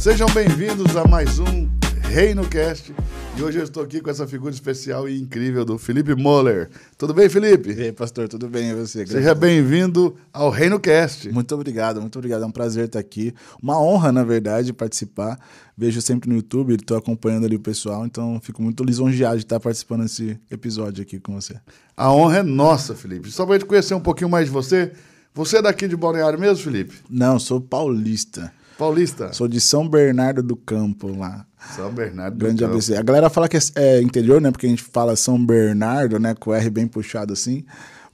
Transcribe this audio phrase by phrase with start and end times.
[0.00, 1.68] Sejam bem-vindos a mais um
[2.00, 2.94] Reino Cast.
[3.36, 6.70] E hoje eu estou aqui com essa figura especial e incrível do Felipe Moller.
[6.96, 7.74] Tudo bem, Felipe?
[7.74, 8.70] E aí, pastor, tudo bem?
[8.70, 9.06] E você?
[9.06, 11.30] Seja bem-vindo ao Reino Cast.
[11.30, 12.44] Muito obrigado, muito obrigado.
[12.44, 13.34] É um prazer estar aqui.
[13.62, 15.38] Uma honra, na verdade, participar.
[15.76, 19.60] Vejo sempre no YouTube, estou acompanhando ali o pessoal, então fico muito lisonjeado de estar
[19.60, 21.60] participando desse episódio aqui com você.
[21.94, 23.30] A honra é nossa, Felipe.
[23.30, 24.92] Só para gente conhecer um pouquinho mais de você.
[25.34, 26.94] Você é daqui de Balneário mesmo, Felipe?
[27.10, 28.50] Não, sou paulista.
[28.80, 29.32] Paulista?
[29.32, 31.46] Sou de São Bernardo do Campo, lá.
[31.76, 32.72] São Bernardo Grande do Campo.
[32.72, 32.96] ABC.
[32.96, 34.50] A galera fala que é, é interior, né?
[34.50, 36.34] Porque a gente fala São Bernardo, né?
[36.34, 37.64] Com o R bem puxado assim.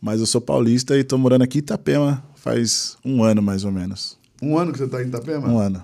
[0.02, 3.72] Mas eu sou paulista e tô morando aqui em Itapema faz um ano, mais ou
[3.72, 4.18] menos.
[4.42, 5.48] Um ano que você está em Itapema?
[5.48, 5.82] Um ano.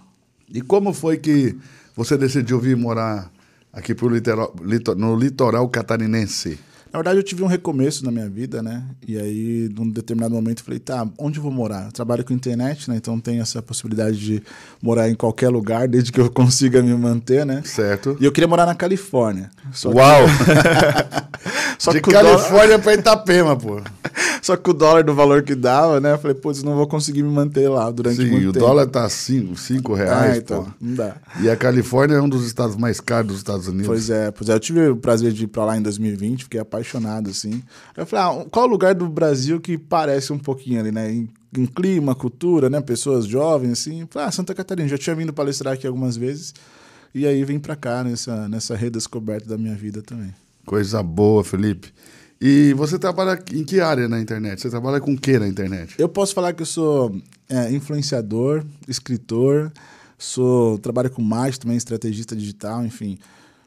[0.53, 1.57] E como foi que
[1.97, 3.30] você decidiu vir morar
[3.73, 6.59] aqui pro litoral, lito- no litoral catarinense?
[6.92, 8.82] Na verdade, eu tive um recomeço na minha vida, né?
[9.09, 11.87] E aí, num determinado momento, eu falei, tá, onde eu vou morar?
[11.87, 12.96] Eu trabalho com internet, né?
[12.96, 14.43] Então tem essa possibilidade de
[14.82, 17.62] morar em qualquer lugar, desde que eu consiga me manter, né?
[17.65, 18.16] Certo?
[18.21, 19.51] E eu queria morar na Califórnia.
[19.73, 20.23] Que- Uau!
[21.79, 23.80] só de que o dólar- Califórnia para Itapema, pô.
[24.43, 26.15] Só que o dólar do valor que dava, né?
[26.15, 28.66] Eu falei, putz, não vou conseguir me manter lá durante Sim, muito o tempo.
[28.66, 30.71] dólar tá 5 cinco reais, ah, então, pô.
[30.80, 31.15] não dá.
[31.40, 33.87] E a Califórnia é um dos estados mais caros dos Estados Unidos.
[33.87, 34.54] Pois é, pois é.
[34.54, 36.82] Eu tive o prazer de ir pra lá em 2020, fiquei apaixonado,
[37.30, 37.63] assim.
[37.97, 41.13] Aí eu falei, ah, qual o lugar do Brasil que parece um pouquinho ali, né?
[41.13, 42.80] Em, em clima, cultura, né?
[42.80, 44.02] Pessoas jovens, assim.
[44.02, 46.55] Eu Falei, ah, Santa Catarina, já tinha vindo palestrar aqui algumas vezes.
[47.15, 50.35] E aí vim pra cá, nessa, nessa redescoberta da minha vida também.
[50.65, 51.93] Coisa boa, Felipe.
[52.41, 54.61] E você trabalha em que área na internet?
[54.61, 55.95] Você trabalha com o que na internet?
[55.96, 57.15] Eu posso falar que eu sou
[57.49, 59.71] é, influenciador, escritor,
[60.19, 63.17] sou trabalho com marketing também, estrategista digital, enfim.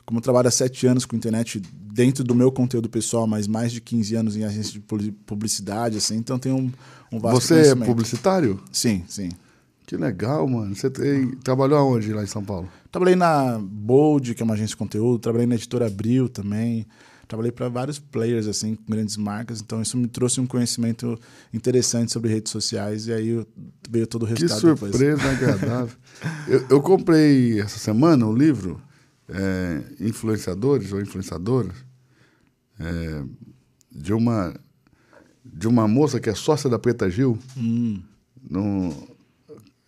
[0.06, 1.60] Como eu trabalho há sete anos com internet
[1.92, 5.98] dentro do meu conteúdo pessoal, mas mais de 15 anos em agência de publi- publicidade,
[5.98, 6.72] assim, então tenho um,
[7.12, 8.60] um vasto Você é publicitário?
[8.72, 9.30] Sim, sim.
[9.88, 10.76] Que legal, mano.
[10.76, 12.68] Você tem- trabalhou aonde lá em São Paulo?
[12.92, 16.86] Trabalhei na Bold, que é uma agência de conteúdo, trabalhei na editora Abril também.
[17.28, 19.60] Trabalhei para vários players, assim, com grandes marcas.
[19.60, 21.20] Então, isso me trouxe um conhecimento
[21.52, 23.08] interessante sobre redes sociais.
[23.08, 23.44] E aí
[23.90, 24.92] veio todo o Que resultado depois.
[24.92, 25.96] surpresa agradável.
[26.48, 28.80] eu, eu comprei essa semana um livro,
[29.30, 31.76] é, Influenciadores ou Influenciadoras,
[32.80, 33.24] é,
[33.92, 34.54] de, uma,
[35.44, 37.38] de uma moça que é sócia da Preta Gil.
[37.58, 38.02] Hum.
[38.50, 39.08] No,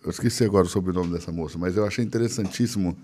[0.04, 2.96] eu esqueci agora o sobrenome dessa moça, mas eu achei interessantíssimo.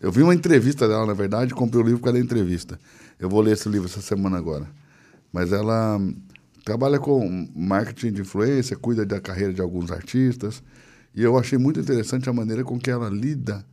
[0.00, 2.78] Eu vi uma entrevista dela, na verdade, comprei o livro por causa da entrevista.
[3.18, 4.68] Eu vou ler esse livro essa semana agora.
[5.32, 6.14] Mas ela hum,
[6.64, 10.62] trabalha com marketing de influência, cuida da carreira de alguns artistas.
[11.14, 13.64] E eu achei muito interessante a maneira com que ela lida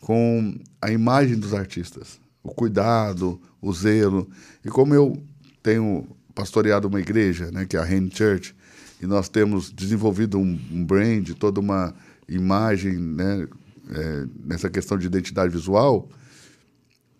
[0.00, 2.20] com a imagem dos artistas.
[2.42, 4.28] O cuidado, o zelo.
[4.64, 5.20] E como eu
[5.62, 8.54] tenho pastoreado uma igreja, né, que é a Hand Church,
[9.00, 11.94] e nós temos desenvolvido um, um brand, toda uma
[12.28, 13.46] imagem né,
[13.90, 16.08] é, nessa questão de identidade visual,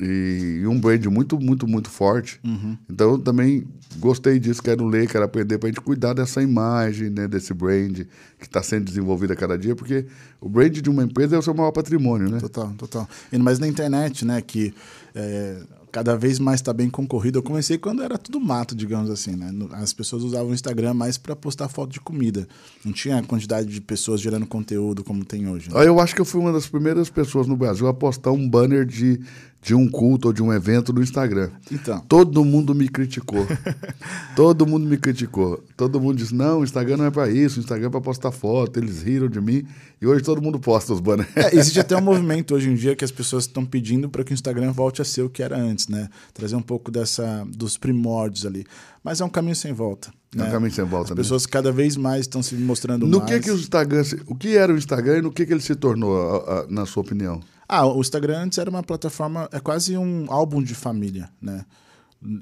[0.00, 2.40] e, e um brand muito, muito, muito forte.
[2.88, 3.66] Então eu também
[3.98, 8.00] gostei disso, quero ler, quero aprender para a gente cuidar dessa imagem, né, desse brand
[8.38, 10.06] que está sendo desenvolvido a cada dia, porque
[10.40, 12.38] o brand de uma empresa é o seu maior patrimônio, né?
[12.38, 13.08] Total, total.
[13.32, 14.72] E, mas na internet, né, que
[15.14, 15.56] é,
[15.90, 17.38] cada vez mais está bem concorrido.
[17.38, 19.50] Eu comecei quando era tudo mato, digamos assim, né?
[19.72, 22.46] As pessoas usavam o Instagram mais para postar foto de comida.
[22.84, 25.70] Não tinha a quantidade de pessoas gerando conteúdo como tem hoje.
[25.72, 25.86] né?
[25.86, 28.84] Eu acho que eu fui uma das primeiras pessoas no Brasil a postar um banner
[28.84, 29.20] de,
[29.60, 31.50] de um culto ou de um evento no Instagram.
[31.70, 32.00] Então.
[32.08, 33.46] Todo mundo me criticou.
[34.36, 35.62] Todo mundo me criticou.
[35.76, 38.30] Todo mundo disse: não, o Instagram não é para isso, o Instagram é para postar
[38.30, 38.78] foto.
[38.78, 39.66] Eles riram de mim.
[40.00, 41.28] E hoje todo mundo posta os banners.
[41.34, 44.32] É, existe até um movimento hoje em dia que as pessoas estão pedindo para que
[44.32, 46.08] o Instagram volte a ser o que era antes, né?
[46.32, 48.64] Trazer um pouco dessa dos primórdios ali.
[49.02, 50.12] Mas é um caminho sem volta.
[50.36, 50.50] É um né?
[50.50, 51.22] caminho sem volta, As né?
[51.22, 53.30] pessoas cada vez mais estão se mostrando No mais.
[53.30, 55.74] que que o Instagram, o que era o Instagram e no que que ele se
[55.74, 57.40] tornou, na sua opinião?
[57.68, 61.64] Ah, o Instagram antes era uma plataforma, é quase um álbum de família, né?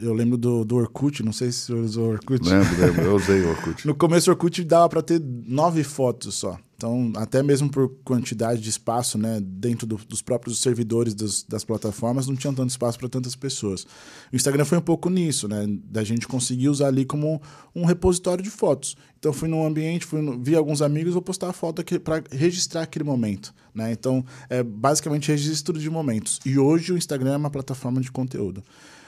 [0.00, 2.48] Eu lembro do, do Orkut, não sei se você usou Orkut.
[2.48, 3.87] Lembro, lembro, eu usei o Orkut.
[3.87, 6.58] No começo o Orkut dava para ter nove fotos só.
[6.76, 11.64] Então, até mesmo por quantidade de espaço, né, dentro do- dos próprios servidores das, das
[11.64, 13.87] plataformas, não tinha tanto espaço para tantas pessoas.
[14.31, 17.40] O Instagram foi um pouco nisso, né, da gente conseguir usar ali como
[17.75, 18.94] um repositório de fotos.
[19.19, 22.82] Então, fui num ambiente, fui no, vi alguns amigos, vou postar a foto para registrar
[22.82, 23.90] aquele momento, né?
[23.90, 26.38] Então, é basicamente registro de momentos.
[26.44, 28.62] E hoje o Instagram é uma plataforma de conteúdo.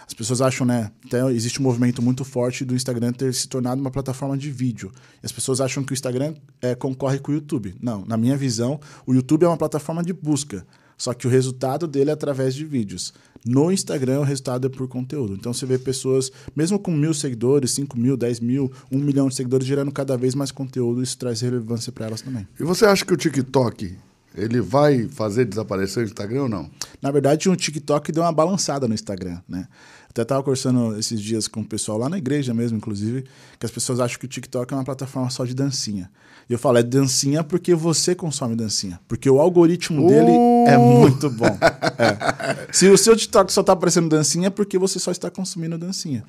[0.09, 0.91] As pessoas acham, né?
[1.05, 4.91] Até existe um movimento muito forte do Instagram ter se tornado uma plataforma de vídeo.
[5.23, 7.77] E as pessoas acham que o Instagram é, concorre com o YouTube.
[7.81, 10.67] Não, na minha visão, o YouTube é uma plataforma de busca.
[10.97, 13.13] Só que o resultado dele é através de vídeos.
[13.47, 15.35] No Instagram, o resultado é por conteúdo.
[15.35, 19.35] Então você vê pessoas, mesmo com mil seguidores, 5 mil, 10 mil, 1 milhão de
[19.35, 21.03] seguidores, gerando cada vez mais conteúdo.
[21.03, 22.49] Isso traz relevância para elas também.
[22.59, 23.95] E você acha que o TikTok
[24.35, 26.71] ele vai fazer desaparecer o Instagram ou não?
[27.01, 29.67] Na verdade, o TikTok deu uma balançada no Instagram, né?
[30.11, 33.25] Até estava conversando esses dias com o pessoal lá na igreja mesmo, inclusive,
[33.59, 36.11] que as pessoas acham que o TikTok é uma plataforma só de dancinha.
[36.49, 38.99] E eu falo, é dancinha porque você consome dancinha.
[39.07, 40.09] Porque o algoritmo uh!
[40.09, 40.33] dele
[40.67, 41.47] é muito bom.
[41.99, 42.73] É.
[42.73, 46.23] Se o seu TikTok só está aparecendo dancinha, é porque você só está consumindo dancinha.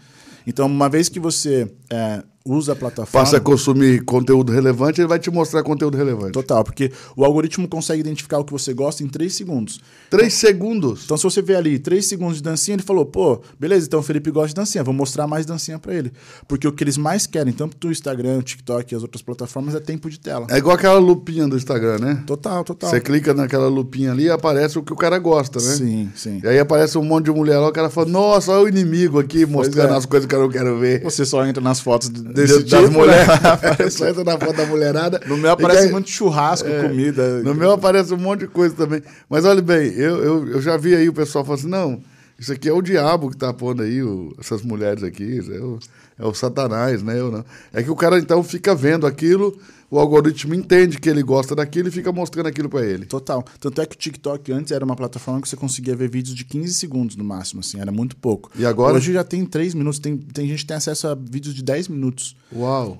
[0.47, 3.25] Então, uma vez que você é, usa a plataforma.
[3.25, 6.31] Passa a consumir conteúdo relevante, ele vai te mostrar conteúdo relevante.
[6.31, 9.79] Total, porque o algoritmo consegue identificar o que você gosta em 3 segundos.
[10.09, 11.03] 3 segundos?
[11.05, 14.03] Então, se você vê ali 3 segundos de dancinha, ele falou, pô, beleza, então o
[14.03, 16.11] Felipe gosta de dancinha, vou mostrar mais dancinha para ele.
[16.47, 19.79] Porque o que eles mais querem, tanto do Instagram, TikTok e as outras plataformas, é
[19.79, 20.47] tempo de tela.
[20.49, 22.23] É igual aquela lupinha do Instagram, né?
[22.25, 22.89] Total, total.
[22.89, 25.75] Você clica naquela lupinha ali e aparece o que o cara gosta, né?
[25.75, 26.39] Sim, sim.
[26.43, 29.19] E aí aparece um monte de mulher lá, o cara fala, nossa, olha o inimigo
[29.19, 29.97] aqui mostrando é.
[29.97, 31.03] as coisas que eu não quero ver.
[31.03, 33.93] Você só entra nas fotos desse de, tipo, das mulheres.
[33.93, 35.21] Só entra na foto da mulherada.
[35.25, 37.41] No meu aparece aí, muito churrasco, é, comida.
[37.43, 39.01] No meu aparece um monte de coisa também.
[39.29, 42.01] Mas olha bem, eu, eu, eu já vi aí o pessoal falando assim, não,
[42.39, 45.79] isso aqui é o diabo que tá pondo aí o, essas mulheres aqui, é o,
[46.17, 47.19] é o satanás, né?
[47.19, 47.45] Eu não.
[47.73, 49.57] É que o cara então fica vendo aquilo,
[49.91, 53.05] o algoritmo entende que ele gosta daquilo e fica mostrando aquilo para ele.
[53.05, 53.43] Total.
[53.59, 56.45] Tanto é que o TikTok antes era uma plataforma que você conseguia ver vídeos de
[56.45, 58.49] 15 segundos no máximo, assim, era muito pouco.
[58.55, 58.95] E agora?
[58.95, 61.89] Hoje já tem 3 minutos, tem, tem gente que tem acesso a vídeos de 10
[61.89, 62.37] minutos.
[62.55, 62.97] Uau!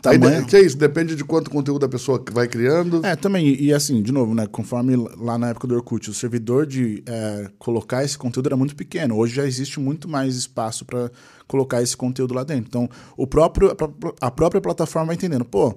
[0.00, 0.38] Tamanho...
[0.38, 0.76] Aí, que é isso?
[0.76, 3.04] Depende de quanto conteúdo a pessoa vai criando.
[3.04, 3.46] É, também.
[3.48, 4.46] E, e assim, de novo, né?
[4.46, 8.76] Conforme lá na época do Orkut, o servidor de é, colocar esse conteúdo era muito
[8.76, 9.16] pequeno.
[9.16, 11.10] Hoje já existe muito mais espaço para
[11.46, 12.66] colocar esse conteúdo lá dentro.
[12.68, 13.74] Então, o próprio,
[14.20, 15.74] a própria plataforma vai entendendo, pô,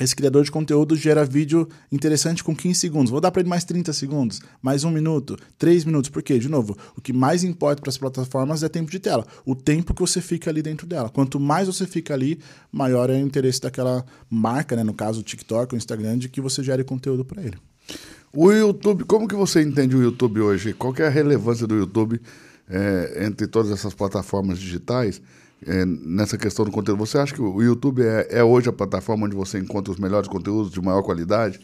[0.00, 3.10] esse criador de conteúdo gera vídeo interessante com 15 segundos.
[3.10, 6.08] Vou dar para ele mais 30 segundos, mais um minuto, 3 minutos.
[6.08, 6.38] Por quê?
[6.38, 9.26] De novo, o que mais importa para as plataformas é tempo de tela.
[9.44, 11.10] O tempo que você fica ali dentro dela.
[11.10, 12.40] Quanto mais você fica ali,
[12.72, 14.82] maior é o interesse daquela marca, né?
[14.82, 17.58] no caso o TikTok, o Instagram, de que você gere conteúdo para ele.
[18.32, 20.72] O YouTube, como que você entende o YouTube hoje?
[20.72, 22.18] Qual é a relevância do YouTube
[22.66, 25.20] é, entre todas essas plataformas digitais?
[25.66, 26.98] É, nessa questão do conteúdo.
[26.98, 30.28] Você acha que o YouTube é, é, hoje a plataforma onde você encontra os melhores
[30.28, 31.60] conteúdos de maior qualidade?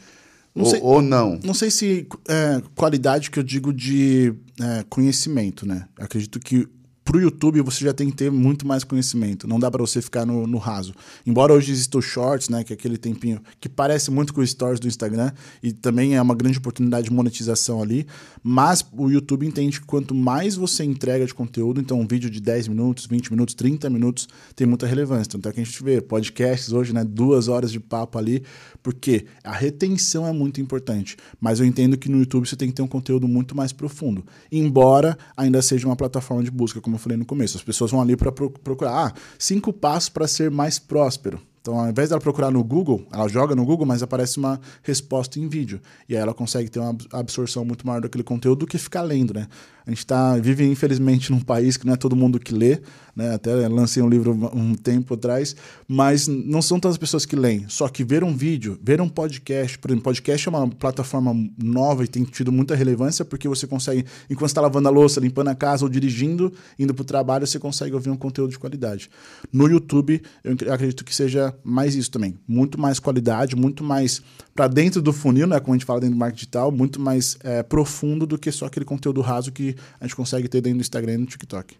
[0.55, 1.39] Não ou, sei, ou, não?
[1.45, 5.87] Não sei se é, qualidade que eu digo de é, conhecimento, né?
[5.97, 6.67] Acredito que
[7.09, 9.49] para o YouTube você já tem que ter muito mais conhecimento.
[9.49, 10.93] Não dá para você ficar no, no, raso.
[11.27, 14.47] Embora hoje exista o Shorts, né, que é aquele tempinho que parece muito com o
[14.47, 15.33] Stories do Instagram
[15.63, 18.07] e também é uma grande oportunidade de monetização ali,
[18.43, 22.43] mas o YouTube entende que quanto mais você entrega de conteúdo, então um vídeo de
[22.43, 25.35] 10 minutos, 20 minutos, 30 minutos tem muita relevância.
[25.35, 28.43] Então é que a gente vê podcasts hoje, né, duas horas de papo ali,
[28.83, 31.17] porque a retenção é muito importante.
[31.41, 34.27] Mas eu entendo que no YouTube você tem que ter um conteúdo muito mais profundo,
[34.53, 37.57] embora ainda seja uma plataforma de busca, como eu falei no começo.
[37.57, 41.41] As pessoas vão ali para procurar ah, cinco passos para ser mais próspero.
[41.61, 45.39] Então, ao invés dela procurar no Google, ela joga no Google, mas aparece uma resposta
[45.39, 45.81] em vídeo.
[46.09, 49.35] E aí ela consegue ter uma absorção muito maior daquele conteúdo do que ficar lendo,
[49.35, 49.47] né?
[49.89, 52.79] A gente tá, vive, infelizmente, num país que não é todo mundo que lê,
[53.17, 53.35] né?
[53.35, 55.57] Até lancei um livro um tempo atrás,
[55.89, 57.65] mas não são tantas pessoas que leem.
[57.69, 62.05] Só que ver um vídeo, ver um podcast, por exemplo, podcast é uma plataforma nova
[62.05, 65.55] e tem tido muita relevância porque você consegue, enquanto está lavando a louça, limpando a
[65.55, 69.09] casa ou dirigindo, indo para o trabalho, você consegue ouvir um conteúdo de qualidade.
[69.51, 72.37] No YouTube, eu acredito que seja mais isso também.
[72.47, 74.21] Muito mais qualidade, muito mais
[74.55, 75.59] para dentro do funil, né?
[75.59, 78.67] Como a gente fala dentro do marketing digital, muito mais é, profundo do que só
[78.67, 81.77] aquele conteúdo raso que a gente consegue ter dentro do Instagram e no TikTok.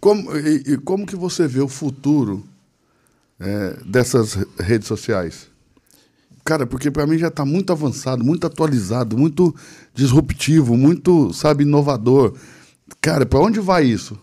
[0.00, 2.44] Como, e, e como que você vê o futuro
[3.38, 5.48] é, dessas redes sociais?
[6.44, 9.54] Cara, porque para mim já está muito avançado, muito atualizado, muito
[9.94, 12.34] disruptivo, muito, sabe, inovador.
[13.00, 14.18] Cara, para onde vai isso?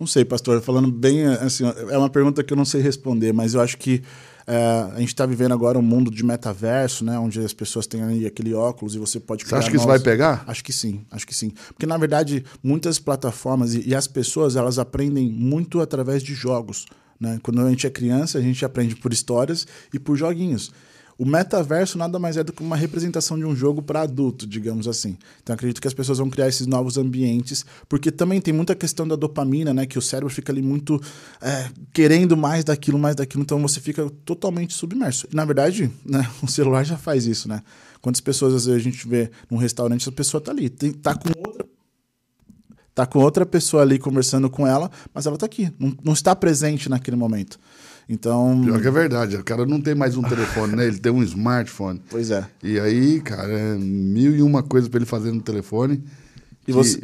[0.00, 0.62] Não sei, pastor.
[0.62, 4.02] Falando bem, assim, é uma pergunta que eu não sei responder, mas eu acho que
[4.50, 7.18] é, a gente está vivendo agora um mundo de metaverso, né?
[7.18, 9.44] Onde as pessoas têm ali aquele óculos e você pode.
[9.44, 9.82] Você acha que novos...
[9.82, 10.42] isso vai pegar?
[10.46, 11.52] Acho que sim, acho que sim.
[11.68, 16.86] Porque, na verdade, muitas plataformas e, e as pessoas elas aprendem muito através de jogos.
[17.20, 17.38] Né?
[17.42, 20.72] Quando a gente é criança, a gente aprende por histórias e por joguinhos.
[21.18, 24.86] O metaverso nada mais é do que uma representação de um jogo para adulto, digamos
[24.86, 25.18] assim.
[25.42, 29.06] Então acredito que as pessoas vão criar esses novos ambientes, porque também tem muita questão
[29.06, 29.84] da dopamina, né?
[29.84, 31.02] Que o cérebro fica ali muito
[31.42, 35.26] é, querendo mais daquilo, mais daquilo, então você fica totalmente submerso.
[35.32, 37.64] E, na verdade, né, o celular já faz isso, né?
[38.00, 41.16] Quantas pessoas às vezes a gente vê num restaurante, a pessoa tá ali, tem, tá
[41.16, 41.66] com outra
[42.94, 46.34] tá com outra pessoa ali conversando com ela, mas ela tá aqui, não, não está
[46.34, 47.58] presente naquele momento.
[48.08, 48.62] Então.
[48.64, 50.86] Pior que é verdade, o cara não tem mais um telefone, né?
[50.86, 52.00] Ele tem um smartphone.
[52.08, 52.46] Pois é.
[52.62, 56.02] E aí, cara, é mil e uma coisas para ele fazer no telefone.
[56.66, 57.02] E você.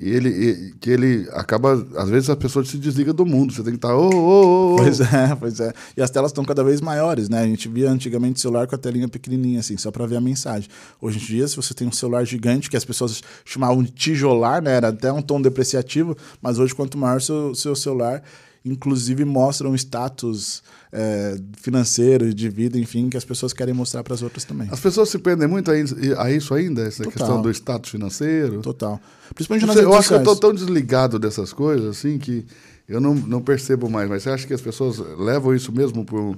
[0.00, 3.52] E ele, e- que ele acaba, às vezes, as pessoas se desligam do mundo.
[3.52, 4.76] Você tem que estar, ô, ô, ô, ô.
[4.76, 5.72] Pois é, pois é.
[5.96, 7.40] E as telas estão cada vez maiores, né?
[7.42, 10.68] A gente via antigamente celular com a telinha pequenininha, assim, só para ver a mensagem.
[11.00, 14.62] Hoje em dia, se você tem um celular gigante, que as pessoas chamavam de tijolar,
[14.62, 14.76] né?
[14.76, 18.22] Era até um tom depreciativo, mas hoje, quanto maior o seu, seu celular,
[18.64, 20.62] inclusive mostra um status
[20.92, 24.68] é, financeiro, de vida, enfim, que as pessoas querem mostrar para as outras também.
[24.70, 27.12] As pessoas se prendem muito a isso, ainda, essa Total.
[27.12, 28.60] questão do status financeiro.
[28.60, 29.00] Total.
[29.34, 30.40] Principalmente nas eu redes acho que eu sociais.
[30.40, 32.44] tão desligado dessas coisas, assim, que
[32.88, 34.08] eu não, não percebo mais.
[34.08, 36.34] Mas você acha que as pessoas levam isso mesmo para um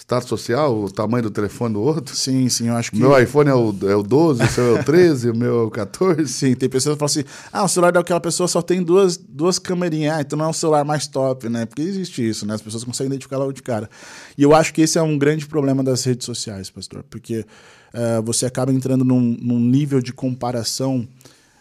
[0.00, 2.16] status social, o tamanho do telefone do outro?
[2.16, 2.98] Sim, sim, eu acho que...
[2.98, 5.62] meu iPhone é o, é o 12, o seu é o 13, o meu é
[5.64, 6.26] o 14.
[6.32, 9.58] Sim, tem pessoas que falam assim: ah, o celular daquela pessoa só tem duas, duas
[9.58, 11.66] câmerinhas, ah, então não é um celular mais top, né?
[11.66, 12.54] Porque existe isso, né?
[12.54, 13.90] As pessoas conseguem identificar logo de cara.
[14.38, 17.44] E eu acho que esse é um grande problema das redes sociais, pastor, porque
[17.92, 21.06] eh, você acaba entrando num, num nível de comparação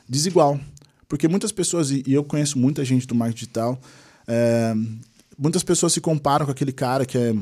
[0.07, 0.57] desigual.
[1.09, 3.79] Porque muitas pessoas, e e eu conheço muita gente do marketing digital,
[4.27, 4.73] eh,
[5.37, 7.35] muitas pessoas se comparam com aquele cara que é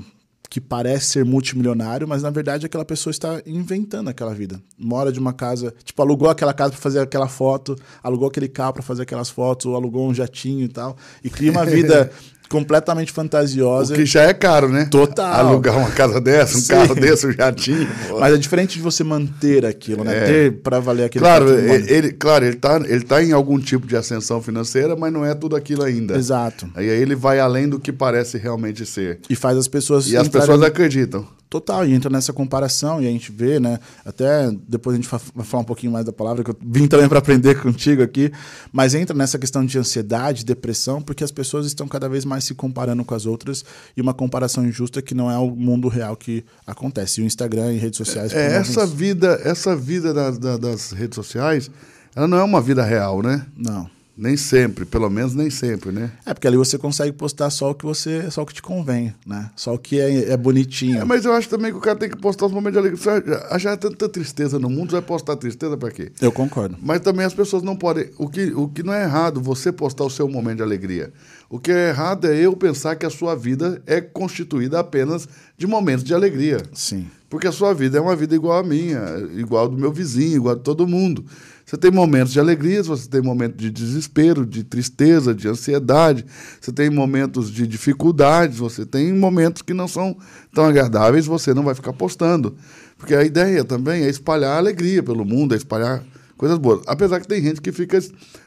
[0.49, 4.61] que parece ser multimilionário, mas na verdade aquela pessoa está inventando aquela vida.
[4.77, 8.73] Mora de uma casa, tipo, alugou aquela casa para fazer aquela foto, alugou aquele carro
[8.73, 12.11] para fazer aquelas fotos, ou alugou um jatinho e tal, e cria uma vida
[12.49, 13.93] completamente O fantasiosa.
[13.95, 14.85] que já é caro, né?
[14.89, 15.33] Total.
[15.47, 16.67] Alugar uma casa dessa, um Sim.
[16.67, 17.87] carro desse, um jatinho.
[18.07, 18.19] pô.
[18.19, 20.17] Mas é diferente de você manter aquilo, né?
[20.17, 20.25] É.
[20.25, 23.85] Ter para valer aquele Claro, ele, ele- claro, ele tá, ele tá em algum tipo
[23.87, 26.15] de ascensão financeira, mas não é tudo aquilo ainda.
[26.15, 26.69] Exato.
[26.75, 29.19] Aí ele vai além do que parece realmente ser.
[29.29, 31.25] E faz as pessoas E as pessoas acreditam.
[31.49, 33.79] Total, e entra nessa comparação e a gente vê, né?
[34.05, 37.07] Até depois a gente vai falar um pouquinho mais da palavra, que eu vim também
[37.07, 38.31] para aprender contigo aqui,
[38.71, 42.53] mas entra nessa questão de ansiedade, depressão, porque as pessoas estão cada vez mais se
[42.53, 43.63] comparando com as outras
[43.95, 47.21] e uma comparação injusta que não é o mundo real que acontece.
[47.21, 48.33] E o Instagram e redes sociais.
[48.33, 51.71] É, essa vida, essa vida das, da- das redes sociais,
[52.13, 53.45] ela não é uma vida real, né?
[53.55, 53.89] Não.
[54.17, 56.11] Nem sempre, pelo menos nem sempre, né?
[56.25, 59.13] É porque ali você consegue postar só o que você, só o que te convém,
[59.25, 59.51] né?
[59.55, 61.01] Só o que é, é bonitinho.
[61.01, 62.97] É, mas eu acho também que o cara tem que postar os momentos de alegria.
[62.97, 66.11] Você achar tanta tristeza no mundo, você vai postar tristeza pra quê?
[66.19, 66.75] Eu concordo.
[66.81, 68.09] Mas também as pessoas não podem.
[68.17, 71.13] O que, o que não é errado você postar o seu momento de alegria.
[71.49, 75.27] O que é errado é eu pensar que a sua vida é constituída apenas
[75.57, 76.61] de momentos de alegria.
[76.73, 77.07] Sim.
[77.29, 79.01] Porque a sua vida é uma vida igual a minha,
[79.35, 81.25] igual do meu vizinho, igual de todo mundo.
[81.65, 86.25] Você tem momentos de alegria, você tem momentos de desespero, de tristeza, de ansiedade,
[86.61, 90.15] você tem momentos de dificuldades, você tem momentos que não são
[90.53, 92.55] tão agradáveis, você não vai ficar postando.
[92.97, 96.01] Porque a ideia também é espalhar alegria pelo mundo, é espalhar
[96.37, 96.81] coisas boas.
[96.87, 97.99] Apesar que tem gente que fica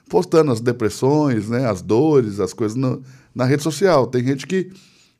[0.08, 2.98] postando as depressões, né, as dores, as coisas na,
[3.34, 4.06] na rede social.
[4.06, 4.70] Tem gente que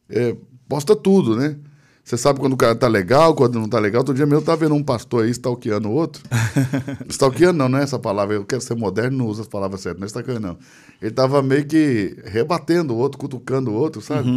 [0.08, 0.36] é,
[0.68, 1.56] posta tudo, né?
[2.02, 4.00] Você sabe quando o cara tá legal, quando não tá legal.
[4.00, 6.22] Outro dia mesmo tava vendo um pastor aí stalkeando o outro.
[7.08, 8.34] stalkeando não, não é essa palavra.
[8.34, 10.00] Eu quero ser moderno, não uso as palavras certas.
[10.00, 10.58] Não é stalkeando, não.
[11.00, 14.28] Ele tava meio que rebatendo o outro, cutucando o outro, sabe?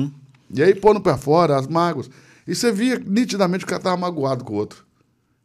[0.53, 2.09] E aí pondo pra fora as mágoas.
[2.47, 4.85] E você via nitidamente que o cara tava magoado com o outro.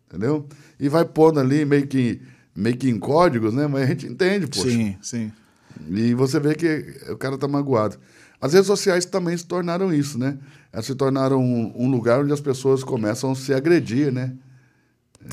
[0.09, 0.47] Entendeu?
[0.79, 2.21] E vai pondo ali meio que,
[2.59, 3.67] meio que em códigos, né?
[3.67, 4.69] Mas a gente entende, poxa.
[4.69, 5.33] Sim, sim.
[5.91, 7.97] E você vê que o cara tá magoado.
[8.41, 10.39] As redes sociais também se tornaram isso, né?
[10.73, 14.35] Elas se tornaram um, um lugar onde as pessoas começam a se agredir, né?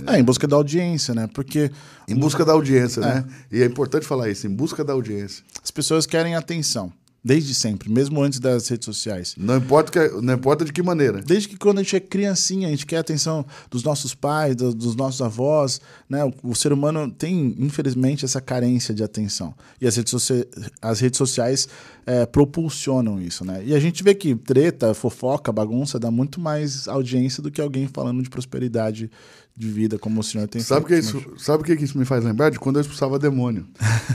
[0.07, 1.27] É, em busca da audiência, né?
[1.33, 1.71] Porque
[2.07, 3.25] Em busca da audiência, né?
[3.51, 5.43] E é importante falar isso, em busca da audiência.
[5.63, 6.91] as pessoas querem atenção,
[7.27, 9.33] desde sempre, mesmo antes das redes sociais.
[9.35, 11.23] Não importa, que, não importa de que maneira.
[11.23, 14.55] Desde que quando a gente é criancinha, a gente quer a atenção dos nossos pais,
[14.55, 16.23] do- dos nossos avós, né?
[16.23, 19.55] O, o ser humano tem, infelizmente, essa carência de atenção.
[19.81, 20.47] E as redes, socia-
[20.79, 21.67] as redes sociais
[22.05, 23.63] é, propulsionam isso, né?
[23.65, 27.87] E a gente vê que treta, fofoca, bagunça dá muito mais audiência do que alguém
[27.87, 29.09] falando de prosperidade
[29.55, 31.97] de vida, como o senhor tem Sabe o que, feito, isso, sabe o que isso
[31.97, 32.49] me faz lembrar?
[32.49, 33.65] De quando eu expulsava demônio.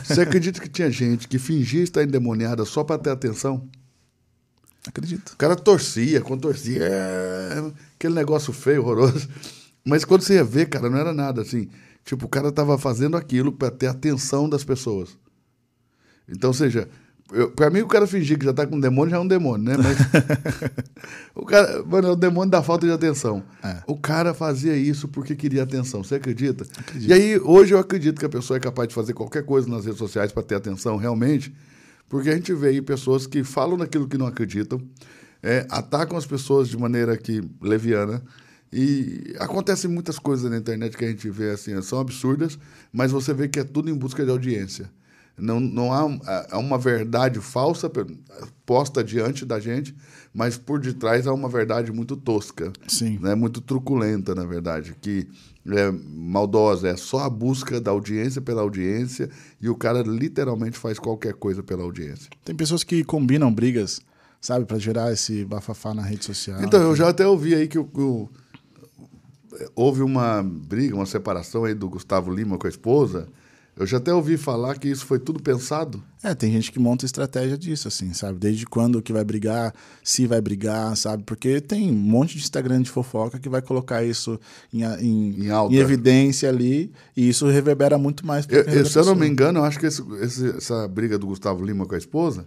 [0.04, 3.66] Você acredita que tinha gente que fingia estar endemoniada só para ter atenção?
[4.86, 5.32] Acredito.
[5.32, 9.28] O cara torcia, contorcia, é, aquele negócio feio, horroroso.
[9.84, 11.68] Mas quando você ia ver, cara, não era nada assim.
[12.04, 15.16] Tipo, o cara tava fazendo aquilo para ter atenção das pessoas.
[16.28, 16.88] Então, ou seja,
[17.32, 19.26] eu, pra mim o cara fingir que já tá com um demônio já é um
[19.26, 19.76] demônio, né?
[19.76, 19.98] Mas
[21.34, 23.42] o cara, mano, é o demônio da falta de atenção.
[23.62, 23.82] É.
[23.86, 26.64] O cara fazia isso porque queria atenção, você acredita?
[26.98, 29.84] E aí, hoje eu acredito que a pessoa é capaz de fazer qualquer coisa nas
[29.84, 31.54] redes sociais para ter atenção realmente,
[32.08, 34.80] porque a gente vê aí pessoas que falam naquilo que não acreditam,
[35.42, 38.22] é, atacam as pessoas de maneira que leviana.
[38.72, 42.56] E acontecem muitas coisas na internet que a gente vê assim, são absurdas,
[42.92, 44.88] mas você vê que é tudo em busca de audiência.
[45.40, 47.90] Não, não há há uma verdade falsa
[48.64, 49.94] posta diante da gente,
[50.32, 52.72] mas por detrás há uma verdade muito tosca.
[52.86, 53.18] Sim.
[53.20, 53.34] Né?
[53.34, 55.26] Muito truculenta, na verdade, que
[55.66, 59.28] é maldosa, é só a busca da audiência pela audiência
[59.60, 62.30] e o cara literalmente faz qualquer coisa pela audiência.
[62.44, 64.00] Tem pessoas que combinam brigas,
[64.40, 66.62] sabe, para gerar esse bafafá na rede social.
[66.62, 68.28] Então, eu já até ouvi aí que o, o,
[69.74, 73.28] houve uma briga, uma separação aí do Gustavo Lima com a esposa
[73.76, 76.02] eu já até ouvi falar que isso foi tudo pensado.
[76.22, 78.38] É, tem gente que monta estratégia disso, assim, sabe?
[78.38, 79.74] Desde quando que vai brigar,
[80.04, 81.22] se vai brigar, sabe?
[81.24, 84.38] Porque tem um monte de Instagram de fofoca que vai colocar isso
[84.72, 88.46] em, em, em, em evidência ali e isso reverbera muito mais.
[88.48, 91.64] Eu, se eu não me engano, eu acho que esse, esse, essa briga do Gustavo
[91.64, 92.46] Lima com a esposa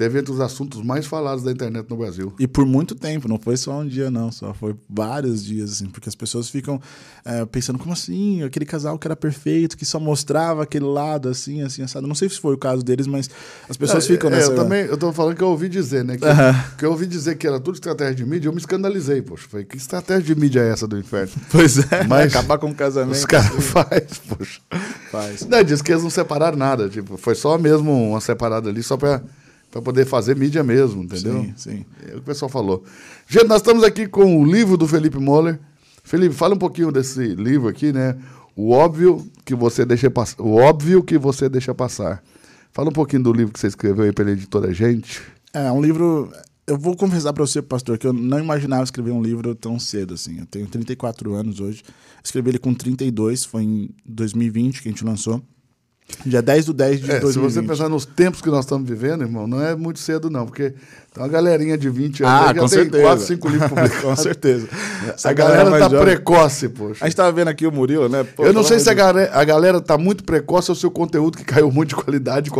[0.00, 2.32] teve entre os assuntos mais falados da internet no Brasil.
[2.38, 5.90] E por muito tempo, não foi só um dia, não, só foi vários dias, assim,
[5.90, 6.80] porque as pessoas ficam
[7.22, 8.42] é, pensando, como assim?
[8.42, 12.06] Aquele casal que era perfeito, que só mostrava aquele lado, assim, assim, assado.
[12.06, 13.28] Não sei se foi o caso deles, mas
[13.68, 14.52] as pessoas é, ficam é, nessa...
[14.52, 16.16] Eu também, eu tô falando que eu ouvi dizer, né?
[16.16, 19.48] Que, que eu ouvi dizer que era tudo estratégia de mídia, eu me escandalizei, poxa.
[19.50, 21.32] Falei, que estratégia de mídia é essa do inferno?
[21.50, 23.16] Pois é, mas acabar com o casamento.
[23.16, 23.60] Os caras assim.
[23.60, 24.60] faz, poxa.
[25.10, 25.46] Faz.
[25.46, 28.96] Não, diz que eles não separaram nada, tipo, foi só mesmo uma separada ali, só
[28.96, 29.20] pra
[29.70, 31.42] para poder fazer mídia mesmo, entendeu?
[31.42, 31.86] Sim, sim.
[32.06, 32.84] É o que o pessoal falou.
[33.28, 35.60] Gente, nós estamos aqui com o livro do Felipe Moller.
[36.02, 38.16] Felipe, fala um pouquinho desse livro aqui, né?
[38.56, 40.42] O óbvio que você deixa passar.
[40.42, 42.22] O óbvio que você deixa passar.
[42.72, 45.22] Fala um pouquinho do livro que você escreveu aí pela editora Gente.
[45.52, 46.30] É, um livro.
[46.66, 50.14] Eu vou confessar para você, pastor, que eu não imaginava escrever um livro tão cedo
[50.14, 50.38] assim.
[50.38, 51.82] Eu tenho 34 anos hoje.
[52.22, 55.42] Escrevi ele com 32, foi em 2020 que a gente lançou.
[56.24, 57.32] Dia 10 do 10 de é, 2020.
[57.32, 60.44] Se você pensar nos tempos que nós estamos vivendo, irmão, não é muito cedo, não,
[60.44, 60.74] porque
[61.12, 62.90] tem uma galerinha de 20 anos ah, que já certeza.
[62.90, 64.00] tem 4, 5 livros publicados.
[64.02, 64.68] com certeza.
[65.08, 66.14] Essa a galera, galera tá jovem.
[66.14, 67.04] precoce, poxa.
[67.04, 68.24] A gente tava vendo aqui o Murilo, né?
[68.24, 70.90] Pô, Eu não sei se a galera, a galera tá muito precoce ou se o
[70.90, 72.50] conteúdo que caiu muito de qualidade,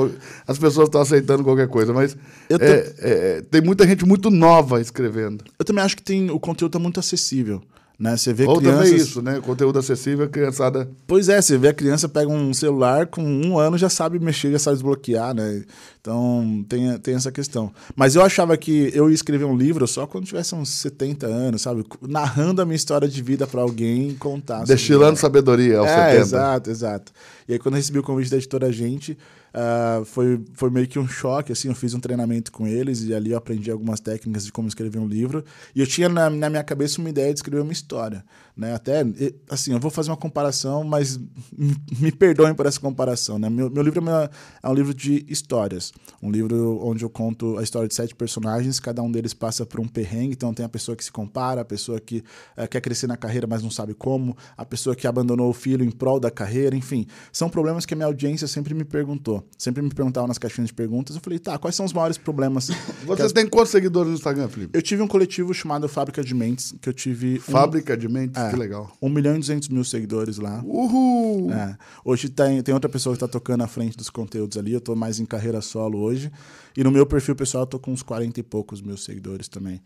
[0.46, 2.16] as pessoas estão aceitando qualquer coisa, mas
[2.48, 5.44] é, é, tem muita gente muito nova escrevendo.
[5.58, 7.62] Eu também acho que tem, o conteúdo tá muito acessível.
[8.00, 8.16] Né?
[8.16, 8.88] Você vê Ou crianças...
[8.88, 9.40] também isso, né?
[9.42, 10.88] Conteúdo acessível, criançada.
[11.06, 14.50] Pois é, você vê a criança pega um celular, com um ano já sabe mexer,
[14.52, 15.62] já sabe desbloquear, né?
[16.00, 17.70] Então tem, tem essa questão.
[17.94, 21.60] Mas eu achava que eu ia escrever um livro só quando tivesse uns 70 anos,
[21.60, 21.84] sabe?
[22.00, 24.64] Narrando a minha história de vida para alguém contar.
[24.64, 26.20] Destilando sabedoria aos é, 70.
[26.22, 27.12] Exato, exato.
[27.46, 29.18] E aí quando eu recebi o convite da editora Gente,
[29.50, 33.14] Uh, foi, foi meio que um choque, assim, eu fiz um treinamento com eles e
[33.14, 35.44] ali eu aprendi algumas técnicas de como escrever um livro.
[35.74, 38.24] E eu tinha na, na minha cabeça uma ideia de escrever uma história,
[38.56, 38.74] né?
[38.74, 39.04] Até,
[39.48, 41.18] assim, eu vou fazer uma comparação, mas
[42.00, 43.50] me, perdoem por essa comparação, né?
[43.50, 44.30] Meu, meu livro é, uma,
[44.62, 48.78] é, um livro de histórias, um livro onde eu conto a história de sete personagens,
[48.78, 51.64] cada um deles passa por um perrengue, então tem a pessoa que se compara, a
[51.64, 52.18] pessoa que
[52.56, 55.84] uh, quer crescer na carreira, mas não sabe como, a pessoa que abandonou o filho
[55.84, 59.39] em prol da carreira, enfim, são problemas que a minha audiência sempre me perguntou.
[59.58, 61.16] Sempre me perguntavam nas caixinhas de perguntas.
[61.16, 62.68] Eu falei, tá, quais são os maiores problemas?
[63.06, 63.32] Você as...
[63.32, 64.76] tem quantos seguidores no Instagram, Felipe?
[64.76, 67.38] Eu tive um coletivo chamado Fábrica de Mentes, que eu tive.
[67.38, 67.96] Fábrica um...
[67.96, 68.90] de Mentes, é, que legal.
[69.00, 70.62] 1 milhão e 200 mil seguidores lá.
[70.64, 71.52] Uhul!
[71.52, 71.76] É.
[72.04, 74.72] Hoje tem, tem outra pessoa que tá tocando à frente dos conteúdos ali.
[74.72, 76.30] Eu tô mais em carreira solo hoje.
[76.76, 79.80] E no meu perfil pessoal eu tô com uns 40 e poucos mil seguidores também.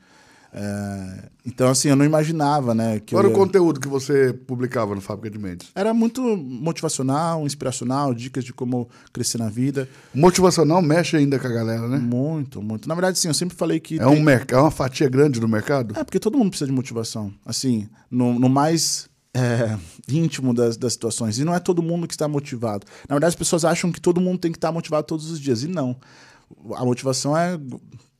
[0.56, 3.00] É, então, assim, eu não imaginava, né?
[3.00, 3.34] Que Qual era ia...
[3.34, 5.68] o conteúdo que você publicava no Fábrica de Mentes?
[5.74, 9.88] Era muito motivacional, inspiracional, dicas de como crescer na vida.
[10.14, 11.98] Motivacional mexe ainda com a galera, né?
[11.98, 12.88] Muito, muito.
[12.88, 13.96] Na verdade, sim, eu sempre falei que.
[13.96, 14.06] É, tem...
[14.06, 14.52] um merc...
[14.52, 15.98] é uma fatia grande do mercado?
[15.98, 17.34] É, porque todo mundo precisa de motivação.
[17.44, 19.76] Assim, no, no mais é,
[20.08, 21.36] íntimo das, das situações.
[21.36, 22.86] E não é todo mundo que está motivado.
[23.08, 25.64] Na verdade, as pessoas acham que todo mundo tem que estar motivado todos os dias.
[25.64, 25.96] E não.
[26.76, 27.58] A motivação é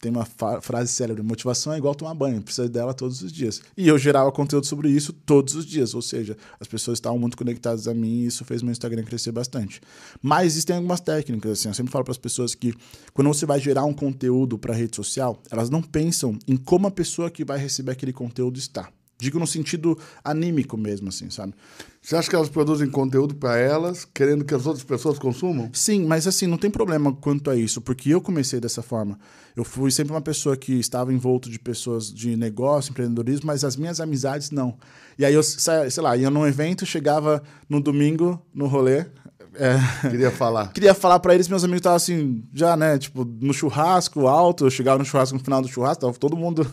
[0.05, 0.27] tem uma
[0.61, 3.63] frase célebre: motivação é igual tomar banho, precisa dela todos os dias.
[3.75, 7.39] E eu gerava conteúdo sobre isso todos os dias, ou seja, as pessoas estavam muito
[7.39, 9.81] conectadas a mim e isso fez meu Instagram crescer bastante.
[10.21, 12.75] Mas existem algumas técnicas, assim, eu sempre falo para as pessoas que
[13.15, 16.91] quando você vai gerar um conteúdo para rede social, elas não pensam em como a
[16.91, 18.91] pessoa que vai receber aquele conteúdo está.
[19.25, 21.55] Digo no sentido anímico mesmo, assim, sabe?
[22.03, 25.71] Você acha que elas produzem conteúdo para elas, querendo que as outras pessoas consumam?
[25.73, 29.19] Sim, mas assim, não tem problema quanto a isso, porque eu comecei dessa forma.
[29.57, 33.77] Eu fui sempre uma pessoa que estava envolto de pessoas de negócio, empreendedorismo, mas as
[33.77, 34.77] minhas amizades não.
[35.19, 39.07] E aí eu, sei lá, ia num evento, chegava no domingo, no rolê,
[39.55, 39.79] é,
[40.11, 40.73] queria falar.
[40.75, 44.71] Queria falar para eles, meus amigos estavam assim, já, né, tipo, no churrasco alto, eu
[44.71, 46.67] chegava no churrasco no final do churrasco, tava todo mundo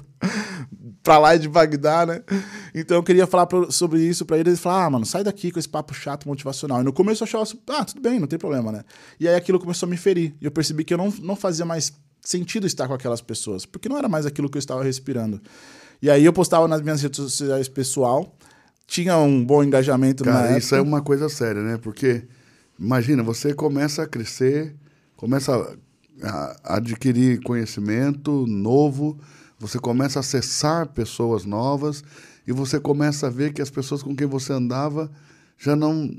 [1.04, 2.24] pra lá de Bagdá, né?
[2.74, 4.52] Então eu queria falar pra, sobre isso pra eles.
[4.52, 6.82] Eles falaram, ah, mano, sai daqui com esse papo chato motivacional.
[6.82, 8.84] E no começo eu achava, ah, tudo bem, não tem problema, né?
[9.20, 10.34] E aí aquilo começou a me ferir.
[10.40, 13.90] E eu percebi que eu não, não fazia mais sentido estar com aquelas pessoas, porque
[13.90, 15.42] não era mais aquilo que eu estava respirando.
[16.02, 18.36] E aí eu postava nas minhas redes sociais pessoal,
[18.88, 21.78] tinha um bom engajamento Cara, isso é uma coisa séria, né?
[21.78, 22.24] Porque,
[22.80, 24.76] imagina, você começa a crescer
[25.22, 25.78] começa
[26.24, 29.20] a adquirir conhecimento novo,
[29.62, 32.04] você começa a acessar pessoas novas
[32.48, 35.10] e você começa a ver que as pessoas com quem você andava
[35.56, 36.10] já não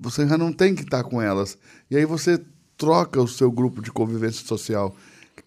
[0.00, 1.58] você já não tem que estar com elas.
[1.90, 2.40] E aí você
[2.76, 4.94] troca o seu grupo de convivência social.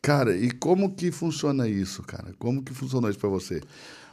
[0.01, 2.33] Cara, e como que funciona isso, cara?
[2.37, 3.61] Como que funcionou isso para você?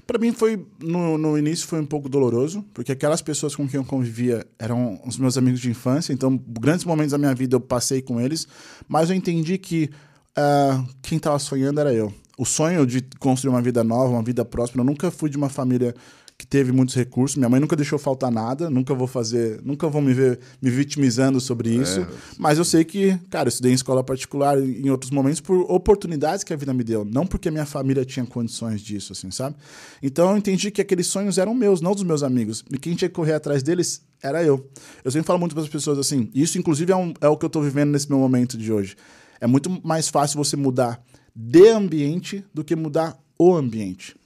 [0.07, 3.79] Para mim foi no, no início foi um pouco doloroso, porque aquelas pessoas com quem
[3.79, 7.61] eu convivia eram os meus amigos de infância, então grandes momentos da minha vida eu
[7.61, 8.47] passei com eles,
[8.89, 9.91] mas eu entendi que
[10.39, 12.13] uh, quem estava sonhando era eu.
[12.39, 15.49] O sonho de construir uma vida nova, uma vida próspera, eu nunca fui de uma
[15.49, 15.95] família
[16.43, 17.37] que teve muitos recursos.
[17.37, 21.41] Minha mãe nunca deixou faltar nada, nunca vou fazer, nunca vão me ver me vitimizando
[21.41, 22.01] sobre isso.
[22.01, 22.07] É.
[22.37, 26.43] Mas eu sei que, cara, eu estudei em escola particular em outros momentos por oportunidades
[26.43, 29.55] que a vida me deu, não porque a minha família tinha condições disso, assim, sabe?
[30.03, 32.65] Então eu entendi que aqueles sonhos eram meus, não dos meus amigos.
[32.73, 34.69] E quem tinha que correr atrás deles era eu.
[35.05, 37.45] Eu sempre falo muito para as pessoas assim, isso inclusive é, um, é o que
[37.45, 38.97] eu estou vivendo nesse meu momento de hoje.
[39.41, 41.01] É muito mais fácil você mudar
[41.35, 44.17] de ambiente do que mudar o ambiente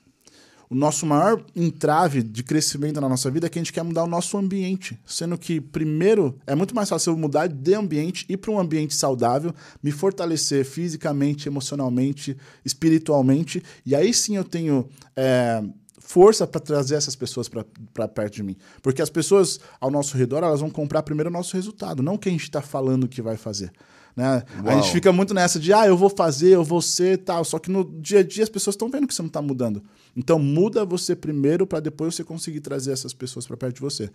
[0.68, 4.04] o nosso maior entrave de crescimento na nossa vida é que a gente quer mudar
[4.04, 4.98] o nosso ambiente.
[5.06, 8.94] Sendo que, primeiro, é muito mais fácil eu mudar de ambiente, ir para um ambiente
[8.94, 14.88] saudável, me fortalecer fisicamente, emocionalmente, espiritualmente, e aí sim eu tenho.
[15.14, 15.62] É,
[15.98, 18.56] força para trazer essas pessoas para perto de mim.
[18.80, 22.18] Porque as pessoas ao nosso redor, elas vão comprar primeiro o nosso resultado, não o
[22.18, 23.72] que a gente está falando que vai fazer.
[24.16, 24.42] Né?
[24.64, 27.44] A gente fica muito nessa de, ah, eu vou fazer, eu vou ser tal.
[27.44, 29.82] Só que no dia a dia as pessoas estão vendo que você não está mudando.
[30.16, 34.10] Então muda você primeiro para depois você conseguir trazer essas pessoas para perto de você.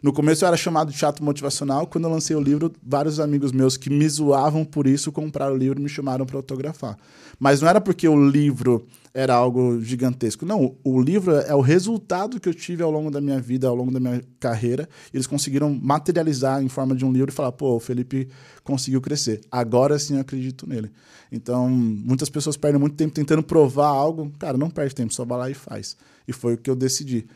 [0.00, 1.88] No começo eu era chamado de chato motivacional.
[1.88, 5.58] Quando eu lancei o livro, vários amigos meus que me zoavam por isso compraram o
[5.58, 6.96] livro e me chamaram para autografar.
[7.36, 10.46] Mas não era porque o livro era algo gigantesco.
[10.46, 13.74] Não, o livro é o resultado que eu tive ao longo da minha vida, ao
[13.74, 14.88] longo da minha carreira.
[15.12, 18.28] Eles conseguiram materializar em forma de um livro e falar: pô, o Felipe
[18.62, 19.40] conseguiu crescer.
[19.50, 20.90] Agora sim eu acredito nele.
[21.32, 24.32] Então, muitas pessoas perdem muito tempo tentando provar algo.
[24.38, 25.96] Cara, não perde tempo, só vai lá e faz.
[26.26, 27.26] E foi o que eu decidi.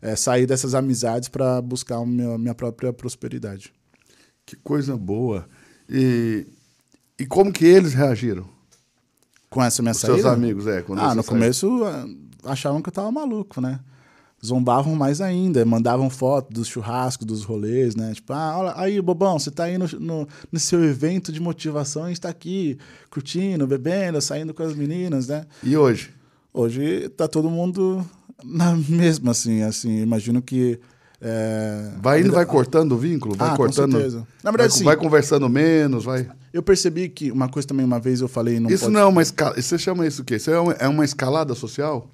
[0.00, 3.72] É, sair dessas amizades para buscar a minha, minha própria prosperidade.
[4.44, 5.48] Que coisa boa.
[5.88, 6.44] E,
[7.18, 8.51] e como que eles reagiram?
[9.52, 10.22] Com essa minha Os saída?
[10.22, 10.82] seus amigos, é.
[10.96, 12.06] ah, no começo ah,
[12.50, 13.78] achavam que eu tava maluco, né?
[14.44, 18.12] Zombavam mais ainda, mandavam foto dos churrascos, dos rolês, né?
[18.14, 22.04] Tipo, ah, olha aí, bobão, você tá aí no, no, no seu evento de motivação,
[22.04, 22.78] a gente tá aqui
[23.10, 25.44] curtindo, bebendo, saindo com as meninas, né?
[25.62, 26.10] E hoje?
[26.52, 28.04] Hoje tá todo mundo
[28.42, 30.80] na mesma, assim, assim, imagino que
[31.24, 33.92] é, vai indo, vai cortando o vínculo, vai ah, cortando.
[33.92, 34.26] Com certeza.
[34.42, 34.84] Na verdade, vai, sim.
[34.84, 36.28] vai conversando menos, vai.
[36.52, 38.58] Eu percebi que uma coisa também, uma vez eu falei.
[38.58, 38.92] Não isso pode...
[38.92, 39.54] não é uma escala.
[39.54, 40.36] Você chama isso o quê?
[40.36, 42.10] Isso é uma, é uma escalada social?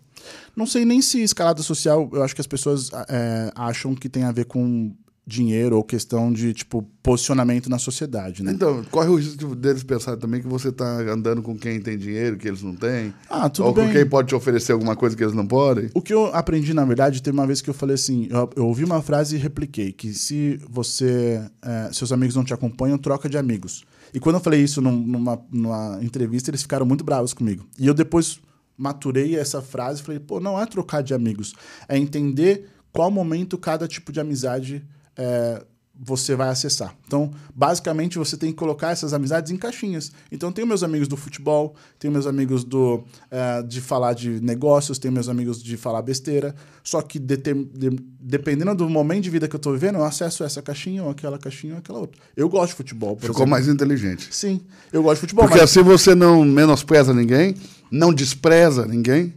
[0.55, 4.25] Não sei nem se escalada social, eu acho que as pessoas é, acham que tem
[4.25, 4.92] a ver com
[5.28, 8.52] dinheiro ou questão de, tipo, posicionamento na sociedade, né?
[8.52, 12.38] Então, corre o risco deles pensarem também que você está andando com quem tem dinheiro
[12.38, 13.12] que eles não têm.
[13.28, 13.86] Ah, tudo ou bem.
[13.86, 15.90] com quem pode te oferecer alguma coisa que eles não podem.
[15.92, 18.66] O que eu aprendi, na verdade, teve uma vez que eu falei assim, eu, eu
[18.66, 23.28] ouvi uma frase e repliquei, que se você, é, seus amigos não te acompanham, troca
[23.28, 23.84] de amigos.
[24.14, 27.66] E quando eu falei isso num, numa, numa entrevista, eles ficaram muito bravos comigo.
[27.78, 28.40] E eu depois
[28.78, 31.52] maturei essa frase e falei, pô, não é trocar de amigos,
[31.86, 34.84] é entender qual momento cada tipo de amizade
[35.18, 35.62] é,
[36.00, 36.94] você vai acessar.
[37.07, 40.12] Então, basicamente, você tem que colocar essas amizades em caixinhas.
[40.31, 44.96] Então, tenho meus amigos do futebol, tenho meus amigos do, é, de falar de negócios,
[44.98, 46.54] tenho meus amigos de falar besteira.
[46.85, 50.44] Só que, de, de, dependendo do momento de vida que eu estou vivendo, eu acesso
[50.44, 52.20] essa caixinha, ou aquela caixinha, ou aquela outra.
[52.37, 53.50] Eu gosto de futebol, Ficou exemplo.
[53.50, 54.28] mais inteligente.
[54.31, 54.61] Sim,
[54.92, 55.46] eu gosto de futebol.
[55.46, 55.70] Porque mas...
[55.70, 57.57] assim você não menospreza ninguém,
[57.90, 59.35] não despreza ninguém,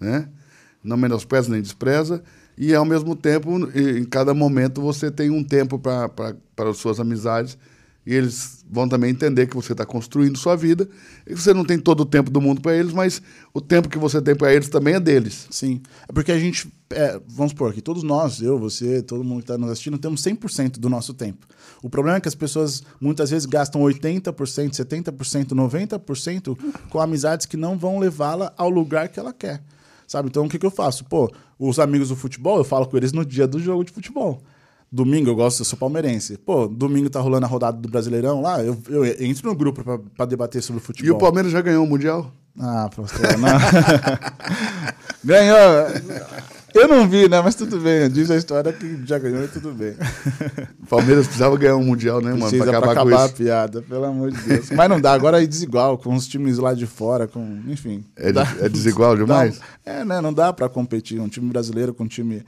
[0.00, 0.28] né?
[0.82, 2.20] Não menospreza nem despreza
[2.62, 6.12] e ao mesmo tempo, em cada momento, você tem um tempo para
[6.68, 7.56] as suas amizades
[8.04, 10.86] e eles vão também entender que você está construindo sua vida
[11.26, 13.22] e você não tem todo o tempo do mundo para eles, mas
[13.54, 15.46] o tempo que você tem para eles também é deles.
[15.50, 19.38] Sim, é porque a gente, é, vamos supor que todos nós, eu, você, todo mundo
[19.38, 21.46] que está nos assistindo, temos 100% do nosso tempo.
[21.82, 24.34] O problema é que as pessoas muitas vezes gastam 80%,
[24.72, 26.58] 70%, 90%
[26.90, 29.62] com amizades que não vão levá-la ao lugar que ela quer.
[30.10, 30.28] Sabe?
[30.28, 31.04] Então o que, que eu faço?
[31.04, 34.42] Pô, os amigos do futebol, eu falo com eles no dia do jogo de futebol.
[34.90, 36.36] Domingo eu gosto, eu sou palmeirense.
[36.36, 39.84] Pô, domingo tá rolando a rodada do Brasileirão lá, eu, eu entro no grupo
[40.16, 41.06] para debater sobre futebol.
[41.06, 42.32] E o Palmeiras já ganhou o Mundial?
[42.58, 43.50] Ah, pastor, não.
[45.22, 45.86] Ganhou.
[46.74, 47.40] Eu não vi, né?
[47.40, 48.08] Mas tudo bem.
[48.10, 49.94] Diz a história que já ganhou e tudo bem.
[50.88, 52.42] Palmeiras precisava ganhar um Mundial, né, mano?
[52.48, 54.70] Precisa pra acabar, pra acabar a piada, pelo amor de Deus.
[54.70, 57.60] Mas não dá, agora é desigual, com os times lá de fora, com.
[57.66, 58.04] Enfim.
[58.16, 58.30] É,
[58.64, 59.58] é desigual demais?
[59.58, 60.20] Dá, é, né?
[60.20, 61.20] Não dá pra competir.
[61.20, 62.44] Um time brasileiro com um time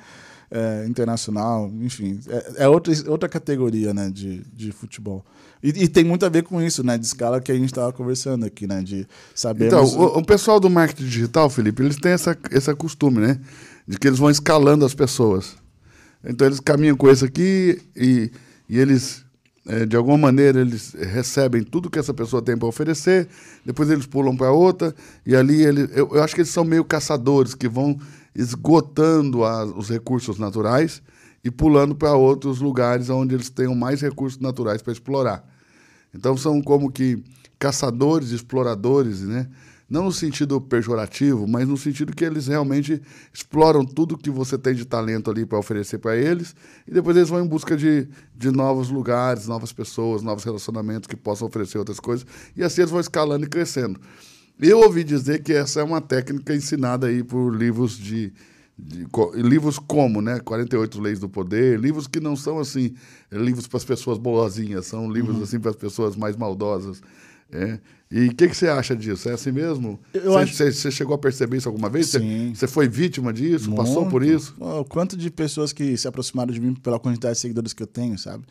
[0.53, 5.25] é, internacional, enfim, é, é, outra, outra categoria, né, de, de futebol.
[5.62, 7.91] E, e, tem muito a ver com isso, né, de escala que a gente estava
[7.91, 9.69] conversando aqui, né, de saber...
[9.69, 13.41] Então, o, o, pessoal do marketing digital, Felipe, eles têm essa, esse costume, né,
[13.88, 15.57] de que eles vão escalando as pessoas.
[16.23, 18.31] Então, eles caminham com isso aqui e,
[18.69, 19.25] e eles
[19.67, 23.29] é, de alguma maneira eles recebem tudo que essa pessoa tem para oferecer,
[23.65, 24.93] depois eles pulam para outra,
[25.25, 27.97] e ali ele, eu, eu, acho que eles são meio caçadores que vão
[28.35, 31.03] esgotando a, os recursos naturais
[31.45, 35.45] e pulando para outros lugares onde eles tenham mais recursos naturais para explorar.
[36.14, 37.23] Então são como que
[37.59, 39.49] caçadores, exploradores, né?
[39.92, 44.75] não no sentido pejorativo, mas no sentido que eles realmente exploram tudo que você tem
[44.75, 46.57] de talento ali para oferecer para eles,
[46.88, 51.14] e depois eles vão em busca de, de novos lugares, novas pessoas, novos relacionamentos que
[51.14, 54.01] possam oferecer outras coisas, e assim eles vão escalando e crescendo.
[54.61, 58.33] Eu ouvi dizer que essa é uma técnica ensinada aí por livros de,
[58.79, 62.95] de, livros como, né, 48 Leis do Poder, livros que não são assim,
[63.31, 65.43] livros para as pessoas boazinhas, são livros uhum.
[65.43, 67.03] assim para as pessoas mais maldosas.
[67.51, 67.79] É.
[68.11, 69.29] E o que, que você acha disso?
[69.29, 69.99] É assim mesmo?
[70.12, 70.91] Eu você, acho...
[70.91, 72.09] chegou a perceber isso alguma vez?
[72.09, 72.51] Sim.
[72.55, 73.71] Você, você foi vítima disso?
[73.71, 73.83] Muito.
[73.83, 74.55] Passou por isso?
[74.59, 77.87] O quanto de pessoas que se aproximaram de mim pela quantidade de seguidores que eu
[77.87, 78.45] tenho, sabe?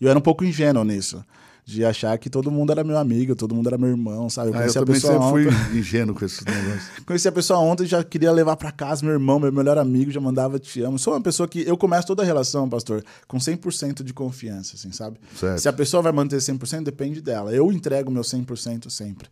[0.00, 1.24] Eu era um pouco ingênuo nisso
[1.66, 4.50] de achar que todo mundo era meu amigo, todo mundo era meu irmão, sabe?
[4.50, 5.50] Eu, ah, eu também sempre ontem...
[5.50, 6.90] fui ingênuo com esses negócios.
[7.04, 10.12] Conheci a pessoa ontem e já queria levar para casa meu irmão, meu melhor amigo,
[10.12, 10.96] já mandava te amo.
[10.96, 14.92] Sou uma pessoa que eu começo toda a relação, pastor, com 100% de confiança, assim,
[14.92, 15.18] sabe?
[15.34, 15.58] Certo.
[15.58, 17.52] Se a pessoa vai manter 100%, depende dela.
[17.52, 19.28] Eu entrego meu 100% sempre.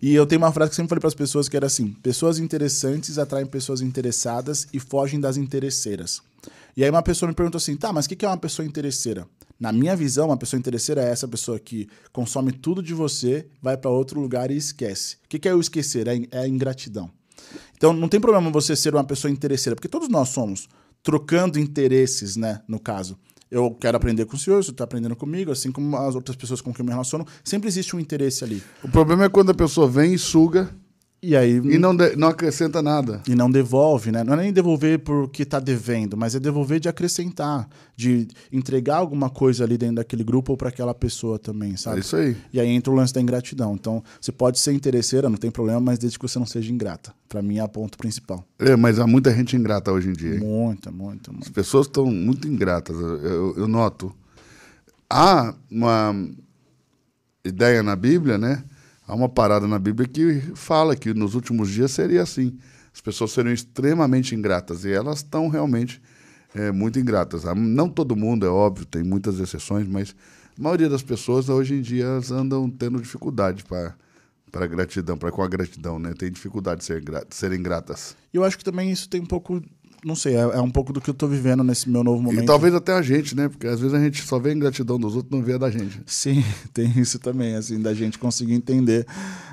[0.00, 2.38] E eu tenho uma frase que sempre falei para as pessoas que era assim: pessoas
[2.38, 6.22] interessantes atraem pessoas interessadas e fogem das interesseiras.
[6.74, 9.26] E aí uma pessoa me perguntou assim: tá, mas o que é uma pessoa interesseira?
[9.58, 13.76] Na minha visão, uma pessoa interesseira é essa pessoa que consome tudo de você, vai
[13.76, 15.16] para outro lugar e esquece.
[15.24, 16.08] O que é o esquecer?
[16.08, 17.10] É, é a ingratidão.
[17.76, 20.68] Então não tem problema você ser uma pessoa interesseira, porque todos nós somos,
[21.02, 23.18] trocando interesses, né, no caso.
[23.50, 26.36] Eu quero aprender com o senhor, o senhor está aprendendo comigo, assim como as outras
[26.36, 28.62] pessoas com quem eu me relaciono, sempre existe um interesse ali.
[28.82, 30.74] O problema é quando a pessoa vem e suga
[31.24, 33.22] e aí e não, de, não acrescenta nada.
[33.26, 34.22] E não devolve, né?
[34.22, 39.30] Não é nem devolver porque está devendo, mas é devolver de acrescentar, de entregar alguma
[39.30, 41.96] coisa ali dentro daquele grupo ou para aquela pessoa também, sabe?
[41.96, 42.36] É isso aí.
[42.52, 43.74] E aí entra o lance da ingratidão.
[43.74, 47.14] Então, você pode ser interesseira, não tem problema, mas desde que você não seja ingrata.
[47.28, 48.44] Para mim é o ponto principal.
[48.58, 50.34] É, mas há muita gente ingrata hoje em dia.
[50.34, 50.40] Hein?
[50.40, 51.46] Muita, muita, muita.
[51.46, 54.14] As pessoas estão muito ingratas, eu, eu noto.
[55.08, 56.14] Há uma
[57.44, 58.64] ideia na Bíblia, né?
[59.06, 62.56] Há uma parada na Bíblia que fala que nos últimos dias seria assim.
[62.92, 66.00] As pessoas seriam extremamente ingratas e elas estão realmente
[66.54, 67.44] é, muito ingratas.
[67.54, 70.14] Não todo mundo, é óbvio, tem muitas exceções, mas
[70.58, 73.94] a maioria das pessoas hoje em dia andam tendo dificuldade para
[74.54, 76.14] para gratidão, para com a gratidão, né?
[76.16, 78.16] Tem dificuldade de, ser, serem gratas.
[78.32, 79.60] Eu acho que também isso tem um pouco
[80.04, 82.42] não sei, é, é, um pouco do que eu tô vivendo nesse meu novo momento.
[82.42, 83.48] E talvez até a gente, né?
[83.48, 85.70] Porque às vezes a gente só vê a ingratidão dos outros, não vê a da
[85.70, 86.00] gente.
[86.06, 89.06] Sim, tem isso também, assim, da gente conseguir entender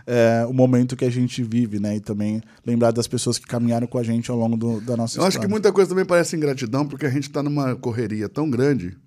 [0.05, 1.95] é, o momento que a gente vive, né?
[1.95, 5.17] E também lembrar das pessoas que caminharam com a gente ao longo do, da nossa
[5.17, 5.23] eu história.
[5.23, 8.49] Eu acho que muita coisa também parece ingratidão, porque a gente está numa correria tão
[8.49, 8.97] grande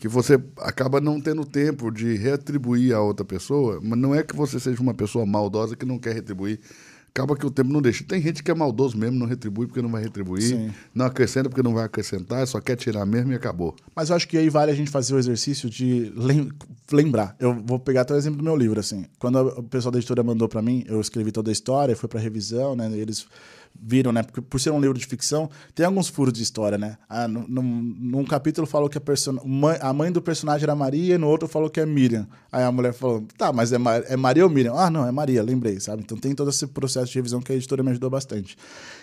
[0.00, 4.34] que você acaba não tendo tempo de retribuir a outra pessoa, mas não é que
[4.34, 6.60] você seja uma pessoa maldosa que não quer retribuir
[7.18, 8.04] acaba que o tempo não deixa.
[8.04, 10.70] Tem gente que é maldoso mesmo, não retribui porque não vai retribuir, Sim.
[10.94, 13.74] não acrescenta porque não vai acrescentar, só quer tirar mesmo e acabou.
[13.94, 16.12] Mas eu acho que aí vale a gente fazer o exercício de
[16.92, 17.34] lembrar.
[17.40, 19.04] Eu vou pegar até o exemplo do meu livro, assim.
[19.18, 22.20] Quando o pessoal da editora mandou para mim, eu escrevi toda a história, foi para
[22.20, 22.90] revisão, né?
[22.96, 23.26] Eles
[23.80, 24.22] viram, né?
[24.22, 26.98] Porque por ser um livro de ficção, tem alguns furos de história, né?
[27.08, 27.62] Ah, num,
[27.98, 29.38] num capítulo falou que a, person...
[29.80, 32.26] a mãe do personagem era Maria, e no outro falou que é Miriam.
[32.50, 34.02] Aí a mulher falou, tá, mas é, Mar...
[34.06, 34.74] é Maria ou Miriam?
[34.74, 36.02] Ah, não, é Maria, lembrei, sabe?
[36.02, 38.56] Então tem todo esse processo de revisão que a editora me ajudou bastante.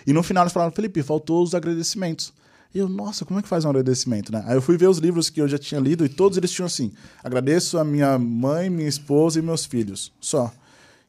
[0.06, 2.32] E no final eles falaram, Felipe, faltou os agradecimentos.
[2.74, 4.44] E eu, nossa, como é que faz um agradecimento, né?
[4.46, 6.66] Aí eu fui ver os livros que eu já tinha lido e todos eles tinham
[6.66, 6.92] assim:
[7.24, 10.12] agradeço a minha mãe, minha esposa e meus filhos.
[10.20, 10.52] Só.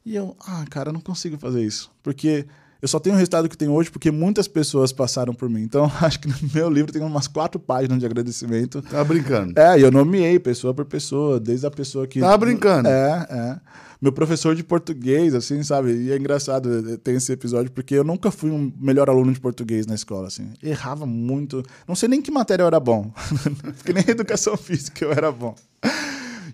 [0.04, 1.90] E eu, ah, cara, não consigo fazer isso.
[2.02, 2.46] Porque
[2.80, 5.62] eu só tenho o resultado que tenho hoje porque muitas pessoas passaram por mim.
[5.62, 8.82] Então, acho que no meu livro tem umas quatro páginas de agradecimento.
[8.82, 9.58] Tá brincando?
[9.58, 12.20] É, e eu nomeei pessoa por pessoa, desde a pessoa que.
[12.20, 12.88] Tá brincando?
[12.88, 13.60] É, é.
[14.00, 15.92] Meu professor de português, assim, sabe?
[15.92, 19.88] E é engraçado ter esse episódio, porque eu nunca fui um melhor aluno de português
[19.88, 20.52] na escola, assim.
[20.62, 21.64] Errava muito.
[21.86, 23.10] Não sei nem que matéria eu era bom.
[23.76, 25.56] porque nem educação física eu era bom.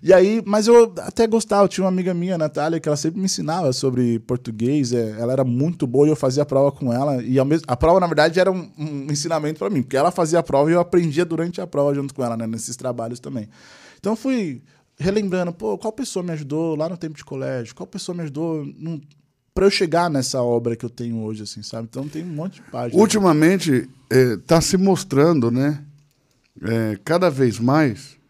[0.05, 3.25] E aí, mas eu até gostava, tinha uma amiga minha, Natália, que ela sempre me
[3.25, 7.23] ensinava sobre português, é, ela era muito boa e eu fazia a prova com ela.
[7.23, 10.11] E ao mesmo, a prova, na verdade, era um, um ensinamento para mim, porque ela
[10.11, 13.19] fazia a prova e eu aprendia durante a prova junto com ela, né, nesses trabalhos
[13.19, 13.49] também.
[13.99, 14.61] Então fui
[14.95, 17.73] relembrando, pô, qual pessoa me ajudou lá no tempo de colégio?
[17.73, 19.01] Qual pessoa me ajudou num,
[19.55, 21.87] para eu chegar nessa obra que eu tenho hoje, assim, sabe?
[21.89, 23.01] Então tem um monte de páginas.
[23.01, 25.83] Ultimamente está se mostrando, né,
[26.61, 28.23] é, cada vez mais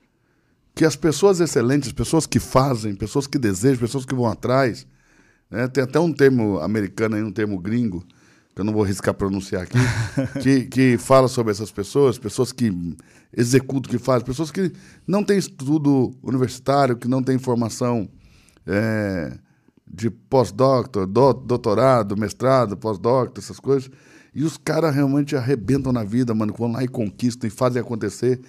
[0.76, 4.86] que as pessoas excelentes, pessoas que fazem, pessoas que desejam, pessoas que vão atrás,
[5.50, 8.04] né, tem até um termo americano aí, um termo gringo,
[8.54, 9.78] que eu não vou arriscar pronunciar aqui,
[10.44, 12.74] que, que fala sobre essas pessoas, pessoas que
[13.36, 14.72] executam, que fazem, pessoas que
[15.08, 18.10] não têm estudo universitário, que não têm formação
[18.68, 19.38] é,
[19.88, 23.90] de pós-doctor, do, doutorado, mestrado, pós-doctor, essas coisas.
[24.34, 28.42] E os caras realmente arrebentam na vida, mano, vão lá e conquistam e fazem acontecer.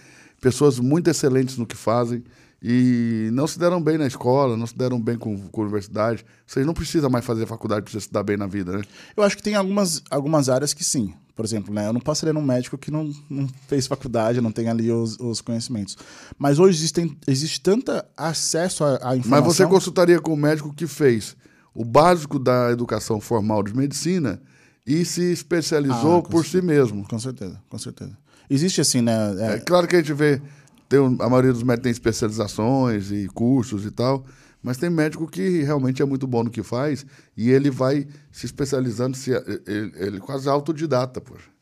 [0.46, 2.22] Pessoas muito excelentes no que fazem
[2.62, 6.24] e não se deram bem na escola, não se deram bem com, com a universidade.
[6.46, 8.85] Você não precisa mais fazer faculdade para você se dar bem na vida, né?
[9.16, 11.12] Eu acho que tem algumas, algumas áreas que sim.
[11.35, 14.68] Por exemplo, né, eu não passaria num médico que não, não fez faculdade, não tem
[14.68, 15.98] ali os, os conhecimentos.
[16.38, 19.30] Mas hoje existem, existe tanto acesso à, à informação...
[19.30, 21.37] Mas você consultaria com o médico que fez
[21.74, 24.40] o básico da educação formal de medicina
[24.87, 26.61] e se especializou ah, por certeza.
[26.61, 27.09] si mesmo.
[27.09, 28.16] Com certeza, com certeza.
[28.48, 29.12] Existe assim, né?
[29.38, 30.40] É, é claro que a gente vê
[30.88, 34.24] tem, a maioria dos médicos tem especializações e cursos e tal,
[34.62, 37.04] mas tem médico que realmente é muito bom no que faz
[37.37, 39.30] e ele vai se especializando, se,
[39.66, 41.56] ele, ele quase autodidata, poxa.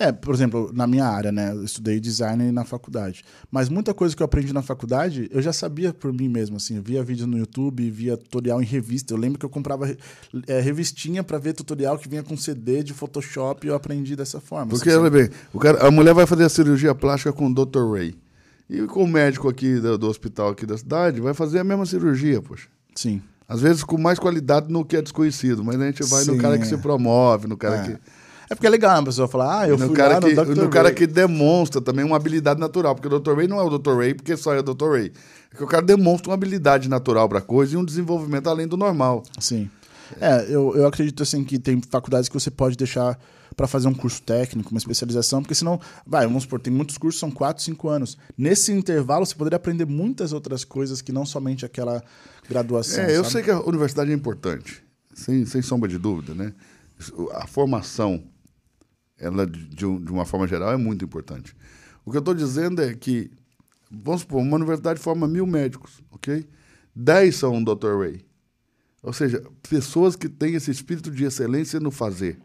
[0.00, 1.52] É, por exemplo, na minha área, né?
[1.52, 3.22] Eu estudei design na faculdade.
[3.50, 6.76] Mas muita coisa que eu aprendi na faculdade, eu já sabia por mim mesmo, assim.
[6.76, 9.12] Eu via vídeos no YouTube, via tutorial em revista.
[9.12, 9.94] Eu lembro que eu comprava
[10.46, 14.40] é, revistinha para ver tutorial que vinha com CD de Photoshop e eu aprendi dessa
[14.40, 14.68] forma.
[14.70, 17.54] Porque, assim, olha bem, o cara, a mulher vai fazer a cirurgia plástica com o
[17.54, 17.92] Dr.
[17.92, 18.16] Ray.
[18.70, 21.84] E com o médico aqui do, do, hospital aqui da cidade, vai fazer a mesma
[21.84, 22.68] cirurgia, poxa.
[22.94, 23.20] Sim.
[23.46, 26.38] Às vezes com mais qualidade no que é desconhecido, mas a gente vai Sim, no
[26.38, 27.82] cara que se promove, no cara é.
[27.82, 27.98] que.
[28.50, 30.44] É porque é legal a pessoa falar, ah, eu no fui cara lá que, no
[30.44, 30.56] Dr.
[30.56, 30.70] No Ray.
[30.70, 33.36] cara que demonstra também uma habilidade natural, porque o Dr.
[33.36, 33.96] Ray não é o Dr.
[33.96, 34.90] Ray porque só é o Dr.
[34.90, 35.12] Ray.
[35.54, 38.76] É que o cara demonstra uma habilidade natural para coisa e um desenvolvimento além do
[38.76, 39.22] normal.
[39.38, 39.70] Sim.
[40.20, 43.16] É, eu, eu acredito assim que tem faculdades que você pode deixar
[43.56, 47.20] para fazer um curso técnico, uma especialização, porque senão, vai, vamos supor, tem muitos cursos,
[47.20, 48.18] são 4, 5 anos.
[48.36, 52.02] Nesse intervalo, você poderia aprender muitas outras coisas que não somente aquela
[52.48, 53.04] graduação.
[53.04, 54.82] É, eu sei que a universidade é importante,
[55.14, 56.52] sem, sem sombra de dúvida, né?
[57.34, 58.22] A formação,
[59.20, 61.54] ela, de, de uma forma geral, é muito importante.
[62.04, 63.30] O que eu estou dizendo é que,
[63.90, 66.46] vamos supor, uma universidade forma mil médicos, ok?
[66.96, 67.98] Dez são um Dr.
[67.98, 68.24] Ray.
[69.02, 72.38] Ou seja, pessoas que têm esse espírito de excelência no fazer.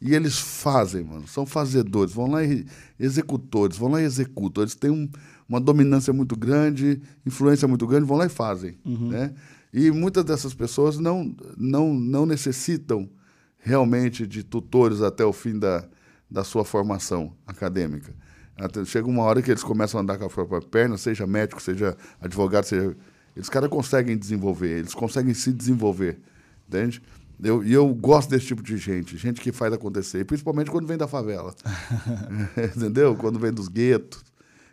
[0.00, 1.26] E eles fazem, mano.
[1.26, 2.64] São fazedores, vão lá e
[2.98, 4.62] executores, vão lá e executam.
[4.62, 5.08] Eles têm um,
[5.48, 8.78] uma dominância muito grande, influência muito grande, vão lá e fazem.
[8.84, 9.08] Uhum.
[9.08, 9.34] Né?
[9.72, 13.10] E muitas dessas pessoas não, não, não necessitam
[13.58, 15.86] realmente de tutores até o fim da,
[16.30, 18.14] da sua formação acadêmica.
[18.56, 21.62] Até, chega uma hora que eles começam a andar com a própria perna, seja médico,
[21.62, 22.96] seja advogado, seja.
[23.36, 26.20] Eles caras conseguem desenvolver, eles conseguem se desenvolver.
[26.66, 27.00] Entende?
[27.42, 30.96] Eu, e eu gosto desse tipo de gente, gente que faz acontecer, principalmente quando vem
[30.96, 31.54] da favela.
[32.76, 33.14] Entendeu?
[33.14, 34.24] Quando vem dos guetos,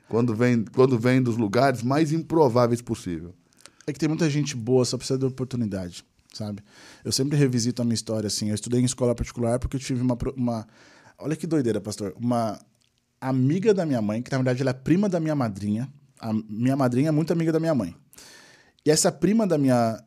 [0.07, 3.33] quando vem, quando vem dos lugares mais improváveis possível.
[3.87, 6.63] É que tem muita gente boa, só precisa de oportunidade, sabe?
[7.03, 8.49] Eu sempre revisito a minha história, assim.
[8.49, 10.17] Eu estudei em escola particular porque eu tive uma.
[10.35, 10.67] uma
[11.17, 12.13] olha que doideira, pastor.
[12.19, 12.59] Uma
[13.19, 15.91] amiga da minha mãe, que na verdade ela é prima da minha madrinha.
[16.19, 17.95] A minha madrinha é muito amiga da minha mãe.
[18.85, 19.99] E essa prima da minha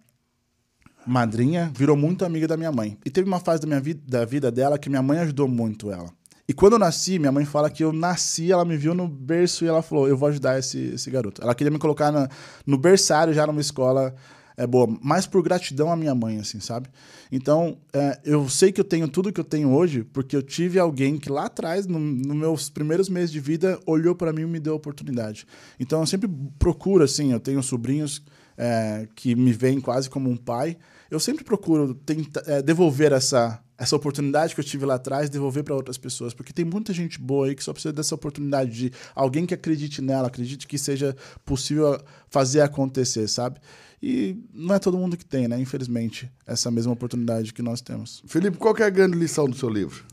[1.06, 2.98] madrinha, virou muito amiga da minha mãe.
[3.04, 5.90] E teve uma fase da minha vida, da vida dela que minha mãe ajudou muito
[5.90, 6.10] ela.
[6.46, 9.64] E quando eu nasci, minha mãe fala que eu nasci, ela me viu no berço
[9.64, 11.42] e ela falou: Eu vou ajudar esse, esse garoto.
[11.42, 12.28] Ela queria me colocar na,
[12.66, 14.14] no berçário já numa escola
[14.58, 16.88] é boa, mais por gratidão à minha mãe, assim, sabe?
[17.30, 20.78] Então, é, eu sei que eu tenho tudo que eu tenho hoje porque eu tive
[20.78, 24.46] alguém que lá atrás, nos no meus primeiros meses de vida, olhou para mim e
[24.46, 25.46] me deu a oportunidade.
[25.78, 28.20] Então, eu sempre procuro, assim, eu tenho sobrinhos
[28.56, 30.76] é, que me veem quase como um pai
[31.10, 35.64] eu sempre procuro tentar, é, devolver essa, essa oportunidade que eu tive lá atrás, devolver
[35.64, 38.92] para outras pessoas, porque tem muita gente boa aí que só precisa dessa oportunidade de
[39.14, 43.58] alguém que acredite nela, acredite que seja possível fazer acontecer, sabe?
[44.02, 45.60] E não é todo mundo que tem, né?
[45.60, 48.22] Infelizmente, essa mesma oportunidade que nós temos.
[48.26, 50.04] Felipe, qual é a grande lição do seu livro?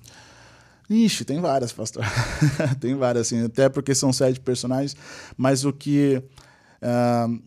[0.90, 2.04] Ixi, tem várias, pastor.
[2.80, 4.96] tem várias, assim, até porque são sete personagens,
[5.38, 6.22] mas o que.
[6.82, 7.42] Uh,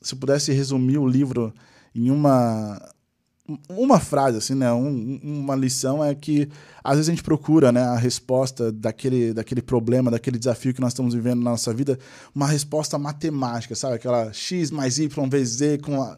[0.00, 1.52] se eu pudesse resumir o livro
[1.94, 2.80] em uma
[3.68, 4.72] uma frase, assim, né?
[4.72, 6.48] Um, uma lição é que
[6.82, 10.92] às vezes a gente procura né, a resposta daquele, daquele problema, daquele desafio que nós
[10.92, 11.98] estamos vivendo na nossa vida,
[12.34, 13.96] uma resposta matemática, sabe?
[13.96, 16.16] Aquela x mais y vezes z com a...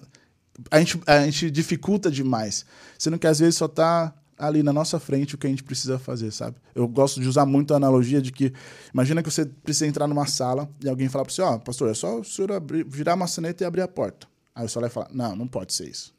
[0.70, 2.64] A gente, a gente dificulta demais,
[2.98, 5.98] sendo que às vezes só está ali na nossa frente o que a gente precisa
[5.98, 6.56] fazer, sabe?
[6.74, 8.52] Eu gosto de usar muito a analogia de que,
[8.92, 11.90] imagina que você precisa entrar numa sala e alguém falar para você, ó, oh, pastor,
[11.90, 14.26] é só o senhor abrir, virar a maçaneta e abrir a porta.
[14.54, 16.15] Aí o senhor vai falar, não, não pode ser isso.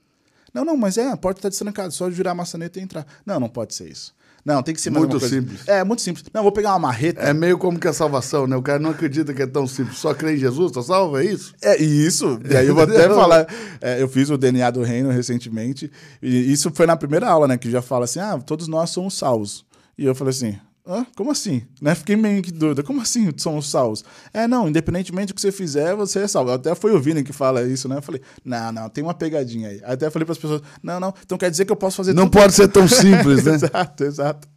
[0.53, 3.05] Não, não, mas é, a porta está destrancada, só virar a maçaneta e entrar.
[3.25, 4.15] Não, não pode ser isso.
[4.47, 5.67] Não, tem que ser mais Muito simples.
[5.67, 6.23] É, muito simples.
[6.33, 7.19] Não, vou pegar uma marreta.
[7.21, 8.55] É meio como que a salvação, né?
[8.55, 9.97] O cara não acredita que é tão simples.
[9.97, 11.53] Só crê em Jesus, tá salvo, é isso?
[11.61, 12.39] É isso.
[12.49, 13.45] E aí eu vou até falar.
[13.81, 15.91] é, eu fiz o DNA do reino recentemente.
[16.21, 17.57] E isso foi na primeira aula, né?
[17.57, 19.65] Que já fala assim: ah, todos nós somos salvos.
[19.97, 20.57] E eu falei assim.
[20.87, 21.05] Hã?
[21.15, 21.63] Como assim?
[21.81, 21.93] Né?
[21.95, 22.81] Fiquei meio que dúvida.
[22.81, 24.05] Como assim somos salvos?
[24.33, 26.51] É, não, independentemente do que você fizer, você é salvo.
[26.51, 27.97] Até foi o Vini que fala isso, né?
[27.97, 29.81] Eu falei, não, não, tem uma pegadinha aí.
[29.83, 32.23] Até falei para as pessoas, não, não, então quer dizer que eu posso fazer Não
[32.29, 32.39] tudo.
[32.39, 33.55] pode ser tão simples, né?
[33.55, 34.47] exato, exato.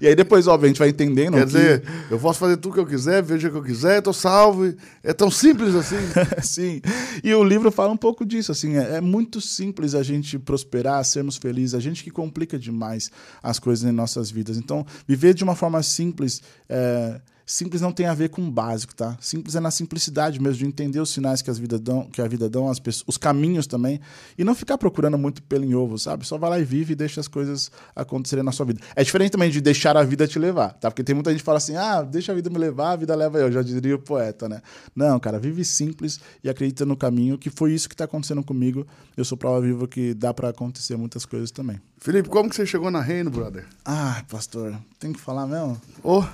[0.00, 1.34] E aí depois, óbvio, a gente vai entendendo.
[1.34, 4.02] Quer que- dizer, eu posso fazer tudo que eu quiser, veja o que eu quiser,
[4.02, 4.74] tô salvo.
[5.02, 5.96] É tão simples assim.
[6.42, 6.80] Sim.
[7.22, 11.02] E o livro fala um pouco disso, assim, é, é muito simples a gente prosperar,
[11.04, 13.10] sermos felizes, a gente que complica demais
[13.42, 14.58] as coisas em nossas vidas.
[14.58, 19.16] Então, viver de uma forma simples, é, simples não tem a ver com básico, tá?
[19.20, 22.28] Simples é na simplicidade mesmo, de entender os sinais que, as vida dão, que a
[22.28, 24.00] vida dão, as pessoas, os caminhos também,
[24.36, 26.26] e não ficar procurando muito pelo em ovo, sabe?
[26.26, 28.80] Só vai lá e vive e deixa as coisas acontecerem na sua vida.
[28.94, 30.90] É diferente também de deixar a vida te levar, tá?
[30.90, 33.14] Porque tem muita gente que fala assim, ah, deixa a vida me levar, a vida
[33.14, 34.62] leva eu, já diria o poeta, né?
[34.94, 38.86] Não, cara, vive simples e acredita no caminho, que foi isso que tá acontecendo comigo.
[39.16, 41.80] Eu sou prova viva que dá para acontecer muitas coisas também.
[41.98, 43.66] Felipe, como que você chegou na Reino, brother?
[43.84, 45.80] Ah, pastor, tem que falar mesmo?
[46.02, 46.24] Oh,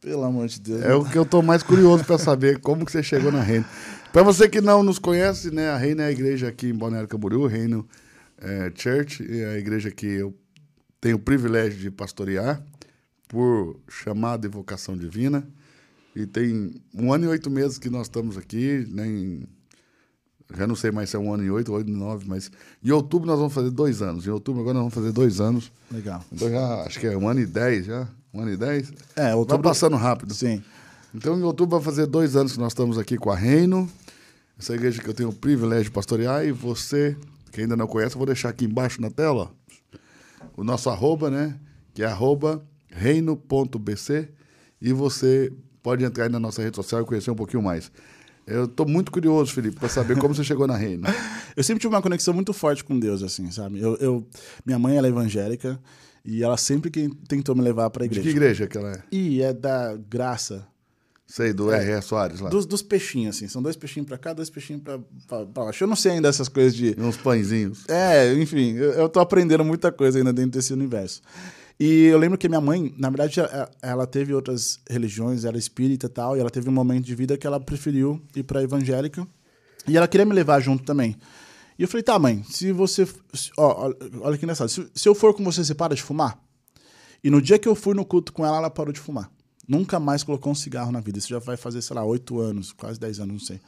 [0.00, 0.82] Pelo amor de Deus.
[0.82, 3.64] é o que eu tô mais curioso para saber, como que você chegou na Reino.
[4.12, 7.08] Para você que não nos conhece, né, a Reino é a igreja aqui em Balneário
[7.08, 7.86] Camboriú, Reino
[8.40, 10.34] é, Church, é a igreja que eu
[11.00, 12.62] tenho o privilégio de pastorear
[13.26, 15.46] por chamada e vocação divina.
[16.14, 19.46] E tem um ano e oito meses que nós estamos aqui, né, em-
[20.56, 22.50] já não sei mais se é um ano e oito, oito e nove, mas
[22.82, 24.26] em outubro nós vamos fazer dois anos.
[24.26, 25.70] Em outubro agora nós vamos fazer dois anos.
[25.92, 26.24] Legal.
[26.32, 28.92] Então já, acho que é um ano e dez já, um ano e dez.
[29.16, 29.62] É, Vai outubro...
[29.62, 30.34] passando rápido.
[30.34, 30.62] Sim.
[31.14, 33.88] Então, em outubro vai fazer dois anos que nós estamos aqui com a Reino,
[34.58, 37.16] essa igreja que eu tenho o privilégio de pastorear, e você,
[37.50, 39.50] que ainda não conhece, eu vou deixar aqui embaixo na tela
[40.56, 41.58] o nosso arroba, né?
[41.94, 44.28] Que é arroba reino.bc,
[44.80, 45.52] e você
[45.82, 47.90] pode entrar aí na nossa rede social e conhecer um pouquinho mais.
[48.46, 51.06] Eu estou muito curioso, Felipe, para saber como você chegou na Reino.
[51.56, 53.80] Eu sempre tive uma conexão muito forte com Deus, assim, sabe?
[53.80, 54.26] Eu, eu-
[54.64, 55.78] minha mãe ela é evangélica
[56.24, 58.22] e ela sempre que tentou me levar para a De igreja.
[58.30, 59.02] que igreja que ela é?
[59.10, 60.66] E é da graça.
[61.26, 62.00] Sei, do R.R.
[62.00, 62.48] Soares lá.
[62.48, 63.46] Dos, dos peixinhos, assim.
[63.48, 65.84] São dois peixinhos para cá, dois peixinhos para baixo.
[65.84, 66.94] Eu não sei ainda essas coisas de.
[66.98, 67.84] E uns pãezinhos.
[67.86, 71.20] É, enfim, eu, eu tô aprendendo muita coisa ainda dentro desse universo.
[71.78, 73.40] E eu lembro que minha mãe, na verdade,
[73.82, 77.14] ela, teve outras religiões, ela é espírita e tal, e ela teve um momento de
[77.14, 79.26] vida que ela preferiu ir pra evangélica.
[79.86, 81.14] E ela queria me levar junto também.
[81.78, 83.06] E eu falei, tá, mãe, se você.
[83.32, 84.68] se- ó, olha- que engraçado.
[84.68, 86.42] Se, se eu for com você, você para de fumar?
[87.22, 89.30] E no dia que eu fui no culto com ela, ela parou de fumar.
[89.66, 91.18] Nunca mais colocou um cigarro na vida.
[91.18, 93.60] Isso já vai fazer, sei lá, oito anos, quase dez anos, não sei.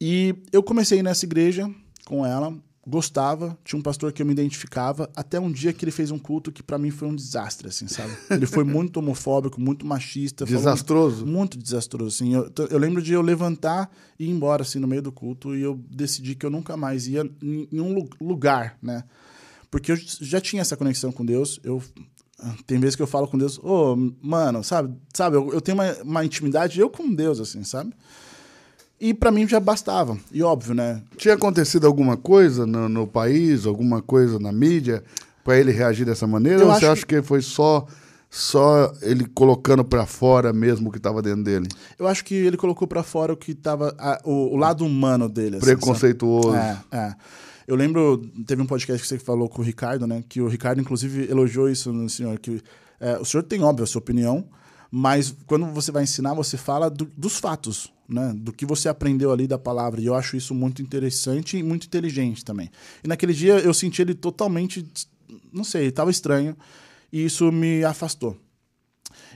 [0.00, 1.72] E eu comecei nessa igreja
[2.04, 2.52] com ela,
[2.86, 6.18] gostava, tinha um pastor que eu me identificava, até um dia que ele fez um
[6.18, 8.12] culto que pra mim foi um desastre, assim, sabe?
[8.28, 10.44] Ele foi muito homofóbico, muito machista.
[10.44, 11.24] Desastroso.
[11.24, 12.34] Muito desastroso, assim.
[12.34, 15.62] Eu, eu lembro de eu levantar e ir embora, assim, no meio do culto, e
[15.62, 19.04] eu decidi que eu nunca mais ia em em um lu- lugar, né?
[19.70, 21.80] Porque eu já tinha essa conexão com Deus, eu...
[22.66, 24.92] Tem vezes que eu falo com Deus, ô, mano, sabe?
[25.14, 27.94] Sabe, eu, eu tenho uma, uma intimidade, eu com Deus, assim, sabe?
[29.04, 30.16] E pra mim já bastava.
[30.30, 31.02] E óbvio, né?
[31.16, 35.02] Tinha acontecido alguma coisa no, no país, alguma coisa na mídia,
[35.42, 36.60] para ele reagir dessa maneira?
[36.62, 37.84] Eu ou você acho acha que foi só,
[38.30, 41.66] só ele colocando para fora mesmo o que estava dentro dele?
[41.98, 43.92] Eu acho que ele colocou pra fora o que tava.
[43.98, 45.56] a- o, o lado humano dele.
[45.56, 46.52] assim, Preconceituoso.
[46.52, 46.78] sabe?
[46.92, 47.14] É, é.
[47.66, 50.22] Eu lembro, teve um podcast que você falou com o Ricardo, né?
[50.28, 52.38] Que o Ricardo, inclusive, elogiou isso no senhor.
[52.38, 52.62] Que
[53.00, 54.44] é, o senhor tem, óbvio, a sua opinião,
[54.90, 58.32] mas quando você vai ensinar, você fala do- dos fatos, né?
[58.36, 60.00] Do que você aprendeu ali da palavra.
[60.00, 62.70] E eu acho isso muito interessante e muito inteligente também.
[63.02, 64.86] E naquele dia eu senti ele totalmente,
[65.52, 66.56] não sei, estava estranho.
[67.12, 68.36] E isso me afastou.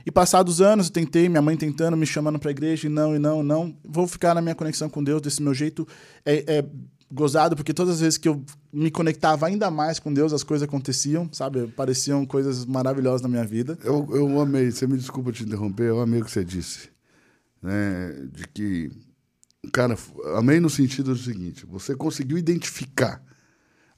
[0.05, 3.15] E passados anos, eu tentei, minha mãe tentando, me chamando para a igreja, e não,
[3.15, 3.75] e não, não.
[3.83, 5.87] Vou ficar na minha conexão com Deus desse meu jeito.
[6.25, 6.65] É, é
[7.11, 10.67] gozado, porque todas as vezes que eu me conectava ainda mais com Deus, as coisas
[10.67, 11.67] aconteciam, sabe?
[11.67, 13.77] Pareciam coisas maravilhosas na minha vida.
[13.83, 16.89] Eu, eu amei, você me desculpa te interromper, eu amei o que você disse.
[17.67, 18.89] Né, de que,
[19.73, 19.97] cara,
[20.37, 23.21] amei no sentido do seguinte: você conseguiu identificar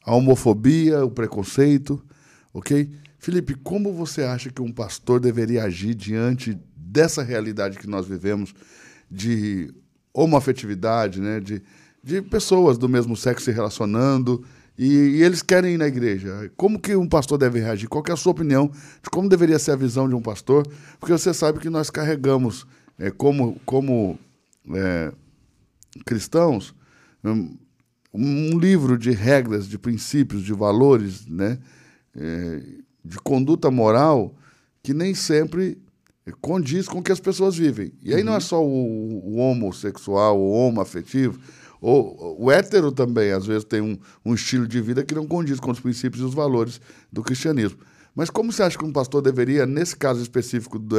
[0.03, 2.03] a homofobia, o preconceito,
[2.51, 2.89] ok?
[3.19, 8.55] Felipe, como você acha que um pastor deveria agir diante dessa realidade que nós vivemos
[9.11, 9.71] de
[10.11, 11.39] homoafetividade, né?
[11.39, 11.61] De,
[12.03, 14.43] de pessoas do mesmo sexo se relacionando
[14.75, 16.51] e, e eles querem ir na igreja.
[16.57, 17.87] Como que um pastor deve reagir?
[17.87, 18.71] Qual é a sua opinião
[19.03, 20.67] de como deveria ser a visão de um pastor?
[20.99, 22.65] Porque você sabe que nós carregamos,
[22.99, 24.19] é, como, como
[24.75, 25.11] é,
[26.05, 26.75] cristãos,
[27.23, 27.57] hum,
[28.13, 31.57] um livro de regras, de princípios, de valores, né?
[32.15, 32.63] É,
[33.03, 34.35] de conduta moral
[34.83, 35.81] que nem sempre
[36.41, 37.91] condiz com o que as pessoas vivem.
[38.03, 38.27] E aí uhum.
[38.27, 41.39] não é só o, o homossexual, o homoafetivo,
[41.81, 45.59] o, o hétero também, às vezes, tem um, um estilo de vida que não condiz
[45.59, 46.81] com os princípios e os valores
[47.11, 47.79] do cristianismo.
[48.13, 50.97] Mas como você acha que um pastor deveria, nesse caso específico do,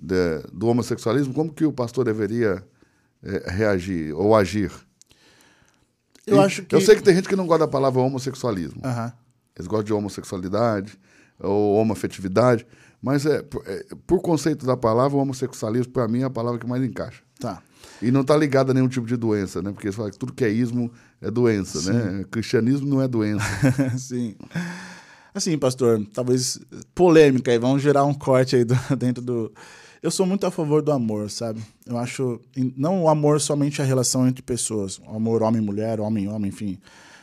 [0.00, 0.14] do,
[0.52, 2.64] do homossexualismo, como que o pastor deveria
[3.22, 4.70] é, reagir ou agir?
[6.26, 6.74] Eu e, acho que...
[6.74, 8.82] Eu sei que tem gente que não gosta da palavra homossexualismo.
[8.84, 9.12] Uhum.
[9.56, 10.98] Eles gostam de homossexualidade
[11.40, 12.66] ou homoafetividade,
[13.02, 16.66] mas é, é, por conceito da palavra, o homossexualismo, para mim, é a palavra que
[16.66, 17.22] mais encaixa.
[17.38, 17.62] Tá.
[18.02, 19.72] E não está ligado a nenhum tipo de doença, né?
[19.72, 20.90] Porque eles falam que tudo que é ismo
[21.20, 22.00] é doença, né?
[22.00, 22.10] Sim.
[22.10, 22.24] né?
[22.30, 23.44] Cristianismo não é doença.
[23.98, 24.36] Sim.
[25.34, 26.60] Assim, pastor, talvez
[26.94, 29.52] polêmica aí, vamos gerar um corte aí do, dentro do.
[30.02, 31.60] Eu sou muito a favor do amor, sabe?
[31.86, 32.40] Eu acho.
[32.76, 36.78] Não o amor somente a relação entre pessoas, o amor homem-mulher, homem-homem, enfim.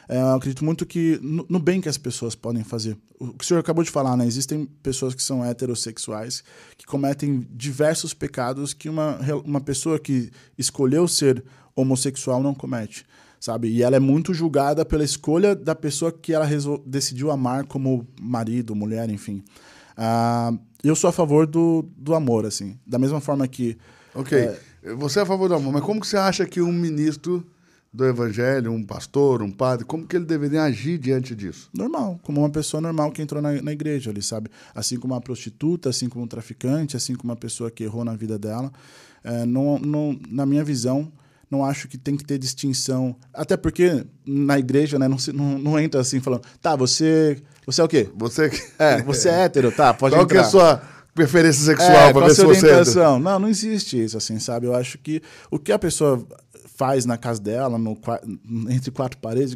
[0.08, 2.98] É, eu acredito muito que no, no, bem que as pessoas podem fazer.
[3.20, 4.26] O que o senhor acabou de falar, né?
[4.26, 6.44] Existem pessoas que são heterossexuais
[6.78, 11.44] que cometem diversos pecados que uma, uma pessoa que escolheu ser
[11.76, 13.06] homossexual não comete,
[13.40, 13.70] sabe?
[13.70, 16.48] E ela é muito julgada pela escolha da pessoa que ela
[16.86, 19.44] decidiu amar como marido, mulher, enfim.
[19.98, 22.78] Uh, eu sou a favor do, do amor, assim.
[22.86, 23.78] Da mesma forma que...
[24.14, 24.38] Ok.
[24.38, 24.60] É...
[24.98, 27.44] Você é a favor do amor, mas como que você acha que um ministro
[27.92, 31.70] do evangelho, um pastor, um padre, como que ele deveria agir diante disso?
[31.74, 34.50] Normal, como uma pessoa normal que entrou na, na igreja ali, sabe?
[34.76, 38.16] Assim como uma prostituta, assim como um traficante, assim como uma pessoa que errou na
[38.16, 38.72] vida dela.
[39.24, 41.12] É, não, não, na minha visão,
[41.50, 43.16] não acho que tem que ter distinção.
[43.34, 47.42] Até porque na igreja, né, não, se, não, não entra assim falando, tá, você.
[47.66, 48.10] Você é o quê?
[48.16, 50.44] Você É, você é hétero, tá, pode Qual entrar.
[50.44, 50.82] Qual que é a sua
[51.14, 54.68] preferência sexual é, para ver se você é Não, não existe isso, assim, sabe?
[54.68, 56.26] Eu acho que o que a pessoa
[56.76, 57.98] faz na casa dela, no,
[58.70, 59.56] entre quatro paredes,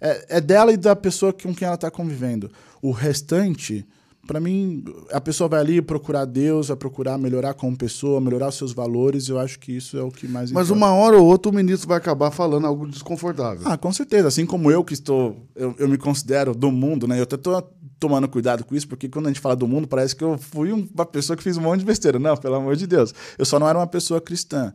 [0.00, 2.50] é, é dela e da pessoa com quem ela está convivendo.
[2.82, 3.86] O restante,
[4.32, 8.54] para mim, a pessoa vai ali procurar Deus, vai procurar melhorar como pessoa, melhorar os
[8.54, 9.28] seus valores.
[9.28, 10.86] Eu acho que isso é o que mais Mas importa.
[10.86, 13.60] uma hora ou outra o ministro vai acabar falando algo desconfortável.
[13.66, 14.28] Ah, com certeza.
[14.28, 17.18] Assim como eu que estou, eu, eu me considero do mundo, né?
[17.18, 17.62] Eu até estou
[18.00, 20.72] tomando cuidado com isso, porque quando a gente fala do mundo, parece que eu fui
[20.72, 22.18] uma pessoa que fez um monte de besteira.
[22.18, 23.14] Não, pelo amor de Deus.
[23.36, 24.72] Eu só não era uma pessoa cristã.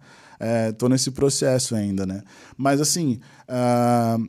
[0.70, 2.22] Estou é, nesse processo ainda, né?
[2.56, 4.24] Mas assim, uh,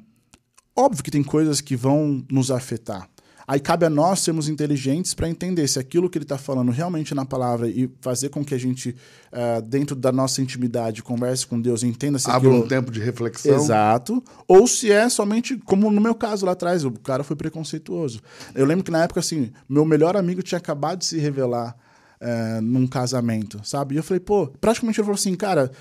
[0.74, 3.06] óbvio que tem coisas que vão nos afetar.
[3.48, 7.14] Aí cabe a nós sermos inteligentes para entender se aquilo que ele está falando realmente
[7.14, 8.94] na palavra e fazer com que a gente,
[9.32, 12.62] uh, dentro da nossa intimidade, converse com Deus, entenda se Abra aquilo...
[12.62, 13.56] um tempo de reflexão.
[13.56, 14.22] Exato.
[14.46, 18.20] Ou se é somente, como no meu caso lá atrás, o cara foi preconceituoso.
[18.54, 21.74] Eu lembro que na época, assim, meu melhor amigo tinha acabado de se revelar
[22.20, 23.94] uh, num casamento, sabe?
[23.94, 25.72] E eu falei, pô, praticamente ele falou assim, cara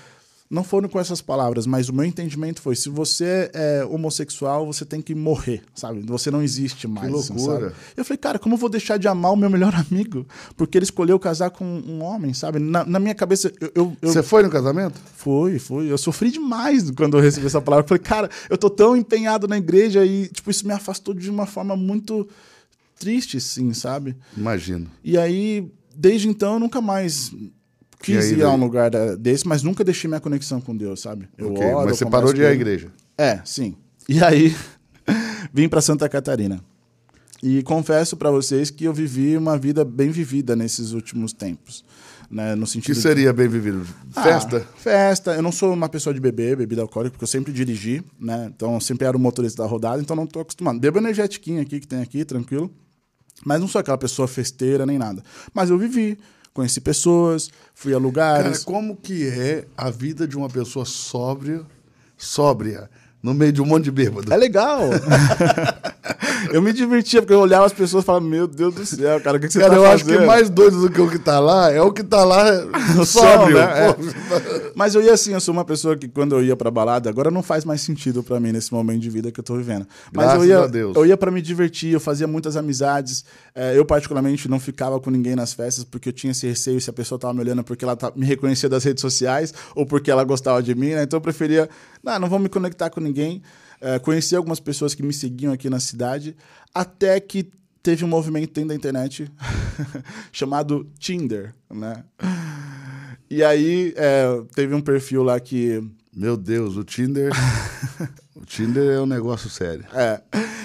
[0.50, 4.84] não foram com essas palavras, mas o meu entendimento foi: se você é homossexual, você
[4.84, 6.00] tem que morrer, sabe?
[6.06, 7.06] Você não existe mais.
[7.06, 7.66] Que loucura.
[7.68, 10.26] Assim, eu falei, cara, como eu vou deixar de amar o meu melhor amigo?
[10.56, 12.58] Porque ele escolheu casar com um homem, sabe?
[12.58, 14.98] Na, na minha cabeça, eu, eu, Você foi no casamento?
[15.16, 15.92] Fui, fui.
[15.92, 17.84] Eu sofri demais quando eu recebi essa palavra.
[17.84, 21.28] Eu falei, cara, eu tô tão empenhado na igreja e, tipo, isso me afastou de
[21.28, 22.26] uma forma muito
[22.98, 24.16] triste, sim, sabe?
[24.36, 24.90] Imagino.
[25.04, 27.32] E aí, desde então, eu nunca mais
[28.00, 31.28] quis ir a um lugar desse, mas nunca deixei minha conexão com Deus, sabe?
[31.36, 32.88] Eu okay, oro, mas você parou de ir à igreja?
[33.16, 33.76] É, sim.
[34.08, 34.54] E aí,
[35.52, 36.60] vim para Santa Catarina.
[37.42, 41.84] E confesso para vocês que eu vivi uma vida bem vivida nesses últimos tempos.
[42.30, 43.32] Né, no sentido que seria de...
[43.32, 43.86] bem vivido?
[44.12, 44.58] Festa?
[44.58, 45.34] Ah, festa.
[45.34, 48.50] Eu não sou uma pessoa de beber, bebida alcoólica, porque eu sempre dirigi, né?
[48.54, 50.78] Então eu sempre era o motorista da rodada, então não estou acostumado.
[50.78, 52.70] Bebo energético aqui que tem aqui, tranquilo.
[53.46, 55.22] Mas não sou aquela pessoa festeira nem nada.
[55.54, 56.18] Mas eu vivi
[56.58, 58.64] conheci pessoas, fui a lugares.
[58.64, 61.64] Cara, como que é a vida de uma pessoa sóbria,
[62.16, 62.90] sóbria,
[63.22, 64.32] no meio de um monte de bêbado?
[64.32, 64.80] É legal.
[66.52, 69.36] eu me divertia, porque eu olhava as pessoas e falava, meu Deus do céu, cara,
[69.36, 70.10] o que, que você cara, tá eu fazendo?
[70.10, 72.44] acho que mais doido do que o que tá lá é o que tá lá
[72.94, 73.58] no sóbrio.
[73.58, 73.90] Né?
[73.90, 74.72] É.
[74.74, 77.30] Mas eu ia assim, eu sou uma pessoa que quando eu ia pra balada, agora
[77.30, 79.86] não faz mais sentido para mim nesse momento de vida que eu tô vivendo.
[80.12, 80.96] Mas Graças eu ia, a Deus.
[80.96, 83.24] eu ia para me divertir, eu fazia muitas amizades.
[83.54, 86.88] É, eu, particularmente, não ficava com ninguém nas festas porque eu tinha esse receio se
[86.88, 90.10] a pessoa tava me olhando porque ela tá, me reconhecia das redes sociais ou porque
[90.10, 91.02] ela gostava de mim, né?
[91.02, 91.68] Então eu preferia,
[92.02, 93.07] não, não vou me conectar com ninguém.
[93.80, 96.36] É, conheci algumas pessoas que me seguiam aqui na cidade,
[96.74, 97.48] até que
[97.82, 99.30] teve um movimento dentro da internet
[100.32, 102.02] chamado Tinder, né?
[103.30, 105.82] E aí é, teve um perfil lá que.
[106.14, 107.30] Meu Deus, o Tinder.
[108.34, 109.84] o Tinder é um negócio sério.
[109.92, 110.20] É.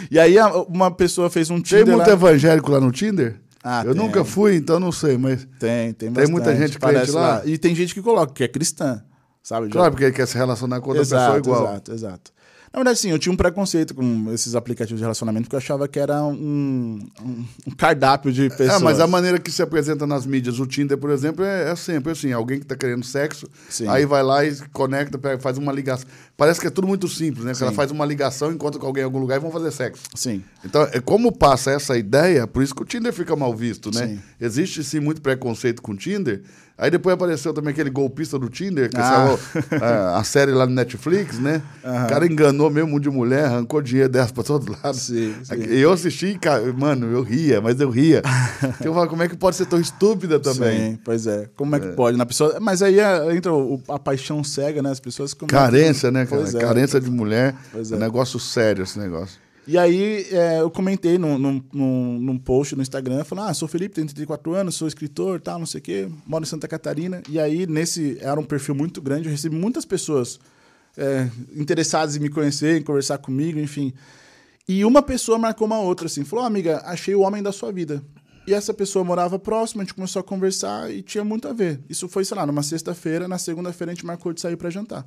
[0.09, 0.35] E aí
[0.67, 1.85] uma pessoa fez um Tinder.
[1.85, 2.13] Tem muito lá...
[2.13, 3.39] evangélico lá no Tinder?
[3.63, 4.03] Ah, eu tem.
[4.03, 5.47] nunca fui, então não sei, mas.
[5.59, 6.25] Tem, tem bastante.
[6.25, 7.21] Tem muita gente crente lá.
[7.21, 7.45] lá.
[7.45, 9.01] E tem gente que coloca, que é cristã.
[9.43, 9.69] Sabe?
[9.69, 11.71] Claro, porque ele quer se relacionar com outra exato, pessoa igual.
[11.73, 12.31] Exato, exato.
[12.71, 15.87] Na verdade, sim, eu tinha um preconceito com esses aplicativos de relacionamento, porque eu achava
[15.87, 18.81] que era um, um- um cardápio de pessoas.
[18.81, 21.75] É, mas a maneira que se apresenta nas mídias, o Tinder, por exemplo, é, é
[21.75, 23.87] sempre assim: alguém que tá querendo sexo, Sim.
[23.87, 26.07] aí vai lá e conecta, faz uma ligação.
[26.35, 27.53] Parece que é tudo muito simples, né?
[27.53, 30.01] Que ela faz uma ligação, encontra com alguém em algum lugar e vão fazer sexo.
[30.15, 30.43] Sim.
[30.65, 34.07] Então, é como passa essa ideia, por isso que o Tinder fica mal visto, né?
[34.07, 34.19] Sim.
[34.41, 36.41] Existe sim muito preconceito com o Tinder.
[36.75, 39.37] Aí depois apareceu também aquele golpista do Tinder, que Ah.
[39.37, 41.61] saiu a, a série lá no Netflix, né?
[41.83, 44.95] O cara enganou mesmo de mulher, arrancou dinheiro dessa pra todo lado.
[44.97, 45.55] Sim, sim.
[45.69, 48.23] Eu assisti, cara, mano, eu ria, mas eu ria.
[48.59, 50.93] Porque eu falo, como é que pode ser tão estúpida também?
[50.93, 51.47] Sim, pois é.
[51.55, 52.17] Como é que pode?
[52.17, 52.57] Na pessoa...
[52.59, 54.89] Mas aí é- entra o- a paixão cega, né?
[54.89, 55.33] As pessoas...
[55.33, 56.41] como é Carência, né, cara?
[56.49, 56.59] É.
[56.59, 57.53] Carência de mulher.
[57.71, 57.97] Pois é é.
[57.97, 59.37] um negócio sério esse negócio.
[59.65, 63.67] E aí é, eu comentei num, num, num, num post no Instagram, falando, ah, sou
[63.67, 67.23] Felipe, tenho 34 anos, sou escritor, tal, não sei o quê, moro em Santa Catarina.
[67.29, 70.39] E aí, nesse, era um perfil muito grande, eu recebi muitas pessoas
[70.97, 73.93] é, interessadas em me conhecer, em conversar comigo, enfim.
[74.67, 77.71] E uma pessoa marcou uma outra, assim, falou, "Ó, amiga, achei o homem da sua
[77.71, 78.03] vida.
[78.45, 81.79] E essa pessoa morava próximo, a gente começou a conversar e tinha muito a ver.
[81.89, 85.05] Isso foi, sei lá, numa sexta-feira, na segunda-feira a gente marcou de sair para jantar.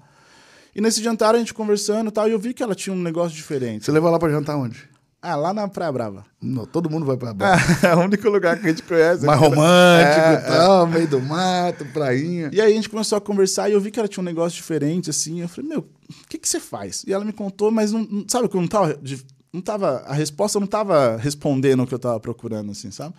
[0.76, 3.00] E nesse jantar a gente conversando e tal, e eu vi que ela tinha um
[3.00, 3.86] negócio diferente.
[3.86, 4.86] Você levou lá pra jantar onde?
[5.22, 6.26] Ah, lá na Praia Brava.
[6.38, 7.32] Não, todo mundo vai pra
[7.82, 9.24] É o único lugar que a gente conhece.
[9.24, 12.50] Mais romântico É, e tal, meio do mato, prainha.
[12.52, 14.54] E aí a gente começou a conversar e eu vi que ela tinha um negócio
[14.54, 15.40] diferente, assim.
[15.40, 17.04] Eu falei, meu, o que, que você faz?
[17.06, 19.00] E ela me contou, mas não, sabe que eu não tava,
[19.50, 20.04] não tava.
[20.06, 23.14] A resposta não tava respondendo o que eu tava procurando, assim, sabe?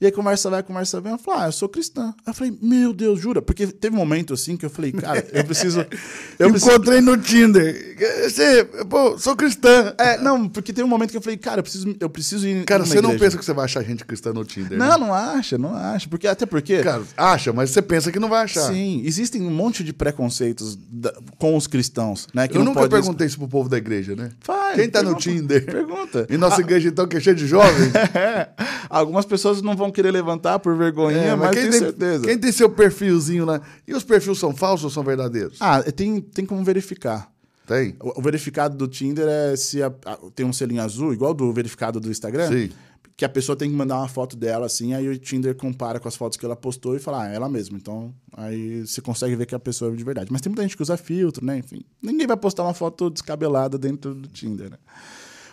[0.00, 1.10] E aí conversa vai, conversa vem.
[1.10, 2.14] Ela falou, ah, eu sou cristã.
[2.24, 3.40] Aí eu falei, meu Deus, jura?
[3.40, 5.84] Porque teve um momento assim que eu falei, cara, eu preciso.
[6.38, 7.96] Eu preciso Encontrei no Tinder.
[8.24, 9.94] Você, pô, sou cristã.
[9.96, 12.64] é, não, porque teve um momento que eu falei, cara, eu preciso, eu preciso ir.
[12.66, 14.76] Cara, você não pensa que você vai achar gente cristã no Tinder.
[14.78, 14.96] Não, né?
[14.98, 16.06] não acha, não acha.
[16.08, 16.82] Porque, até porque.
[16.82, 18.70] Cara, acha, mas você pensa que não vai achar.
[18.70, 22.46] Sim, existem um monte de preconceitos da- com os cristãos, né?
[22.46, 24.30] Que Eu não nunca perguntei isso pro povo da igreja, né?
[24.40, 25.64] Faz, Quem tá no pergunta, Tinder?
[25.64, 26.26] Pergunta.
[26.28, 27.94] E nossa igreja, então, que é cheia de jovens?
[27.94, 28.50] É,
[28.90, 32.24] algumas pessoas não vão querer levantar por vergonhinha, É, mas, quem tenho tem, certeza.
[32.24, 33.60] Quem tem seu perfilzinho lá?
[33.86, 35.58] E os perfis são falsos ou são verdadeiros?
[35.60, 37.30] Ah, tem, tem como verificar.
[37.66, 37.96] Tem?
[38.00, 41.52] O, o verificado do Tinder é se a- a- tem um selinho azul, igual do
[41.52, 42.48] verificado do Instagram.
[42.48, 42.70] Sim.
[43.16, 46.06] Que a pessoa tem que mandar uma foto dela, assim, aí o Tinder compara com
[46.06, 47.78] as fotos que ela postou e fala, ah, é ela mesma.
[47.78, 50.30] Então, aí você consegue ver que a pessoa é de verdade.
[50.30, 51.56] Mas tem muita gente que usa filtro, né?
[51.58, 54.76] Enfim, ninguém vai postar uma foto descabelada dentro do Tinder, né?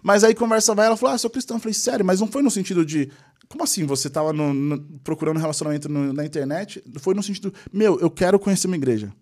[0.03, 1.55] Mas aí conversa vai, ela falou, ah, sou cristã.
[1.55, 3.09] Eu falei, sério, mas não foi no sentido de.
[3.53, 3.85] Como assim?
[3.85, 6.83] Você tava no- no- procurando relacionamento no- na internet?
[6.99, 9.13] Foi no sentido, meu, eu quero conhecer uma igreja.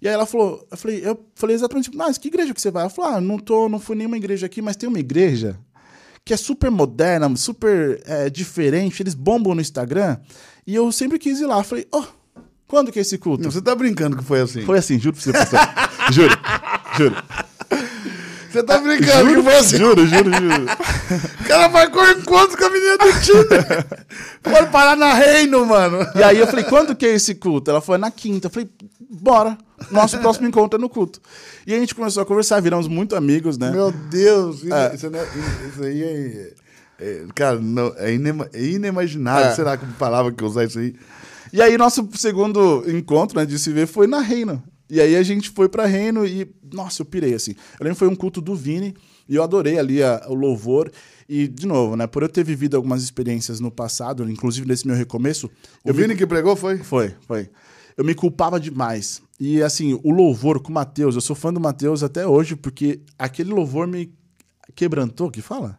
[0.00, 2.82] E aí ela falou, eu falei, eu falei exatamente, mas que igreja que você vai?
[2.82, 5.56] Ela falou, ah, não, tô, não fui nenhuma igreja aqui, mas tem uma igreja
[6.24, 10.16] que é super moderna, super é, diferente, eles bombam no Instagram,
[10.66, 11.62] e eu sempre quis ir lá.
[11.62, 12.02] Falei, oh,
[12.66, 13.44] quando que é esse culto?
[13.44, 14.62] Não, você tá brincando que foi assim.
[14.64, 15.60] Foi assim, juro pra você, pastor.
[16.12, 16.34] juro,
[16.98, 17.16] juro.
[18.52, 19.76] Você tá brincando que foi assim.
[19.78, 20.66] Juro, juro, juro.
[21.40, 23.86] O cara vai com encontro com a menina do Tinder.
[24.42, 26.06] Pode parar na Reino, mano.
[26.14, 27.70] E aí eu falei, quando que é esse culto?
[27.70, 28.48] Ela falou, é na quinta.
[28.48, 28.68] Eu falei,
[29.10, 29.56] bora.
[29.90, 31.20] Nosso próximo encontro é no culto.
[31.66, 33.70] E a gente começou a conversar, viramos muito amigos, né?
[33.70, 34.62] Meu Deus.
[34.62, 34.94] Isso, É.
[34.94, 35.28] isso não é-
[35.68, 36.52] isso aí é...
[37.00, 39.50] é- cara, não, é, inema- é inimaginável.
[39.50, 39.54] É.
[39.54, 40.94] Será que palavra que eu usar isso aí?
[41.52, 44.62] E aí, nosso segundo encontro né, de se ver foi na Reino.
[44.94, 47.52] E aí a gente foi pra Reino e, nossa, eu pirei, assim.
[47.52, 48.92] Eu lembro que foi um culto do Vini
[49.26, 50.92] e eu adorei ali a- o louvor.
[51.26, 54.94] E, de novo, né, por eu ter vivido algumas experiências no passado, inclusive nesse meu
[54.94, 55.46] recomeço...
[55.82, 56.76] O eu me- Vini que pregou foi?
[56.76, 57.48] Foi, foi.
[57.96, 59.22] Eu me culpava demais.
[59.40, 63.00] E, assim, o louvor com o Mateus, eu sou fã do Mateus até hoje, porque
[63.18, 64.12] aquele louvor me
[64.74, 65.78] quebrantou, que fala?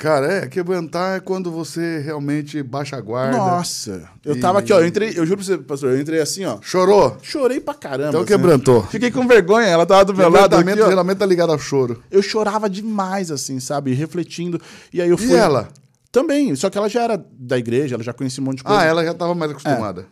[0.00, 3.36] Cara, é, quebrantar é quando você realmente baixa a guarda.
[3.36, 6.20] Nossa, eu E- tava aqui, ó, eu entrei, eu juro pra você, pastor, eu entrei
[6.22, 7.18] assim, ó, Chorou?
[7.20, 8.08] chorei pra caramba.
[8.08, 8.28] Então assim.
[8.32, 8.82] quebrantou.
[8.84, 10.88] Fiquei com vergonha, ela tava do meu lado aqui, Quebrantamento ó.
[10.88, 12.02] geralmente tá ligado ao choro.
[12.10, 13.92] Eu chorava demais, assim, sabe?
[13.92, 14.58] Refletindo.
[14.90, 15.36] E aí eu E fui.
[15.36, 15.68] ela?
[16.10, 18.80] Também, só que ela já era da igreja, ela já conhecia um monte de coisa.
[18.80, 20.06] Ah, ela já tava mais acostumada.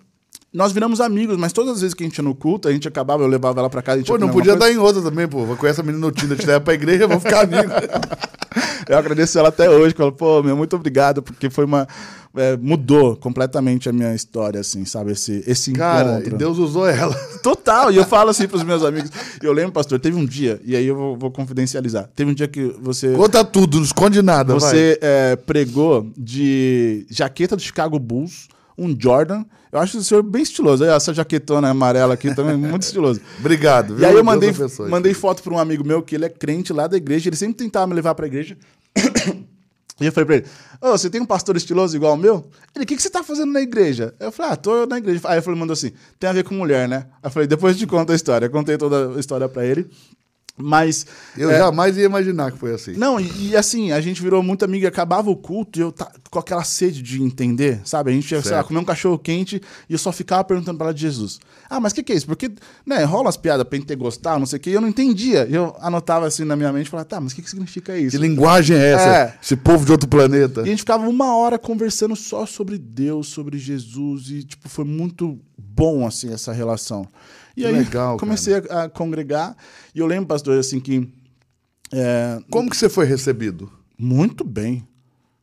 [0.52, 2.88] Nós viramos amigos, mas todas as vezes que a gente ia no culto, a gente
[2.88, 5.02] acabava, eu levava ela pra casa, a gente Pô, não podia alguma dar em outra
[5.02, 5.44] também, pô.
[5.44, 7.68] Vou conhecer a menina no Tinder, te levar pra igreja, vou ficar amigo.
[7.68, 8.00] coisa.
[8.88, 11.86] Eu agradeço ela até hoje, ela, pô, meu, muito obrigado, porque foi uma.
[12.34, 15.12] é, mudou completamente a minha história, assim, sabe?
[15.12, 16.34] Esse, esse Cara, encontro.
[16.34, 17.14] e Deus usou ela.
[17.42, 19.10] Total, e eu falo assim pros meus amigos.
[19.42, 22.08] Eu lembro, pastor, teve um dia, e aí eu vou, vou confidencializar.
[22.16, 23.12] Teve um dia que você.
[23.12, 24.54] Conta tudo, não esconde nada.
[24.54, 28.48] Você é, pregou de jaqueta do Chicago Bulls,
[28.78, 29.44] um Jordan.
[29.72, 30.84] Eu acho o senhor bem estiloso.
[30.84, 33.20] Essa jaquetona amarela aqui também, muito estiloso.
[33.40, 34.04] Obrigado, viu?
[34.04, 34.50] E aí eu mandei,
[34.88, 37.28] mandei foto para um amigo meu que ele é crente lá da igreja.
[37.28, 38.56] Ele sempre tentava me levar para a igreja.
[40.00, 40.46] E eu falei pra ele,
[40.80, 42.48] ô, você tem um pastor estiloso igual o meu?
[42.72, 44.14] Ele, o que, que você tá fazendo na igreja?
[44.20, 45.20] Eu falei, ah, tô na igreja.
[45.24, 47.06] Aí ele mandou assim, tem a ver com mulher, né?
[47.14, 48.46] Aí eu falei, depois eu te conto a história.
[48.46, 49.90] Eu contei toda a história pra ele.
[50.58, 51.06] Mas.
[51.36, 52.92] Eu é, jamais ia imaginar que foi assim.
[52.92, 56.10] Não, e, e, assim, a gente virou muito amigo, acabava o culto e eu tá,
[56.30, 58.10] com aquela sede de entender, sabe?
[58.10, 60.88] A gente ia, sei lá, comer um cachorro quente e eu só ficava perguntando pra
[60.88, 61.38] ela de Jesus.
[61.70, 62.26] Ah, mas o que, que é isso?
[62.26, 62.50] Porque,
[62.84, 65.46] né, rola as piadas pentecostal, não sei o quê, e eu não entendia.
[65.50, 68.16] Eu anotava assim na minha mente e falava, tá, mas o que, que significa isso?
[68.16, 69.16] Que linguagem é essa?
[69.16, 69.38] É.
[69.42, 70.60] Esse povo de outro planeta.
[70.60, 74.84] E a gente ficava uma hora conversando só sobre Deus, sobre Jesus, e, tipo, foi
[74.84, 77.06] muito bom, assim, essa relação.
[77.58, 79.56] E aí legal, comecei a, a, congregar.
[79.94, 81.08] E eu lembro, pastor, assim, que.
[81.92, 83.70] É, Como que você foi recebido?
[83.98, 84.86] Muito bem.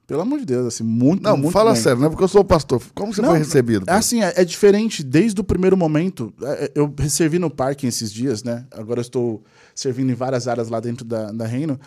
[0.08, 2.44] Pelo amor de Deus, assim, muito, não, muito fala sério, não é porque eu sou
[2.44, 2.80] pastor.
[2.94, 3.86] Como você não, foi recebido?
[3.90, 6.32] É assim, é, é, diferente desde o primeiro momento.
[6.44, 8.66] É, é, eu servi no parque esses dias, né?
[8.72, 9.44] Agora eu estou
[9.74, 11.80] servindo em várias áreas lá dentro da, da Reino.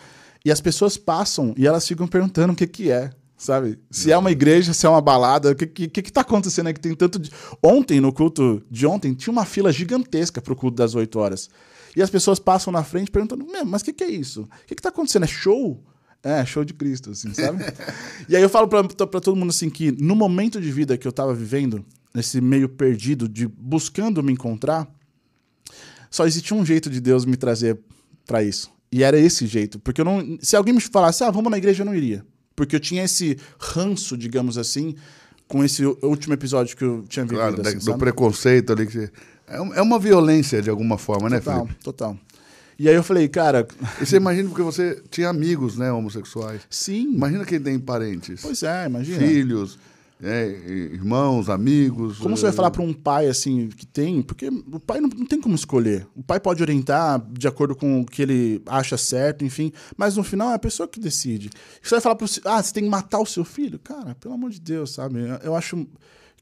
[0.43, 3.09] E as pessoas passam e elas ficam perguntando o que que é
[3.39, 3.79] sabe?
[3.89, 6.79] Se é uma igreja, se é uma balada, o que, que, que tá acontecendo que
[6.79, 7.17] tem tanto...
[7.17, 7.31] De...
[7.63, 11.49] Ontem, no culto de ontem, tinha uma fila gigantesca pro culto das 8 horas.
[11.95, 14.41] E as pessoas passam na frente perguntando, mas o que, que é isso?
[14.41, 15.23] O que, que tá acontecendo?
[15.23, 15.81] É show?
[16.21, 17.63] É, show de Cristo, assim, sabe?
[18.27, 21.07] e aí eu falo pra, pra todo mundo, assim, que no momento de vida que
[21.07, 21.83] eu tava vivendo,
[22.13, 24.87] nesse meio perdido, de buscando me encontrar,
[26.11, 27.79] só existia um jeito de Deus me trazer
[28.25, 28.69] para isso.
[28.91, 29.79] E era esse jeito.
[29.79, 30.37] Porque eu não.
[30.41, 32.25] Se alguém me falasse, ah, vamos na igreja, eu não iria.
[32.59, 34.93] Porque eu tinha esse ranço, digamos assim,
[35.47, 37.39] com esse último episódio que eu tinha vivido.
[37.39, 37.99] Claro, assim, do sabe?
[37.99, 38.85] preconceito ali.
[38.85, 39.09] Que...
[39.47, 41.75] É, é uma violência de alguma forma, né, total, Felipe?
[41.81, 42.17] Total.
[42.77, 43.65] E aí eu falei, cara.
[44.01, 46.63] E você imagina porque você tinha amigos, né, homossexuais.
[46.69, 47.13] Sim.
[47.13, 48.41] Imagina quem tem parentes.
[48.41, 49.19] Pois é, imagina.
[49.19, 49.79] Filhos
[50.21, 50.47] é,
[50.93, 52.17] irmãos, amigos.
[52.17, 54.21] Como você vai falar para um pai assim que tem?
[54.21, 56.05] Porque o pai não, não, tem como escolher.
[56.13, 60.23] O pai pode orientar de acordo com o que ele acha certo, enfim, mas no
[60.23, 61.49] final é a pessoa que decide.
[61.81, 63.79] Você vai falar para ah, você tem que matar o seu filho?
[63.79, 65.19] Cara, pelo amor de Deus, sabe?
[65.41, 65.87] Eu acho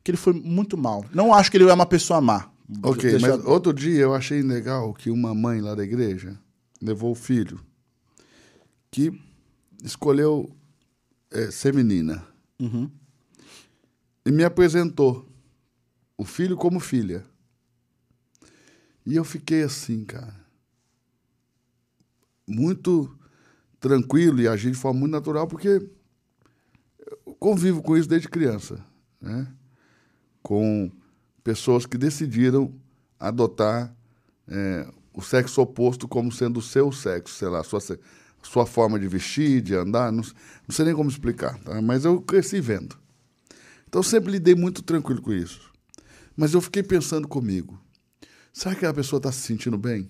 [0.03, 1.05] que ele foi muito mal.
[1.13, 2.49] Não acho que ele é uma pessoa má.
[2.81, 3.27] Ok, Deixa...
[3.27, 6.37] mas outro dia eu achei legal que uma mãe lá da igreja
[6.81, 7.59] levou o filho
[8.89, 9.13] que
[9.83, 10.49] escolheu
[11.31, 12.25] é, ser menina.
[12.59, 12.89] Uhum
[14.27, 15.25] e me apresentou
[16.17, 17.25] o filho como filha.
[19.05, 20.35] E eu fiquei assim, cara,
[22.45, 23.17] muito
[23.79, 25.89] tranquilo e agir de forma muito natural, porque
[27.25, 28.85] eu convivo com isso desde criança,
[29.21, 29.47] né?
[30.43, 30.91] com
[31.41, 32.75] pessoas que decidiram
[33.17, 33.95] adotar
[34.45, 37.79] é, o sexo oposto como sendo o seu sexo, sei lá, sua,
[38.43, 41.81] sua forma de vestir, de andar, não, não sei nem como explicar, tá?
[41.81, 43.06] mas eu cresci vendo.
[43.87, 45.71] Então eu sempre lidei muito tranquilo com isso.
[46.35, 47.79] Mas eu fiquei pensando comigo:
[48.53, 50.09] será que a pessoa está se sentindo bem?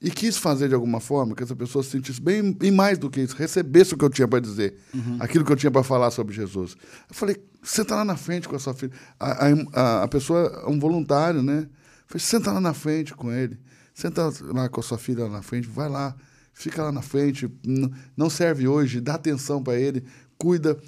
[0.00, 3.08] E quis fazer de alguma forma que essa pessoa se sentisse bem, e mais do
[3.08, 5.16] que isso, recebesse o que eu tinha para dizer, uhum.
[5.18, 6.76] aquilo que eu tinha para falar sobre Jesus.
[7.08, 8.92] Eu falei: senta lá na frente com a sua filha.
[9.18, 11.60] A, a, a pessoa é um voluntário, né?
[11.60, 13.58] Eu falei: senta lá na frente com ele.
[13.94, 16.14] Senta lá com a sua filha lá na frente, vai lá,
[16.52, 17.50] fica lá na frente,
[18.14, 20.04] não serve hoje, dá atenção para ele,
[20.36, 20.78] cuida.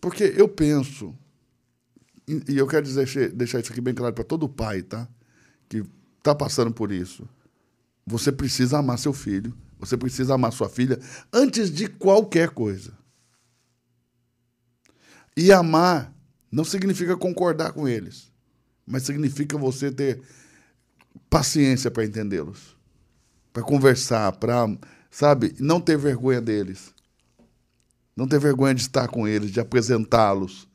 [0.00, 1.14] Porque eu penso,
[2.26, 5.08] e eu quero dizer, deixar isso aqui bem claro para todo pai, tá?
[5.68, 5.84] Que
[6.18, 7.28] está passando por isso.
[8.06, 10.98] Você precisa amar seu filho, você precisa amar sua filha
[11.32, 12.92] antes de qualquer coisa.
[15.36, 16.12] E amar
[16.50, 18.32] não significa concordar com eles,
[18.86, 20.20] mas significa você ter
[21.28, 22.76] paciência para entendê-los,
[23.52, 24.66] para conversar, para,
[25.10, 26.92] sabe, não ter vergonha deles.
[28.18, 30.66] Não ter vergonha de estar com eles, de apresentá-los.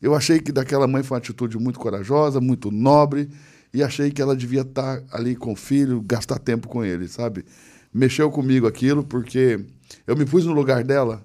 [0.00, 3.28] Eu achei que daquela mãe foi uma atitude muito corajosa, muito nobre,
[3.70, 7.44] e achei que ela devia estar ali com o filho, gastar tempo com ele, sabe?
[7.92, 9.62] Mexeu comigo aquilo, porque
[10.06, 11.22] eu me pus no lugar dela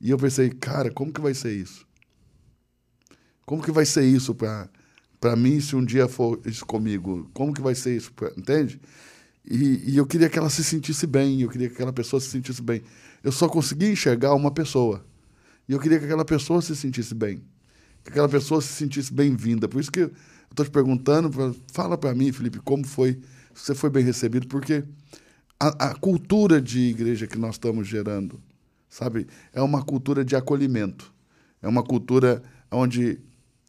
[0.00, 1.86] e eu pensei, cara, como que vai ser isso?
[3.44, 7.28] Como que vai ser isso para mim se um dia for isso comigo?
[7.34, 8.80] Como que vai ser isso, pra, entende?
[9.44, 12.30] E, e eu queria que ela se sentisse bem, eu queria que aquela pessoa se
[12.30, 12.82] sentisse bem
[13.22, 15.04] eu só conseguia enxergar uma pessoa.
[15.68, 17.42] E eu queria que aquela pessoa se sentisse bem.
[18.02, 19.68] Que aquela pessoa se sentisse bem-vinda.
[19.68, 20.12] Por isso que eu
[20.50, 21.30] estou te perguntando,
[21.72, 23.20] fala para mim, Felipe, como foi,
[23.54, 24.84] você foi bem recebido, porque
[25.58, 28.40] a, a cultura de igreja que nós estamos gerando,
[28.88, 31.12] sabe, é uma cultura de acolhimento.
[31.62, 33.20] É uma cultura onde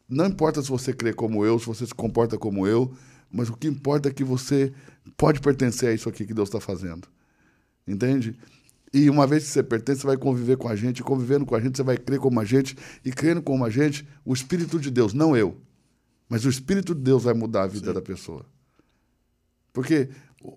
[0.09, 2.93] não importa se você crê como eu, se você se comporta como eu,
[3.31, 4.73] mas o que importa é que você
[5.15, 7.07] pode pertencer a isso aqui que Deus está fazendo.
[7.87, 8.35] Entende?
[8.93, 11.55] E uma vez que você pertence, você vai conviver com a gente, e convivendo com
[11.55, 14.79] a gente, você vai crer como a gente, e crendo como a gente, o Espírito
[14.79, 15.59] de Deus, não eu,
[16.29, 17.93] mas o Espírito de Deus vai mudar a vida Sim.
[17.93, 18.45] da pessoa.
[19.71, 20.09] Porque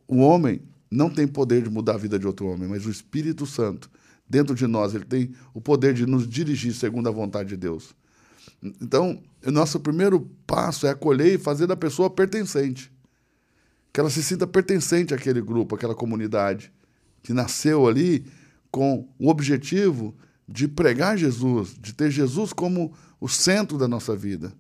[0.06, 0.60] o homem
[0.90, 3.90] não tem poder de mudar a vida de outro homem, mas o Espírito Santo
[4.28, 7.94] dentro de nós, ele tem o poder de nos dirigir segundo a vontade de Deus.
[8.62, 12.92] Então, o nosso primeiro passo é acolher e fazer da pessoa pertencente.
[13.92, 16.72] Que ela se sinta pertencente àquele grupo, àquela comunidade,
[17.26, 18.24] que nasceu ali
[18.70, 20.14] com o objetivo
[20.48, 24.52] de pregar Jesus, de ter Jesus como o centro da nossa vida.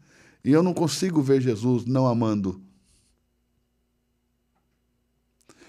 [0.44, 2.60] E eu não consigo ver Jesus não amando.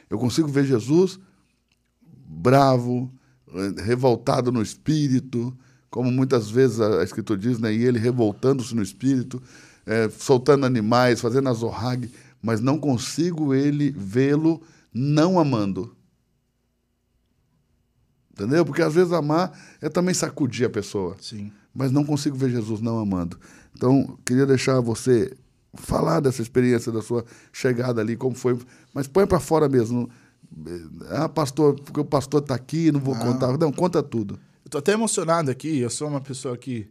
[0.10, 1.20] Eu consigo ver Jesus
[2.10, 3.12] bravo,
[3.78, 5.56] revoltado no espírito,
[5.90, 7.74] como muitas vezes a, Escritura diz, né?
[7.74, 9.42] e ele revoltando-se no espírito,
[9.86, 15.97] é, soltando animais, fazendo azorrague, mas não consigo ele vê-lo não amando.
[18.38, 18.64] Entendeu?
[18.64, 21.18] Porque às vezes amar é também sacudir a pessoa.
[21.20, 21.52] Sim.
[21.74, 23.40] Mas não consigo ver Jesus não amando.
[23.76, 25.36] Então, queria deixar você
[25.74, 28.58] falar dessa experiência da sua chegada ali, como foi.
[28.94, 30.08] Mas põe para fora mesmo.
[31.10, 33.20] Ah, pastor, porque o pastor está aqui, não vou ah.
[33.20, 33.58] contar.
[33.58, 34.40] Não, conta tudo.
[34.64, 35.80] Eu tô até emocionado aqui.
[35.80, 36.88] Eu sou uma pessoa que.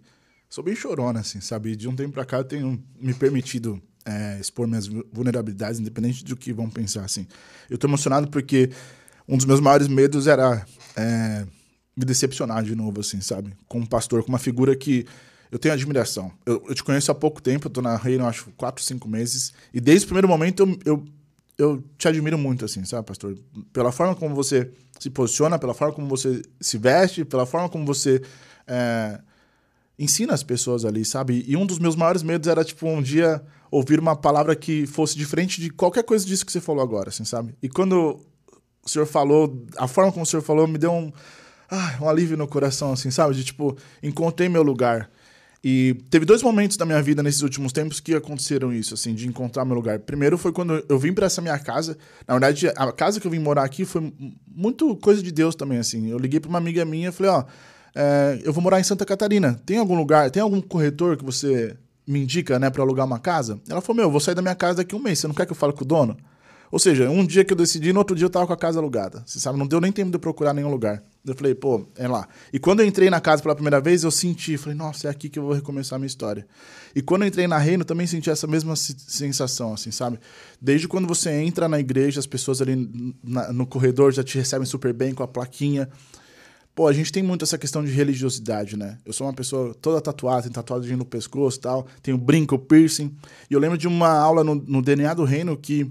[0.49, 1.77] Sou bem chorona, assim, sabe?
[1.77, 6.37] De um tempo para cá eu tenho me permitido é, expor minhas vulnerabilidades, independente do
[6.37, 7.27] que vão pensar, assim.
[7.69, 8.71] Eu tô emocionado porque
[9.29, 10.65] um dos meus maiores medos era
[10.97, 11.47] é,
[11.97, 13.53] me decepcionar de novo, assim, sabe?
[13.69, 15.07] Com um pastor, com uma figura que
[15.51, 16.33] eu tenho admiração.
[16.45, 19.53] Eu, eu te conheço há pouco tempo, eu tô na Reino, acho, quatro, cinco meses,
[19.73, 21.05] e desde o primeiro momento eu, eu
[21.59, 23.37] eu te admiro muito, assim, sabe, pastor?
[23.73, 27.87] Pela forma como você se posiciona, pela forma como você se veste, pela forma como
[27.87, 28.21] você
[28.67, 29.19] é,
[29.99, 31.45] ensina as pessoas ali, sabe?
[31.47, 35.17] E um dos meus maiores medos era, tipo, um dia ouvir uma palavra que fosse
[35.17, 37.55] diferente de qualquer coisa disso que você falou agora, assim, sabe?
[37.63, 38.21] E quando
[38.89, 41.13] o senhor falou, a forma como o senhor falou me deu um,
[41.71, 43.35] ah, um alívio no coração, assim, sabe?
[43.35, 45.11] De, tipo, encontrei meu lugar.
[45.69, 49.27] E teve dois momentos da minha vida nesses últimos tempos que aconteceram isso, assim, de
[49.27, 49.99] encontrar meu lugar.
[49.99, 51.99] Primeiro foi quando eu vim para essa minha casa.
[52.27, 54.13] Na verdade, a casa que eu vim morar aqui foi
[54.47, 56.09] muito coisa de Deus também, assim.
[56.09, 57.45] Eu liguei para uma amiga minha e falei, ó,
[57.97, 59.61] é, eu vou morar em Santa Catarina.
[59.67, 61.77] Tem algum lugar, tem algum corretor que você
[62.07, 63.61] me indica, né, para alugar uma casa?
[63.69, 65.19] Ela falou, meu, eu vou sair da minha casa daqui um mês.
[65.19, 66.17] Você não quer que eu fale com o dono?
[66.71, 68.79] Ou seja, um dia que eu decidi, no outro dia eu tava com a casa
[68.79, 69.23] alugada.
[69.25, 71.03] Você sabe, não deu nem tempo de eu procurar nenhum lugar.
[71.25, 72.29] Eu falei, pô, é lá.
[72.53, 75.29] E quando eu entrei na casa pela primeira vez, eu senti, falei, nossa, é aqui
[75.29, 76.47] que eu vou recomeçar a minha história.
[76.95, 80.19] E quando eu entrei na Reino, também senti essa mesma sensação, assim, sabe?
[80.61, 84.67] Desde quando você entra na igreja, as pessoas ali na, no corredor já te recebem
[84.67, 85.89] super bem com a plaquinha.
[86.77, 88.99] Pô, a gente tem muito essa questão de religiosidade, né?
[89.05, 93.17] Eu sou uma pessoa toda tatuada, tem tatuagem no pescoço e tal, tenho brinco, piercing.
[93.51, 95.91] E eu lembro de uma aula no, no DNA do Reino que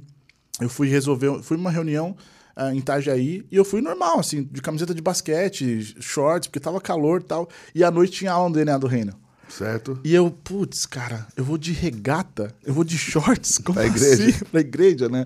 [0.59, 2.15] eu fui resolver, fui uma reunião
[2.55, 6.79] uh, em Itajaí e eu fui normal, assim, de camiseta de basquete, shorts, porque tava
[6.79, 7.49] calor e tal.
[7.73, 9.13] E à noite tinha aula no DNA do Reino.
[9.47, 9.99] Certo.
[10.03, 14.27] E eu, putz, cara, eu vou de regata, eu vou de shorts, como pra igreja.
[14.27, 14.45] assim?
[14.51, 15.25] Pra igreja, né?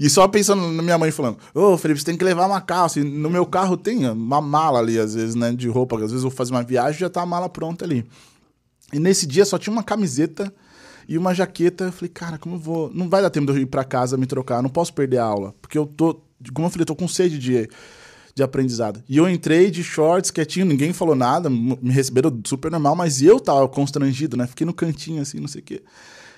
[0.00, 2.60] E só pensando na minha mãe falando, ô, oh, Felipe, você tem que levar uma
[2.60, 2.98] calça.
[2.98, 5.96] E no meu carro tem uma mala ali, às vezes, né, de roupa.
[5.96, 8.06] Às vezes eu vou fazer uma viagem e já tá a mala pronta ali.
[8.92, 10.52] E nesse dia só tinha uma camiseta
[11.08, 11.84] e uma jaqueta.
[11.84, 12.90] Eu falei, cara, como eu vou.
[12.94, 15.24] Não vai dar tempo de eu ir para casa me trocar, não posso perder a
[15.24, 15.54] aula.
[15.60, 16.20] Porque eu tô,
[16.52, 17.68] como eu falei, eu tô com sede de,
[18.34, 19.02] de aprendizado.
[19.08, 23.40] E eu entrei de shorts, quietinho, ninguém falou nada, me receberam super normal, mas eu
[23.40, 24.46] tava constrangido, né?
[24.46, 25.82] Fiquei no cantinho, assim, não sei o quê.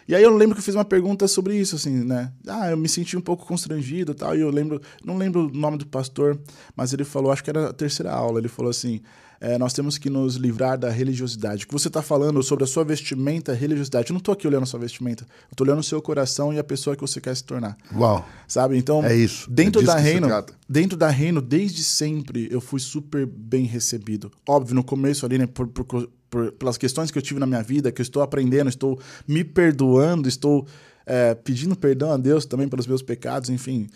[0.09, 2.33] E aí eu lembro que eu fiz uma pergunta sobre isso, assim, né?
[2.47, 4.37] Ah, eu me senti um pouco constrangido tal.
[4.37, 6.41] E eu lembro, não lembro o nome do pastor,
[6.75, 9.01] mas ele falou, acho que era a terceira aula, ele falou assim:
[9.41, 11.65] é, nós temos que nos livrar da religiosidade.
[11.65, 14.11] O que você está falando sobre a sua vestimenta, religiosidade.
[14.11, 15.25] Eu não estou aqui olhando a sua vestimenta.
[15.25, 17.75] Eu estou olhando o seu coração e a pessoa que você quer se tornar.
[17.95, 18.29] Uau.
[18.47, 18.77] Sabe?
[18.77, 19.51] Então, é isso.
[19.51, 20.29] Dentro é da Reino,
[20.69, 24.31] dentro da Reino, desde sempre eu fui super bem recebido.
[24.47, 27.63] Óbvio, no começo ali, né, por, por, por, pelas questões que eu tive na minha
[27.63, 30.67] vida, que eu estou aprendendo, estou me perdoando, estou
[31.07, 33.89] é, pedindo perdão a Deus também pelos meus pecados, enfim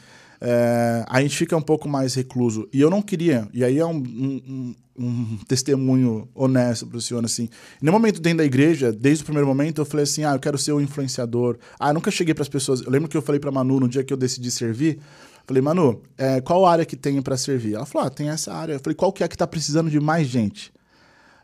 [0.46, 2.68] é, a gente fica um pouco mais recluso.
[2.70, 7.24] E eu não queria, e aí é um, um, um testemunho honesto para o senhor,
[7.24, 7.48] assim.
[7.80, 10.58] No momento dentro da igreja, desde o primeiro momento, eu falei assim: ah, eu quero
[10.58, 11.56] ser o um influenciador.
[11.80, 12.82] Ah, nunca cheguei para as pessoas.
[12.82, 14.98] Eu lembro que eu falei para Manu no dia que eu decidi servir.
[15.46, 17.74] Falei, Manu, é, qual área que tem para servir?
[17.74, 18.74] Ela falou, ah, tem essa área.
[18.74, 20.72] Eu falei, qual que é que tá precisando de mais gente?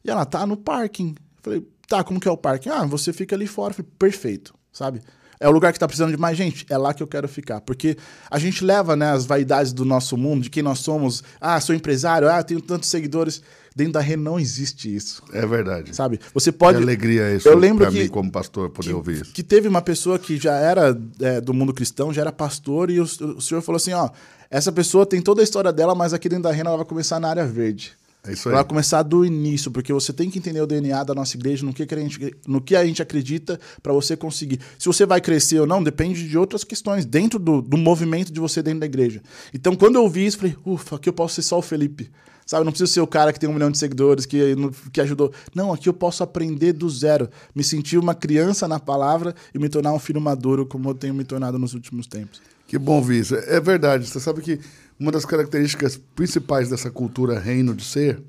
[0.03, 1.09] E ela, tá no parking.
[1.11, 2.71] Eu falei, tá, como que é o parking?
[2.71, 3.73] Ah, você fica ali fora.
[3.73, 5.03] Eu falei, perfeito, sabe?
[5.41, 6.67] É o lugar que está precisando de mais gente.
[6.69, 7.63] É lá que eu quero ficar.
[7.63, 7.97] Porque
[8.31, 11.25] a gente leva né, as vaidades do nosso mundo, de quem nós somos.
[11.41, 13.43] Ah, sou empresário, ah, tenho tantos seguidores.
[13.75, 15.23] Dentro da rede não existe isso.
[15.33, 15.97] É verdade.
[15.97, 16.21] Sabe?
[16.35, 16.77] Você pode.
[16.77, 19.33] Que alegria isso eu lembro que, mim, como pastor, poder que, ouvir isso.
[19.33, 23.01] Que teve uma pessoa que já era é, do mundo cristão, já era pastor, e
[23.01, 24.11] o, o senhor falou assim: ó,
[24.51, 27.21] essa pessoa tem toda a história dela, mas aqui dentro da renda ela vai começar
[27.21, 27.93] na área verde.
[28.23, 28.55] É isso aí.
[28.55, 31.73] Vai começar do início, porque você tem que entender o DNA da nossa igreja, no
[31.73, 34.61] que, que a, gente, no que a gente acredita, para você conseguir.
[34.79, 38.39] Se você vai crescer ou não, depende de outras questões, dentro do, do movimento de
[38.39, 39.23] você dentro da igreja.
[39.55, 42.11] Então, quando eu vi isso, falei, ufa, aqui eu posso ser só o Felipe.
[42.45, 44.57] Sabe, não preciso ser o cara que tem um milhão de seguidores, que,
[44.93, 45.33] que ajudou.
[45.55, 47.29] Não, aqui eu posso aprender do zero.
[47.55, 51.15] Me sentir uma criança na palavra e me tornar um filho maduro, como eu tenho
[51.15, 52.43] me tornado nos últimos tempos.
[52.71, 53.35] Que bom isso.
[53.35, 54.07] É verdade.
[54.07, 54.61] Você sabe que
[54.97, 58.23] uma das características principais dessa cultura reino de ser,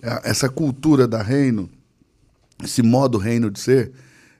[0.00, 1.68] é essa cultura da reino,
[2.64, 3.92] esse modo reino de ser,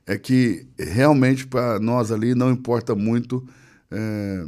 [0.06, 3.46] é que realmente para nós ali não importa muito
[3.90, 4.46] é,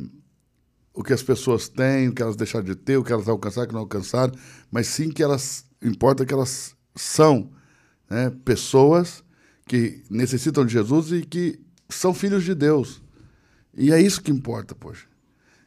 [0.95, 3.67] o que as pessoas têm, o que elas deixaram de ter, o que elas alcançaram,
[3.67, 4.33] o que não alcançaram,
[4.71, 7.51] mas sim que elas importa que elas são
[8.09, 9.23] né, pessoas
[9.67, 13.03] que necessitam de Jesus e que são filhos de Deus.
[13.77, 15.07] E é isso que importa, poxa.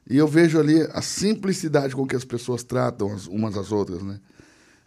[0.10, 4.04] E eu vejo ali a simplicidade com que as pessoas tratam as, umas às outras,
[4.04, 4.20] né?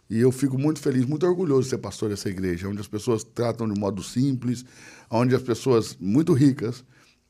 [0.09, 3.23] E eu fico muito feliz, muito orgulhoso de ser pastor dessa igreja, onde as pessoas
[3.23, 4.63] tratam de modo simples,
[5.09, 6.83] onde as pessoas muito ricas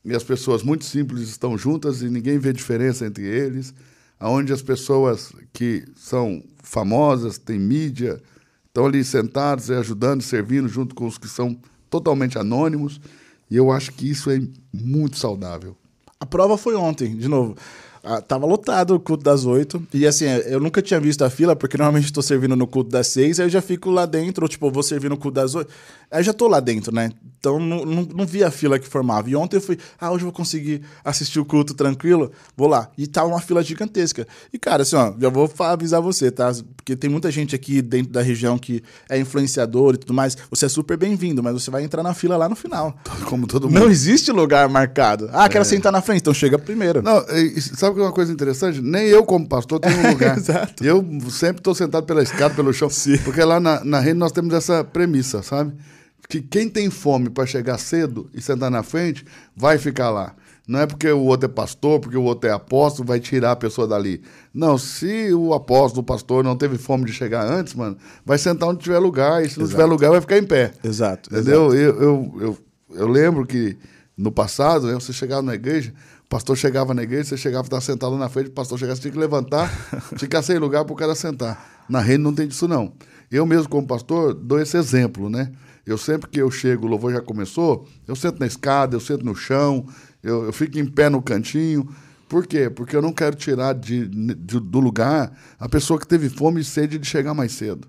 [0.04, 3.74] e as pessoas muito simples estão juntas e ninguém vê diferença entre eles,
[4.20, 8.22] onde as pessoas que são famosas, têm mídia,
[8.66, 11.58] estão ali sentados ajudando, servindo junto com os que são
[11.90, 13.00] totalmente anônimos.
[13.50, 14.40] E eu acho que isso é
[14.72, 15.76] muito saudável.
[16.20, 17.56] A prova foi ontem, de novo.
[18.02, 19.82] Ah, tava lotado o culto das oito.
[19.92, 23.08] E assim, eu nunca tinha visto a fila, porque normalmente estou servindo no culto das
[23.08, 25.70] seis, aí eu já fico lá dentro, ou tipo, vou servir no culto das oito.
[26.10, 27.10] Aí já tô lá dentro, né?
[27.38, 29.28] Então não, não, não vi a fila que formava.
[29.28, 32.90] E ontem eu fui, ah, hoje eu vou conseguir assistir o culto tranquilo, vou lá.
[32.96, 34.26] E tava uma fila gigantesca.
[34.52, 36.50] E cara, assim, ó, já vou avisar você, tá?
[36.76, 40.36] Porque tem muita gente aqui dentro da região que é influenciador e tudo mais.
[40.50, 42.96] Você é super bem-vindo, mas você vai entrar na fila lá no final.
[43.26, 43.78] Como todo mundo.
[43.78, 45.28] Não existe lugar marcado.
[45.32, 45.64] Ah, quero é.
[45.64, 47.02] sentar na frente, então chega primeiro.
[47.02, 47.22] Não,
[47.76, 48.80] sabe que é uma coisa interessante?
[48.80, 50.36] Nem eu, como pastor, tenho um lugar.
[50.36, 50.84] Exato.
[50.84, 52.90] Eu sempre estou sentado pela escada, pelo chão.
[52.90, 53.18] Sim.
[53.18, 55.72] Porque lá na, na rede nós temos essa premissa, sabe?
[56.28, 59.24] que quem tem fome para chegar cedo e sentar na frente
[59.56, 60.34] vai ficar lá.
[60.66, 63.56] Não é porque o outro é pastor, porque o outro é apóstolo, vai tirar a
[63.56, 64.20] pessoa dali.
[64.52, 68.68] Não, se o apóstolo, o pastor, não teve fome de chegar antes, mano, vai sentar
[68.68, 70.72] onde tiver lugar, e se não tiver lugar, vai ficar em pé.
[70.84, 71.30] Exato.
[71.32, 71.72] Entendeu?
[71.72, 72.02] Exato.
[72.02, 72.58] Eu, eu, eu,
[72.90, 73.78] eu, lembro que
[74.14, 75.94] no passado, né, você chegava na igreja,
[76.28, 79.00] o pastor chegava na igreja, você chegava, estava sentado na frente, o pastor chegava, você
[79.00, 79.66] tinha que levantar,
[80.18, 81.86] ficar sem lugar para o cara sentar.
[81.88, 82.92] Na rede não tem disso, não.
[83.30, 85.50] Eu mesmo, como pastor, dou esse exemplo, né?
[85.86, 89.24] Eu sempre que eu chego, o louvor já começou, eu sento na escada, eu sento
[89.24, 89.86] no chão,
[90.22, 91.88] eu, eu fico em pé no cantinho.
[92.28, 92.68] Por quê?
[92.68, 96.64] Porque eu não quero tirar de, de, do lugar a pessoa que teve fome e
[96.64, 97.88] sede de chegar mais cedo.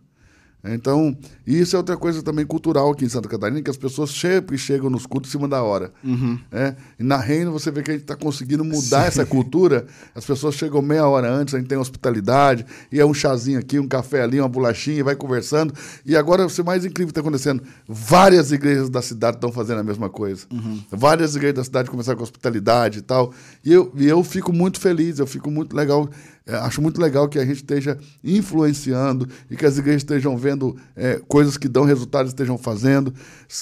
[0.64, 4.58] Então, isso é outra coisa também cultural aqui em Santa Catarina, que as pessoas sempre
[4.58, 5.94] chegam nos cultos em cima da hora.
[6.04, 6.38] Uhum.
[6.52, 6.76] É?
[7.00, 9.08] E na Reino você vê que a gente está conseguindo mudar Sim.
[9.08, 9.86] essa cultura.
[10.14, 13.80] As pessoas chegam meia hora antes, a gente tem hospitalidade, e é um chazinho aqui,
[13.80, 15.74] um café ali, uma bolachinha, e vai conversando.
[16.06, 19.84] E agora, o mais incrível que está acontecendo, várias igrejas da cidade estão fazendo a
[19.84, 20.46] mesma coisa.
[20.52, 20.84] Uhum.
[20.92, 23.34] Várias igrejas da cidade começaram com hospitalidade e tal.
[23.64, 26.10] E eu, e eu fico muito feliz, eu fico muito legal
[26.46, 30.76] é, acho muito legal que a gente esteja influenciando e que as igrejas estejam vendo
[30.96, 33.14] é, coisas que dão resultados, estejam fazendo.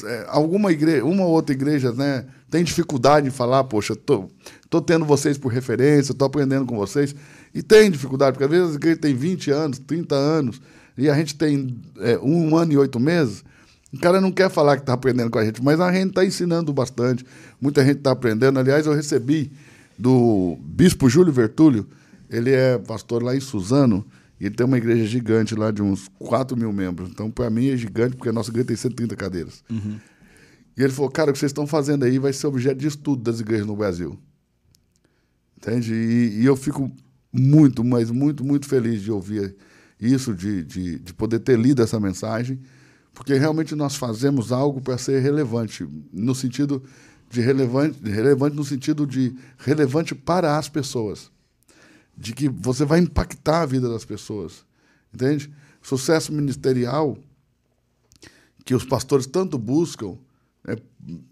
[0.06, 4.30] É, alguma igreja, uma ou outra igreja, né, tem dificuldade em falar, poxa, tô,
[4.70, 7.14] tô tendo vocês por referência, tô aprendendo com vocês.
[7.54, 10.62] E tem dificuldade, porque às vezes a igreja tem 20 anos, 30 anos,
[10.98, 13.44] e a gente tem é, um ano e oito meses.
[13.94, 16.26] O cara não quer falar que está aprendendo com a gente, mas a gente está
[16.26, 17.26] ensinando bastante.
[17.60, 18.60] Muita gente está aprendendo.
[18.60, 19.52] Aliás, eu recebi
[19.98, 21.88] do bispo Júlio Vertúlio,
[22.30, 24.06] ele é pastor lá em Suzano
[24.40, 27.10] e ele tem uma igreja gigante lá de uns 4 mil membros.
[27.10, 29.64] Então, para mim, é gigante, porque a nossa igreja tem 130 cadeiras.
[29.70, 30.00] Uhum.
[30.78, 33.24] E ele falou, cara, o que vocês estão fazendo aí vai ser objeto de estudo
[33.24, 34.18] das igrejas no Brasil.
[35.58, 35.94] Entende?
[35.94, 36.92] E, e eu fico
[37.34, 39.56] muito, mas muito, muito feliz de ouvir
[40.00, 42.60] isso, de, de, de poder ter lido essa mensagem,
[43.12, 46.84] porque realmente nós fazemos algo para ser relevante, no sentido
[47.28, 51.32] de relevante, relevante no sentido de relevante para as pessoas
[52.18, 54.66] de que você vai impactar a vida das pessoas.
[55.14, 55.54] Entende?
[55.82, 57.18] Sucesso ministerial
[58.66, 60.18] que os pastores tanto buscam,
[60.68, 60.76] é,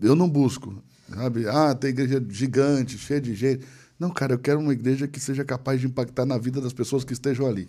[0.01, 0.81] eu não busco.
[1.09, 1.47] Sabe?
[1.47, 3.65] Ah, tem igreja gigante, cheia de gente.
[3.99, 7.03] Não, cara, eu quero uma igreja que seja capaz de impactar na vida das pessoas
[7.03, 7.67] que estejam ali.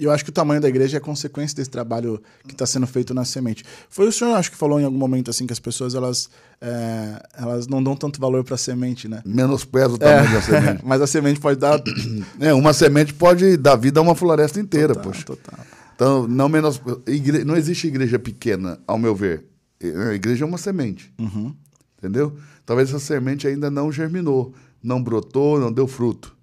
[0.00, 2.86] E eu acho que o tamanho da igreja é consequência desse trabalho que está sendo
[2.86, 3.62] feito na semente.
[3.90, 7.22] Foi o senhor, acho que falou em algum momento assim que as pessoas elas, é,
[7.36, 9.20] elas não dão tanto valor para a semente, né?
[9.26, 10.82] Menospreza o tamanho é, da semente.
[10.82, 11.78] mas a semente pode dar.
[12.40, 15.26] É, uma semente pode dar vida a uma floresta inteira, total, poxa.
[15.26, 15.60] Total.
[15.94, 17.44] Então, não, menos, igre...
[17.44, 19.44] não existe igreja pequena, ao meu ver.
[20.08, 21.12] A igreja é uma semente.
[21.20, 21.54] Uhum.
[21.98, 22.34] Entendeu?
[22.64, 26.34] Talvez essa semente ainda não germinou, não brotou, não deu fruto.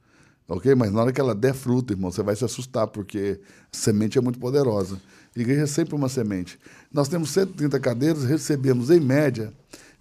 [0.48, 0.74] Ok?
[0.76, 3.40] Mas na hora que ela der fruto, irmão, você vai se assustar, porque
[3.72, 5.00] semente é muito poderosa.
[5.36, 6.58] A igreja é sempre uma semente.
[6.92, 9.54] Nós temos 130 cadeiras, recebemos, em média,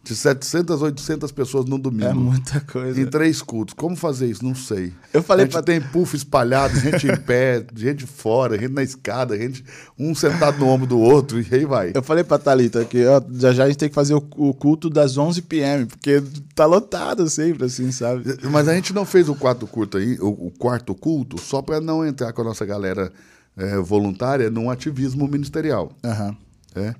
[0.06, 2.04] de 700, 800 pessoas no domingo.
[2.10, 3.00] É muita coisa.
[3.00, 3.74] Em três cultos.
[3.74, 4.44] Como fazer isso?
[4.44, 4.92] Não sei.
[5.12, 8.82] Eu falei a gente pra- tem puff espalhado, gente em pé, gente fora, gente na
[8.84, 9.64] escada, gente
[9.98, 11.90] um sentado no ombro do outro e aí vai.
[11.94, 14.54] Eu falei pra Thalita que ó, já já a gente tem que fazer o, o
[14.54, 16.22] culto das 11 p.m., porque
[16.54, 18.22] tá lotado sempre, assim, sabe?
[18.50, 21.80] Mas a gente não fez o quarto culto aí, o, o quarto culto, só para
[21.80, 23.12] não entrar com a nossa galera
[23.56, 25.90] eh, voluntária num ativismo ministerial.
[26.04, 26.36] Aham.
[26.74, 26.94] né?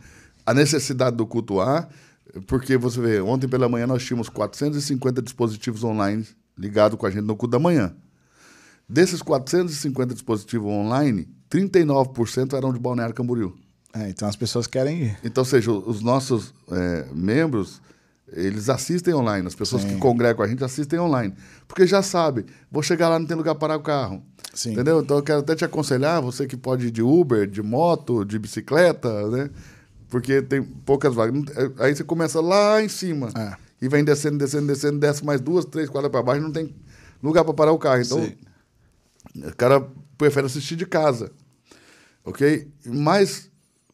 [0.44, 1.86] A necessidade do culto A,
[2.46, 6.26] porque você vê, ontem pela manhã nós tínhamos 450 dispositivos online
[6.56, 7.94] ligados com a gente no culto da manhã.
[8.88, 13.54] Desses 450 dispositivos online, 39% eram de Balneário Camboriú.
[13.92, 15.18] É, então as pessoas querem ir.
[15.24, 17.80] Então, ou seja, os nossos eh, membros,
[18.32, 19.46] eles assistem online.
[19.46, 21.34] As pessoas que congregam com a gente assistem online.
[21.66, 24.22] Porque já sabe, vou chegar lá, não tem lugar para parar o carro.
[24.52, 24.72] Sim.
[24.72, 25.00] Entendeu?
[25.00, 28.38] Então, eu quero até te aconselhar, você que pode ir de Uber, de moto, de
[28.38, 29.50] bicicleta, né?
[30.08, 31.34] Porque tem poucas vagas.
[31.34, 33.28] Não- eh, Aí você começa lá em cima.
[33.36, 33.54] É.
[33.80, 36.74] E vem descendo, descendo, descendo, desce mais duas, três quadras para baixo, não tem
[37.22, 38.00] lugar para parar o carro.
[38.02, 38.34] Então, Sim.
[39.48, 39.86] o cara
[40.16, 41.30] prefere assistir de casa.
[42.24, 42.68] Ok?
[42.86, 43.50] Mas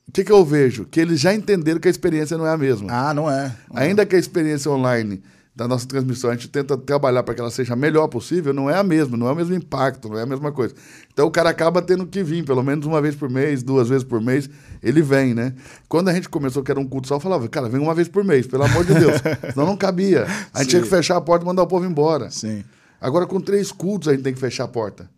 [0.08, 0.84] o que, que eu vejo?
[0.86, 2.88] Que eles já entenderam que a experiência não é a mesma.
[2.90, 3.54] Ah, não é.
[3.74, 5.22] Ainda que a experiência online
[5.54, 8.70] da nossa transmissão, a gente tenta trabalhar para que ela seja a melhor possível, não
[8.70, 10.74] é a mesma, não é o mesmo impacto, não é a mesma coisa.
[11.12, 14.02] Então o cara acaba tendo que vir, pelo menos uma vez por mês, duas vezes
[14.02, 14.48] por mês,
[14.82, 15.54] ele vem, né?
[15.88, 18.08] Quando a gente começou, que era um culto só, eu falava, cara, vem uma vez
[18.08, 19.20] por mês, pelo amor de Deus.
[19.52, 20.24] Senão não cabia.
[20.54, 20.68] A gente Sim.
[20.70, 22.30] tinha que fechar a porta e mandar o povo embora.
[22.30, 22.64] Sim.
[22.98, 25.10] Agora, com três cultos, a gente tem que fechar a porta.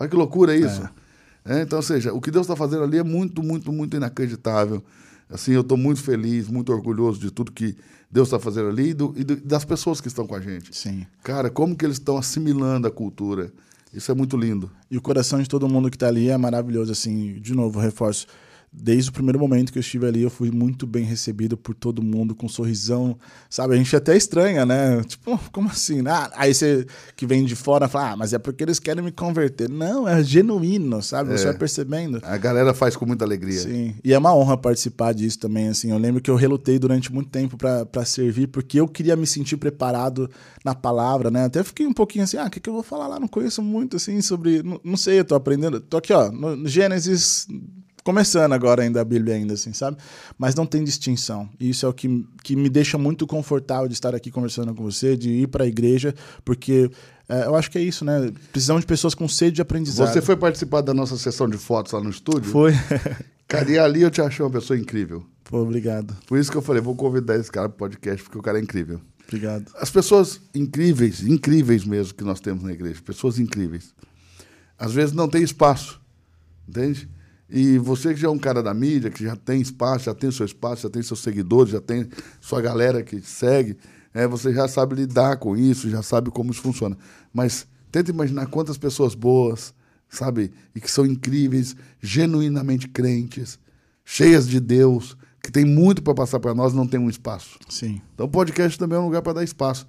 [0.00, 0.88] Olha que loucura isso.
[1.44, 4.82] É, então, ou seja, o que Deus está fazendo ali é muito, muito, muito inacreditável.
[5.32, 7.74] Assim, eu estou muito feliz, muito orgulhoso de tudo que
[8.10, 10.76] Deus está fazendo ali e, do- e do- das pessoas que estão com a gente.
[10.76, 11.06] Sim.
[11.22, 13.50] Cara, como que eles estão assimilando a cultura?
[13.94, 14.70] Isso é muito lindo.
[14.90, 18.26] E o coração de todo mundo que tá ali é maravilhoso, assim, de novo, reforço.
[18.74, 22.02] Desde o primeiro momento que eu estive ali, eu fui muito bem recebido por todo
[22.02, 23.18] mundo, com um sorrisão,
[23.50, 23.74] sabe?
[23.74, 25.02] A gente até estranha, né?
[25.04, 26.02] Tipo, como assim?
[26.06, 29.12] Ah, aí você que vem de fora fala, ah, mas é porque eles querem me
[29.12, 29.68] converter.
[29.68, 31.36] Não, é genuíno, sabe?
[31.36, 32.20] Você vai percebendo.
[32.22, 33.60] A galera faz com muita alegria.
[33.60, 37.12] Sim, e é uma honra participar disso também, assim, eu lembro que eu relutei durante
[37.12, 40.30] muito tempo para servir, porque eu queria me sentir preparado
[40.64, 43.06] na palavra, né, até fiquei um pouquinho assim, ah, o que, que eu vou falar
[43.06, 46.30] lá, não conheço muito, assim, sobre, não, não sei, eu tô aprendendo, tô aqui, ó,
[46.30, 47.46] no no Gênesis,
[48.04, 49.96] começando agora ainda a Bíblia ainda, assim, sabe,
[50.38, 53.94] mas não tem distinção, e isso é o que, que me deixa muito confortável de
[53.94, 56.90] estar aqui conversando com você, de ir para a igreja, porque
[57.28, 60.12] é, eu acho que é isso, né, precisamos de pessoas com sede de aprendizado.
[60.12, 62.50] Você foi participar da nossa sessão de fotos lá no estúdio?
[62.50, 62.72] Foi.
[63.48, 65.24] Cara, e ali eu te achei uma pessoa incrível.
[65.44, 68.42] Pô, obrigado, Por isso que eu falei, vou convidar esse cara pro podcast, porque o
[68.42, 69.00] cara é incrível.
[69.26, 69.70] obrigado.
[69.76, 73.94] As pessoas incríveis, incríveis mesmo que nós temos na igreja, pessoas incríveis,
[74.78, 76.00] às vezes não tem espaço,
[76.66, 77.08] entende?
[77.54, 80.30] E você que já é um cara da mídia, que já tem espaço, já tem
[80.30, 82.08] seu espaço, já tem seus seguidores, já tem
[82.40, 83.76] sua galera que te segue,
[84.14, 86.96] é, você já sabe lidar com isso, já sabe como isso funciona.
[87.30, 89.74] Mas tenta imaginar quantas pessoas boas,
[90.08, 93.58] sabe, e que são incríveis, genuinamente crentes,
[94.02, 97.58] cheias de Deus, que tem muito para passar para nós, não tem um espaço.
[97.68, 98.00] Sim.
[98.14, 99.86] Então, o podcast também é um lugar para dar espaço.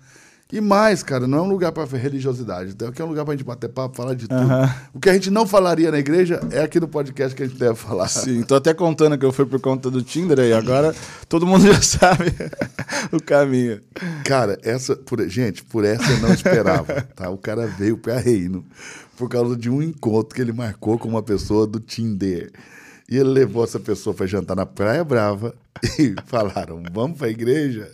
[0.54, 2.74] E mais, cara, não é um lugar para religiosidade.
[2.74, 4.48] Então, aqui é um lugar para a gente bater papo, falar de tudo.
[4.94, 7.58] O que a gente não falaria na igreja é aqui no podcast que a gente
[7.58, 8.08] deve falar.
[8.08, 10.94] Sim, tô até contando que eu fui por conta do Tinder aí, agora
[11.28, 12.26] todo mundo já sabe
[13.12, 13.82] o caminho.
[14.24, 17.02] Cara, essa, por, gente, por essa eu não esperava.
[17.16, 17.32] tá?
[17.32, 18.64] O cara veio para reino
[19.18, 22.52] por causa de um encontro que ele marcou com uma pessoa do Tinder.
[23.10, 25.54] E ele levou essa pessoa para jantar na Praia Brava
[26.00, 27.92] e falaram: vamos para a igreja?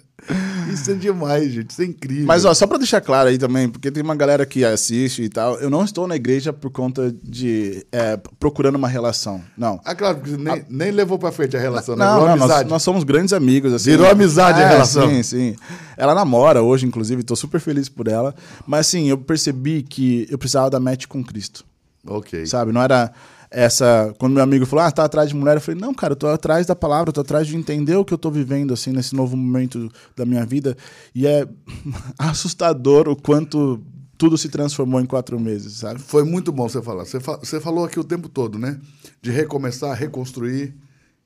[0.72, 1.72] Isso é demais, gente.
[1.72, 2.26] Isso é incrível.
[2.26, 5.30] Mas ó, só pra deixar claro aí também, porque tem uma galera que assiste e
[5.30, 9.41] tal, eu não estou na igreja por conta de é, procurando uma relação.
[9.57, 9.80] Não.
[9.84, 12.05] Ah, claro, porque nem, nem levou para frente a relação, né?
[12.05, 13.74] Não, não, nós, nós somos grandes amigos.
[13.74, 15.10] Assim, Virou amizade a É, relação.
[15.10, 15.55] Sim, sim.
[15.97, 18.36] Ela namora hoje, inclusive, tô super feliz por ela.
[18.68, 21.66] Mas assim, eu percebi que eu precisava da match com Cristo.
[22.05, 22.45] Ok.
[22.45, 22.72] Sabe?
[22.72, 23.12] Não era
[23.51, 24.13] essa.
[24.19, 26.27] Quando meu amigo falou, ah, tá atrás de mulher, eu falei, não, cara, eu tô
[26.27, 29.15] atrás da palavra, eu tô atrás de entender o que eu tô vivendo, assim, nesse
[29.15, 30.75] novo momento da minha vida.
[31.15, 31.47] E é
[32.17, 33.81] assustador o quanto
[34.17, 35.99] tudo se transformou em quatro meses, sabe?
[36.01, 37.05] Foi muito bom você falar.
[37.05, 38.80] Você, fa- você falou aqui o tempo todo, né?
[39.21, 40.76] De recomeçar, reconstruir.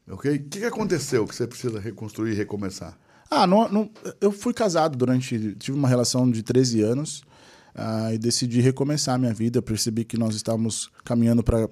[0.09, 0.31] Ok?
[0.35, 2.97] O que, que aconteceu que você precisa reconstruir e recomeçar?
[3.31, 3.89] Ah, não, não-
[4.21, 5.55] eu fui casado durante.
[5.55, 7.23] Tive uma relação de 13 anos
[7.73, 9.59] ah, e decidi recomeçar a minha vida.
[9.59, 11.67] Percebi que nós estávamos caminhando para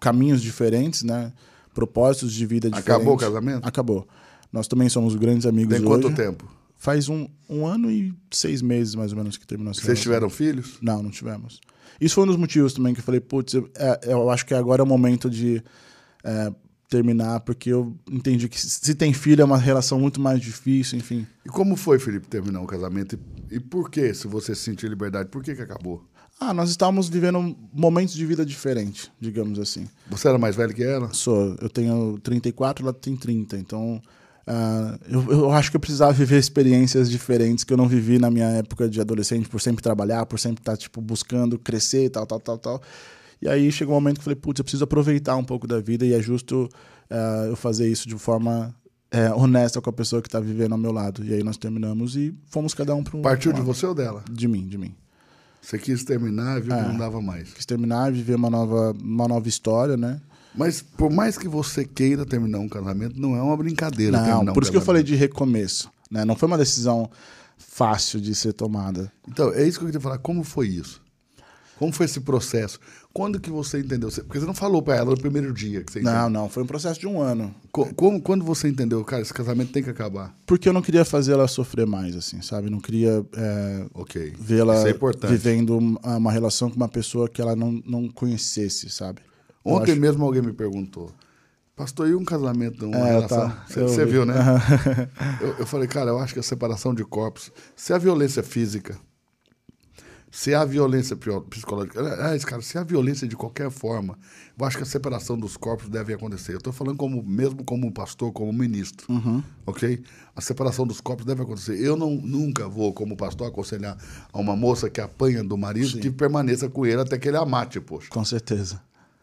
[0.00, 1.32] caminhos diferentes, né?
[1.74, 2.94] Propósitos de vida diferentes.
[2.94, 3.66] Acabou o casamento?
[3.66, 4.08] Acabou.
[4.52, 6.02] Nós também somos grandes amigos Tem hoje.
[6.02, 6.48] quanto tempo?
[6.76, 10.30] Faz um, um ano e seis meses, mais ou menos, que terminou essa Vocês tiveram
[10.30, 10.78] filhos?
[10.80, 11.60] Não, não tivemos.
[12.00, 14.54] Isso foi um dos motivos também que eu falei, putz, eu, é, eu acho que
[14.54, 15.62] agora é o momento de
[16.22, 16.52] é,
[16.88, 21.26] terminar, porque eu entendi que se tem filho é uma relação muito mais difícil, enfim.
[21.44, 23.18] E como foi, Felipe, terminar o casamento?
[23.50, 26.04] E, e por que, se você sentiu liberdade, por que, que acabou?
[26.40, 29.88] Ah, nós estávamos vivendo momentos de vida diferentes, digamos assim.
[30.08, 31.12] Você era mais velho que ela?
[31.12, 31.56] Sou.
[31.60, 33.56] Eu tenho 34, ela tem 30.
[33.58, 34.00] Então,
[34.46, 38.30] uh, eu, eu, acho que eu precisava viver experiências diferentes que eu não vivi na
[38.30, 42.24] minha época de adolescente, por sempre trabalhar, por sempre estar, tipo, buscando crescer e tal,
[42.24, 42.82] tal, tal, tal.
[43.42, 45.80] E aí chegou um momento que eu falei, putz, eu preciso aproveitar um pouco da
[45.80, 46.68] vida e é justo
[47.10, 48.72] uh, eu fazer isso de forma
[49.10, 51.24] é, honesta com a pessoa que está vivendo ao meu lado.
[51.24, 53.22] E aí nós terminamos e fomos cada um para um.
[53.22, 54.22] Partiu de você ou dela?
[54.30, 54.94] De mim, de mim.
[55.68, 57.52] Você quis terminar, viu é, não dava mais.
[57.52, 60.18] Quis terminar, viver uma nova, uma nova história, né?
[60.54, 64.18] Mas por mais que você queira terminar um casamento, não é uma brincadeira.
[64.18, 65.90] Não, um por isso que eu falei de recomeço.
[66.10, 66.24] Né?
[66.24, 67.10] Não foi uma decisão
[67.58, 69.12] fácil de ser tomada.
[69.28, 70.16] Então, é isso que eu queria falar.
[70.16, 71.02] Como foi isso?
[71.78, 72.80] Como foi esse processo?
[73.12, 74.10] Quando que você entendeu?
[74.10, 76.22] Porque você não falou para ela no primeiro dia que você entendeu.
[76.22, 76.48] Não, não.
[76.48, 77.54] Foi um processo de um ano.
[77.70, 80.34] Como, quando você entendeu, cara, esse casamento tem que acabar?
[80.44, 82.68] Porque eu não queria fazer ela sofrer mais, assim, sabe?
[82.68, 84.34] Não queria é, okay.
[84.38, 84.92] vê-la é
[85.28, 89.20] vivendo uma relação com uma pessoa que ela não, não conhecesse, sabe?
[89.64, 90.00] Ontem acho...
[90.00, 91.12] mesmo alguém me perguntou.
[91.76, 93.50] Pastor, e um casamento, uma é, relação?
[93.50, 93.64] Tá.
[93.68, 94.34] Você viu, né?
[95.40, 98.98] eu, eu falei, cara, eu acho que a separação de corpos, se a violência física
[100.30, 101.16] se há violência
[101.48, 104.18] psicológica, é, cara, se há violência de qualquer forma,
[104.58, 106.52] eu acho que a separação dos corpos deve acontecer.
[106.52, 109.42] Eu estou falando como, mesmo como pastor, como ministro, uhum.
[109.66, 110.02] ok?
[110.36, 111.80] A separação dos corpos deve acontecer.
[111.80, 113.96] Eu não, nunca vou, como pastor, aconselhar
[114.32, 116.00] a uma moça que apanha do marido Sim.
[116.00, 118.08] que permaneça com ele até que ele a mate, poxa.
[118.10, 118.82] Com certeza.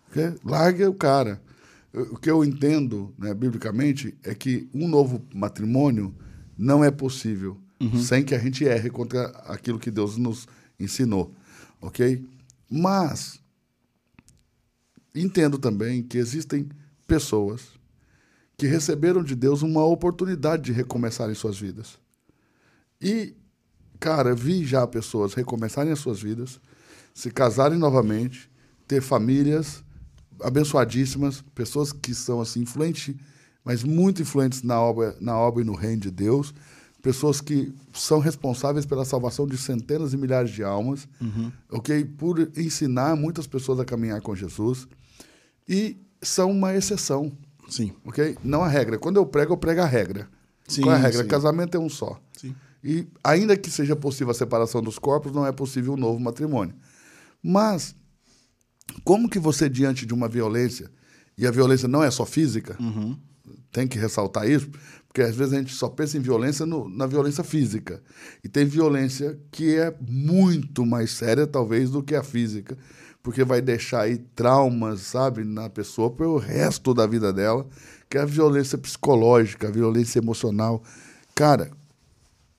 [0.09, 0.33] Okay?
[0.43, 1.41] Largue o cara.
[1.93, 6.13] O que eu entendo, né, biblicamente, é que um novo matrimônio
[6.57, 8.01] não é possível uhum.
[8.01, 10.47] sem que a gente erre contra aquilo que Deus nos
[10.79, 11.33] ensinou,
[11.81, 12.25] ok?
[12.69, 13.39] Mas
[15.13, 16.69] entendo também que existem
[17.07, 17.61] pessoas
[18.57, 21.97] que receberam de Deus uma oportunidade de recomeçarem suas vidas.
[23.01, 23.35] E,
[23.99, 26.59] cara, vi já pessoas recomeçarem as suas vidas,
[27.13, 28.49] se casarem novamente,
[28.87, 29.83] ter famílias
[30.41, 33.15] abençoadíssimas, pessoas que são assim influentes,
[33.63, 36.53] mas muito influentes na obra, na obra e no reino de Deus,
[37.05, 41.51] pessoas que são responsáveis pela salvação de centenas e milhares de almas, uhum.
[41.69, 42.03] ok?
[42.03, 44.87] Por ensinar muitas pessoas a caminhar com Jesus.
[45.69, 47.31] E são uma exceção.
[47.69, 47.93] Sim.
[48.03, 48.35] Ok?
[48.43, 48.97] Não a regra.
[48.97, 50.27] Quando eu prego, eu prego a regra.
[50.67, 51.21] Sim, Qual é a regra?
[51.21, 51.27] Sim.
[51.27, 52.19] Casamento é um só.
[52.35, 52.55] Sim.
[52.83, 56.73] E ainda que seja possível a separação dos corpos, não é possível um novo matrimônio.
[57.43, 57.95] Mas,
[59.03, 60.89] como que você, diante de uma violência,
[61.37, 63.15] e a violência não é só física, uhum.
[63.75, 64.69] Tem que ressaltar isso,
[65.05, 68.01] porque às vezes a gente só pensa em violência no, na violência física.
[68.41, 72.77] E tem violência que é muito mais séria, talvez, do que a física,
[73.21, 77.67] porque vai deixar aí traumas, sabe, na pessoa pelo resto da vida dela,
[78.09, 80.81] que é a violência psicológica, a violência emocional.
[81.33, 81.69] Cara,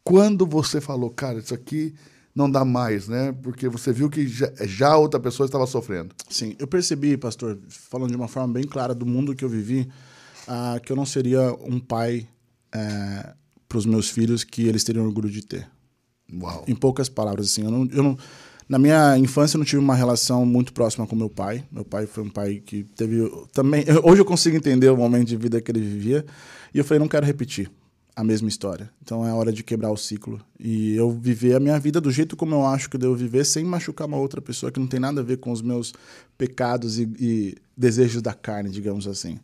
[0.05, 1.95] quando você falou, cara, isso aqui
[2.35, 3.35] não dá mais, né?
[3.43, 6.15] Porque você viu que já, já outra pessoa estava sofrendo.
[6.29, 9.89] Sim, eu percebi, pastor, falando de uma forma bem clara do mundo que eu vivi,
[10.49, 12.29] uh, que eu não seria um pai
[12.73, 13.35] é,
[13.69, 15.69] para os meus filhos que eles teriam orgulho de ter.
[16.33, 16.65] Uau.
[16.67, 18.19] Em poucas palavras, assim, eu não, eu não,
[18.69, 21.65] na minha infância eu não tive uma relação muito próxima com meu pai.
[21.71, 23.85] Meu pai foi um pai que teve também.
[24.03, 26.25] Hoje eu consigo entender o momento de vida que ele vivia
[26.75, 27.71] e eu falei não quero repetir
[28.15, 28.91] a mesma história.
[29.03, 32.37] Então é hora de quebrar o ciclo e eu viver a minha vida do jeito
[32.37, 34.99] como eu acho que eu devo viver, sem machucar uma outra pessoa que não tem
[34.99, 35.93] nada a ver com os meus
[36.37, 39.39] pecados e, e desejos da carne, digamos assim.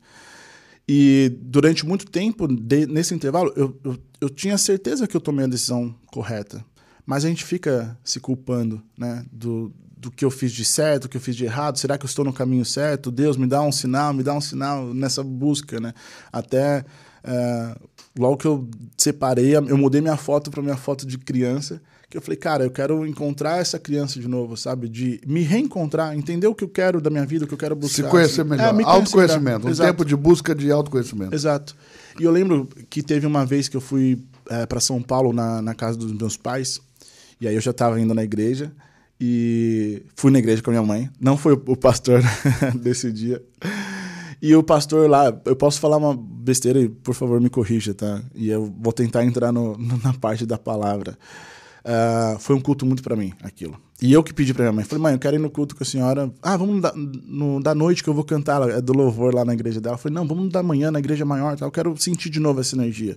[0.94, 5.46] E durante muito tempo, de, nesse intervalo, eu, eu, eu, tinha certeza que eu tomei
[5.46, 6.62] a decisão correta.
[7.06, 11.08] Mas a gente fica se culpando né, do, do que eu fiz de certo, do
[11.08, 11.78] que eu fiz de errado.
[11.78, 13.10] Será que eu estou no caminho certo?
[13.10, 15.80] Deus, me dá um sinal, me dá um sinal nessa busca.
[15.80, 15.94] Né?
[16.30, 16.84] Até
[17.24, 17.74] é,
[18.18, 21.80] logo que eu separei, eu mudei minha foto para minha foto de criança
[22.12, 24.86] que eu falei, cara, eu quero encontrar essa criança de novo, sabe?
[24.86, 27.74] De me reencontrar, entender o que eu quero da minha vida, o que eu quero
[27.74, 28.02] buscar.
[28.04, 28.50] Se conhecer assim.
[28.50, 28.78] melhor.
[28.78, 29.66] É, autoconhecimento.
[29.66, 29.90] Um Exato.
[29.90, 31.34] tempo de busca de autoconhecimento.
[31.34, 31.74] Exato.
[32.20, 35.62] E eu lembro que teve uma vez que eu fui é, para São Paulo, na,
[35.62, 36.82] na casa dos meus pais,
[37.40, 38.70] e aí eu já estava indo na igreja,
[39.18, 41.08] e fui na igreja com a minha mãe.
[41.18, 42.20] Não foi o pastor
[42.78, 43.42] desse dia.
[44.42, 48.20] E o pastor lá, eu posso falar uma besteira e por favor me corrija, tá?
[48.34, 51.16] E eu vou tentar entrar no, na parte da palavra.
[51.84, 53.76] Uh, foi um culto muito para mim, aquilo.
[54.00, 55.82] E eu que pedi pra minha mãe, falei, mãe, eu quero ir no culto com
[55.82, 56.32] a senhora.
[56.40, 59.52] Ah, vamos da, no, da noite que eu vou cantar, é do louvor lá na
[59.52, 59.96] igreja dela.
[59.96, 61.66] Falei, não, vamos da manhã na igreja maior, tá?
[61.66, 63.16] eu quero sentir de novo essa energia.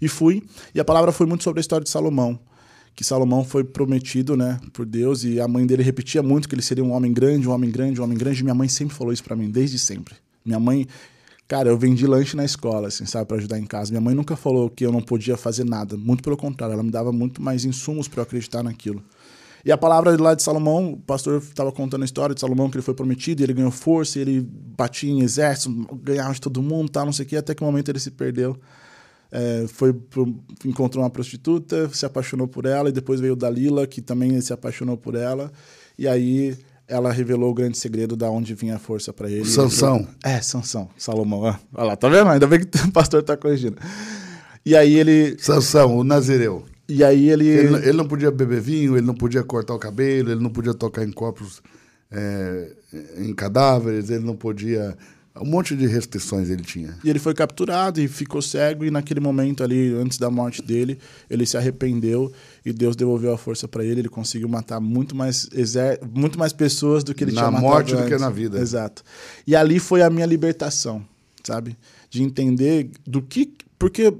[0.00, 0.42] E fui,
[0.74, 2.38] e a palavra foi muito sobre a história de Salomão.
[2.94, 6.62] Que Salomão foi prometido, né, por Deus, e a mãe dele repetia muito que ele
[6.62, 8.40] seria um homem grande, um homem grande, um homem grande.
[8.40, 10.14] E minha mãe sempre falou isso para mim, desde sempre.
[10.44, 10.86] Minha mãe
[11.46, 13.90] Cara, eu vendi lanche na escola, assim, sabe, para ajudar em casa.
[13.90, 15.96] Minha mãe nunca falou que eu não podia fazer nada.
[15.96, 19.04] Muito pelo contrário, ela me dava muito mais insumos para eu acreditar naquilo.
[19.64, 22.76] E a palavra lá de Salomão, o pastor estava contando a história de Salomão, que
[22.76, 25.70] ele foi prometido, e ele ganhou força, e ele batia em exército,
[26.02, 28.10] ganhava de todo mundo, tal, não sei o quê, até que um momento ele se
[28.10, 28.58] perdeu.
[29.32, 30.34] É, foi pro,
[30.64, 34.96] encontrou uma prostituta, se apaixonou por ela, e depois veio Dalila, que também se apaixonou
[34.96, 35.50] por ela.
[35.98, 36.56] E aí
[36.86, 39.46] ela revelou o grande segredo da onde vinha a força para ele.
[39.46, 40.06] Sansão.
[40.22, 41.40] É, Sansão, Salomão.
[41.74, 42.28] Olha lá, tá vendo?
[42.28, 43.76] Ainda bem que o pastor tá corrigindo.
[44.64, 45.36] E aí ele.
[45.38, 46.64] Sansão, o Nazireu.
[46.88, 47.48] E aí ele...
[47.48, 47.76] ele.
[47.76, 51.02] Ele não podia beber vinho, ele não podia cortar o cabelo, ele não podia tocar
[51.04, 51.62] em corpos,
[52.10, 52.72] é,
[53.18, 54.96] em cadáveres, ele não podia
[55.40, 56.96] um monte de restrições ele tinha.
[57.02, 60.98] E ele foi capturado e ficou cego, e naquele momento ali, antes da morte dele,
[61.28, 62.32] ele se arrependeu
[62.64, 64.00] e Deus devolveu a força para ele.
[64.00, 66.00] Ele conseguiu matar muito mais, exer...
[66.12, 67.64] muito mais pessoas do que ele na tinha matado.
[67.66, 68.04] Na morte antes.
[68.04, 68.58] do que na vida.
[68.58, 69.02] Exato.
[69.46, 71.04] E ali foi a minha libertação,
[71.42, 71.76] sabe?
[72.08, 73.52] De entender do que.
[73.78, 74.14] Porque,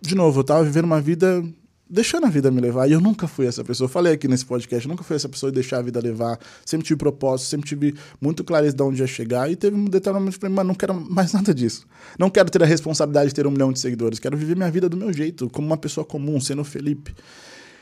[0.00, 1.44] de novo, eu estava vivendo uma vida
[1.90, 2.88] deixando a vida me levar.
[2.88, 3.86] E eu nunca fui essa pessoa.
[3.86, 6.38] Eu falei aqui nesse podcast, nunca fui essa pessoa de deixar a vida levar.
[6.64, 9.50] Sempre tive propósito, sempre tive muito clareza de onde ia chegar.
[9.50, 11.86] E teve um determinado para mim, mas não quero mais nada disso.
[12.18, 14.18] Não quero ter a responsabilidade de ter um milhão de seguidores.
[14.18, 17.12] Quero viver minha vida do meu jeito, como uma pessoa comum, sendo Felipe.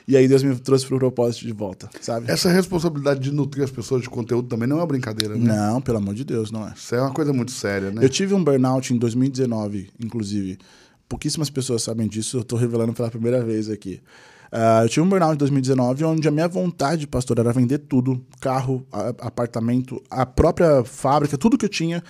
[0.08, 2.30] E aí Deus me trouxe para o propósito de volta, sabe?
[2.30, 5.54] Essa responsabilidade de nutrir as pessoas de conteúdo também não é uma brincadeira, né?
[5.54, 6.72] Não, pelo amor de Deus, não é.
[6.74, 8.02] Isso é uma coisa muito séria, né?
[8.02, 10.56] Eu tive um burnout em 2019, inclusive.
[11.06, 14.00] Pouquíssimas pessoas sabem disso, eu estou revelando pela primeira vez aqui.
[14.50, 18.18] Uh, eu tive um burnout em 2019, onde a minha vontade, pastor, era vender tudo:
[18.40, 18.86] carro,
[19.20, 22.02] apartamento, a própria fábrica, tudo que eu tinha,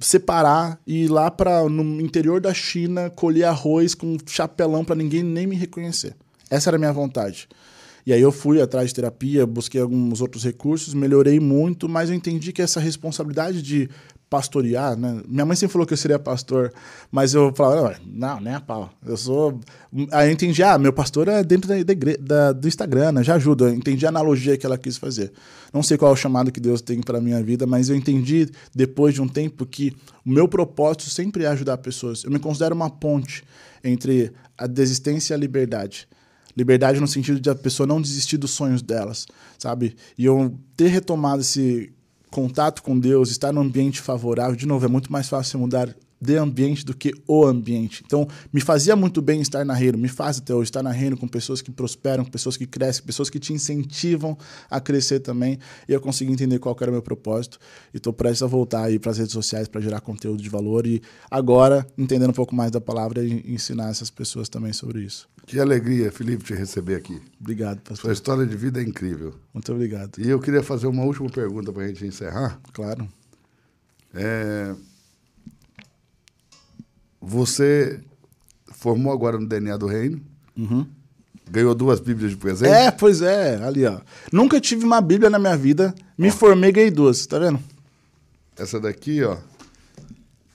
[0.00, 5.22] separar e ir lá para no interior da China colher arroz com chapelão para ninguém
[5.22, 6.16] nem me reconhecer.
[6.50, 7.48] Essa era a minha vontade.
[8.06, 12.16] E aí eu fui atrás de terapia, busquei alguns outros recursos, melhorei muito, mas eu
[12.16, 13.90] entendi que essa responsabilidade de
[14.30, 15.22] pastorear, né?
[15.26, 16.72] Minha mãe sempre falou que eu seria pastor,
[17.10, 18.90] mas eu falava, não, nem a pau.
[19.04, 19.60] Eu sou.
[20.10, 21.74] Aí eu entendi, ah, meu pastor é dentro da,
[22.20, 23.24] da, do Instagram, né?
[23.24, 23.66] Já ajuda.
[23.66, 25.32] Eu entendi a analogia que ela quis fazer.
[25.72, 28.48] Não sei qual é o chamado que Deus tem para minha vida, mas eu entendi
[28.74, 32.24] depois de um tempo que o meu propósito sempre é ajudar pessoas.
[32.24, 33.42] Eu me considero uma ponte
[33.82, 36.06] entre a desistência e a liberdade.
[36.58, 39.94] Liberdade no sentido de a pessoa não desistir dos sonhos delas, sabe?
[40.18, 41.92] E eu ter retomado esse
[42.32, 46.36] contato com Deus, estar num ambiente favorável, de novo, é muito mais fácil mudar de
[46.36, 48.02] ambiente do que o ambiente.
[48.04, 51.16] Então, me fazia muito bem estar na reino, me faz até hoje estar na reino
[51.16, 54.36] com pessoas que prosperam, com pessoas que crescem, pessoas que te incentivam
[54.68, 55.58] a crescer também.
[55.88, 57.58] E eu consegui entender qual era o meu propósito.
[57.92, 60.86] E estou prestes a voltar aí para as redes sociais para gerar conteúdo de valor
[60.86, 61.00] e
[61.30, 65.28] agora, entendendo um pouco mais da palavra, ensinar essas pessoas também sobre isso.
[65.46, 67.20] Que alegria, Felipe, te receber aqui.
[67.40, 67.98] Obrigado, pastor.
[67.98, 69.34] Sua história de vida é incrível.
[69.54, 70.18] Muito obrigado.
[70.18, 72.60] E eu queria fazer uma última pergunta para a gente encerrar.
[72.72, 73.08] Claro.
[74.12, 74.74] É,
[77.20, 78.00] você
[78.72, 80.20] formou agora no DNA do Reino.
[80.56, 80.86] Uhum.
[81.50, 82.70] Ganhou duas Bíblias de presente?
[82.70, 84.00] É, pois é, ali, ó.
[84.32, 85.94] Nunca tive uma Bíblia na minha vida.
[86.16, 87.58] Me formei, ganhei duas, tá vendo?
[88.56, 89.38] Essa daqui, ó.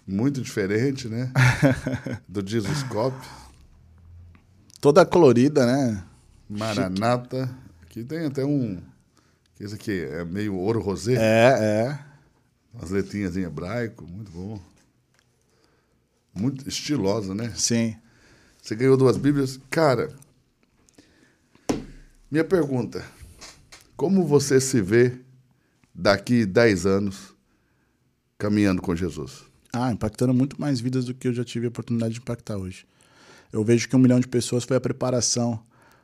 [0.05, 1.31] Muito diferente, né?
[2.27, 3.15] do Jesus Cop.
[4.79, 6.03] Toda colorida, né?
[6.49, 7.49] Maranata.
[7.81, 8.81] Aqui tem até um.
[9.59, 11.13] Esse aqui é meio ouro rosé.
[11.13, 11.99] É, é.
[12.81, 14.59] As letrinhas em hebraico, muito bom.
[16.33, 17.53] Muito estilosa, né?
[17.55, 17.95] Sim.
[18.61, 19.59] Você ganhou duas Bíblias.
[19.69, 20.09] Cara,
[22.31, 23.05] minha pergunta:
[23.95, 25.19] como você se vê
[25.93, 27.35] daqui 10 anos
[28.37, 29.43] caminhando com Jesus?
[29.71, 32.85] Ah, impactando muito mais vidas do que eu já tive a oportunidade de impactar hoje.
[33.51, 35.59] Eu vejo que um milhão de pessoas foi a preparação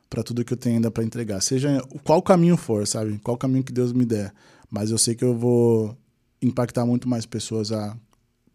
[0.08, 1.40] para tudo que eu tenho ainda para entregar.
[1.40, 3.18] Seja qual caminho for, sabe?
[3.18, 4.32] Qual caminho que Deus me der.
[4.70, 5.96] Mas eu sei que eu vou
[6.42, 7.96] impactar muito mais pessoas a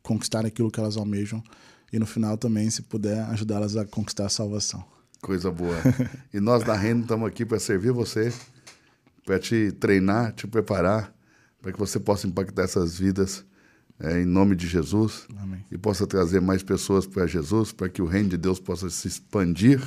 [0.06, 1.44] conquistar aquilo que elas almejam
[1.92, 4.84] e no final também, se puder, ajudá-las a conquistar a salvação.
[5.22, 5.76] Coisa boa.
[6.34, 8.32] e nós da Reno estamos aqui para servir você,
[9.26, 11.14] para te treinar, te preparar,
[11.62, 13.44] para que você possa impactar essas vidas
[14.00, 15.66] é, em nome de Jesus Amém.
[15.72, 19.08] e possa trazer mais pessoas para Jesus, para que o reino de Deus possa se
[19.08, 19.82] expandir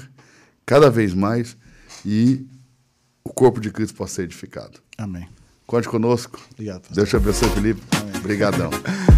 [0.67, 1.57] cada vez mais
[2.05, 2.47] e
[3.23, 4.81] o corpo de Cristo possa ser edificado.
[4.97, 5.29] Amém.
[5.67, 6.41] Conte conosco.
[6.53, 6.81] Obrigado.
[6.81, 6.97] Pastor.
[6.97, 7.83] Deus te abençoe, Felipe.
[8.19, 8.71] Obrigadão.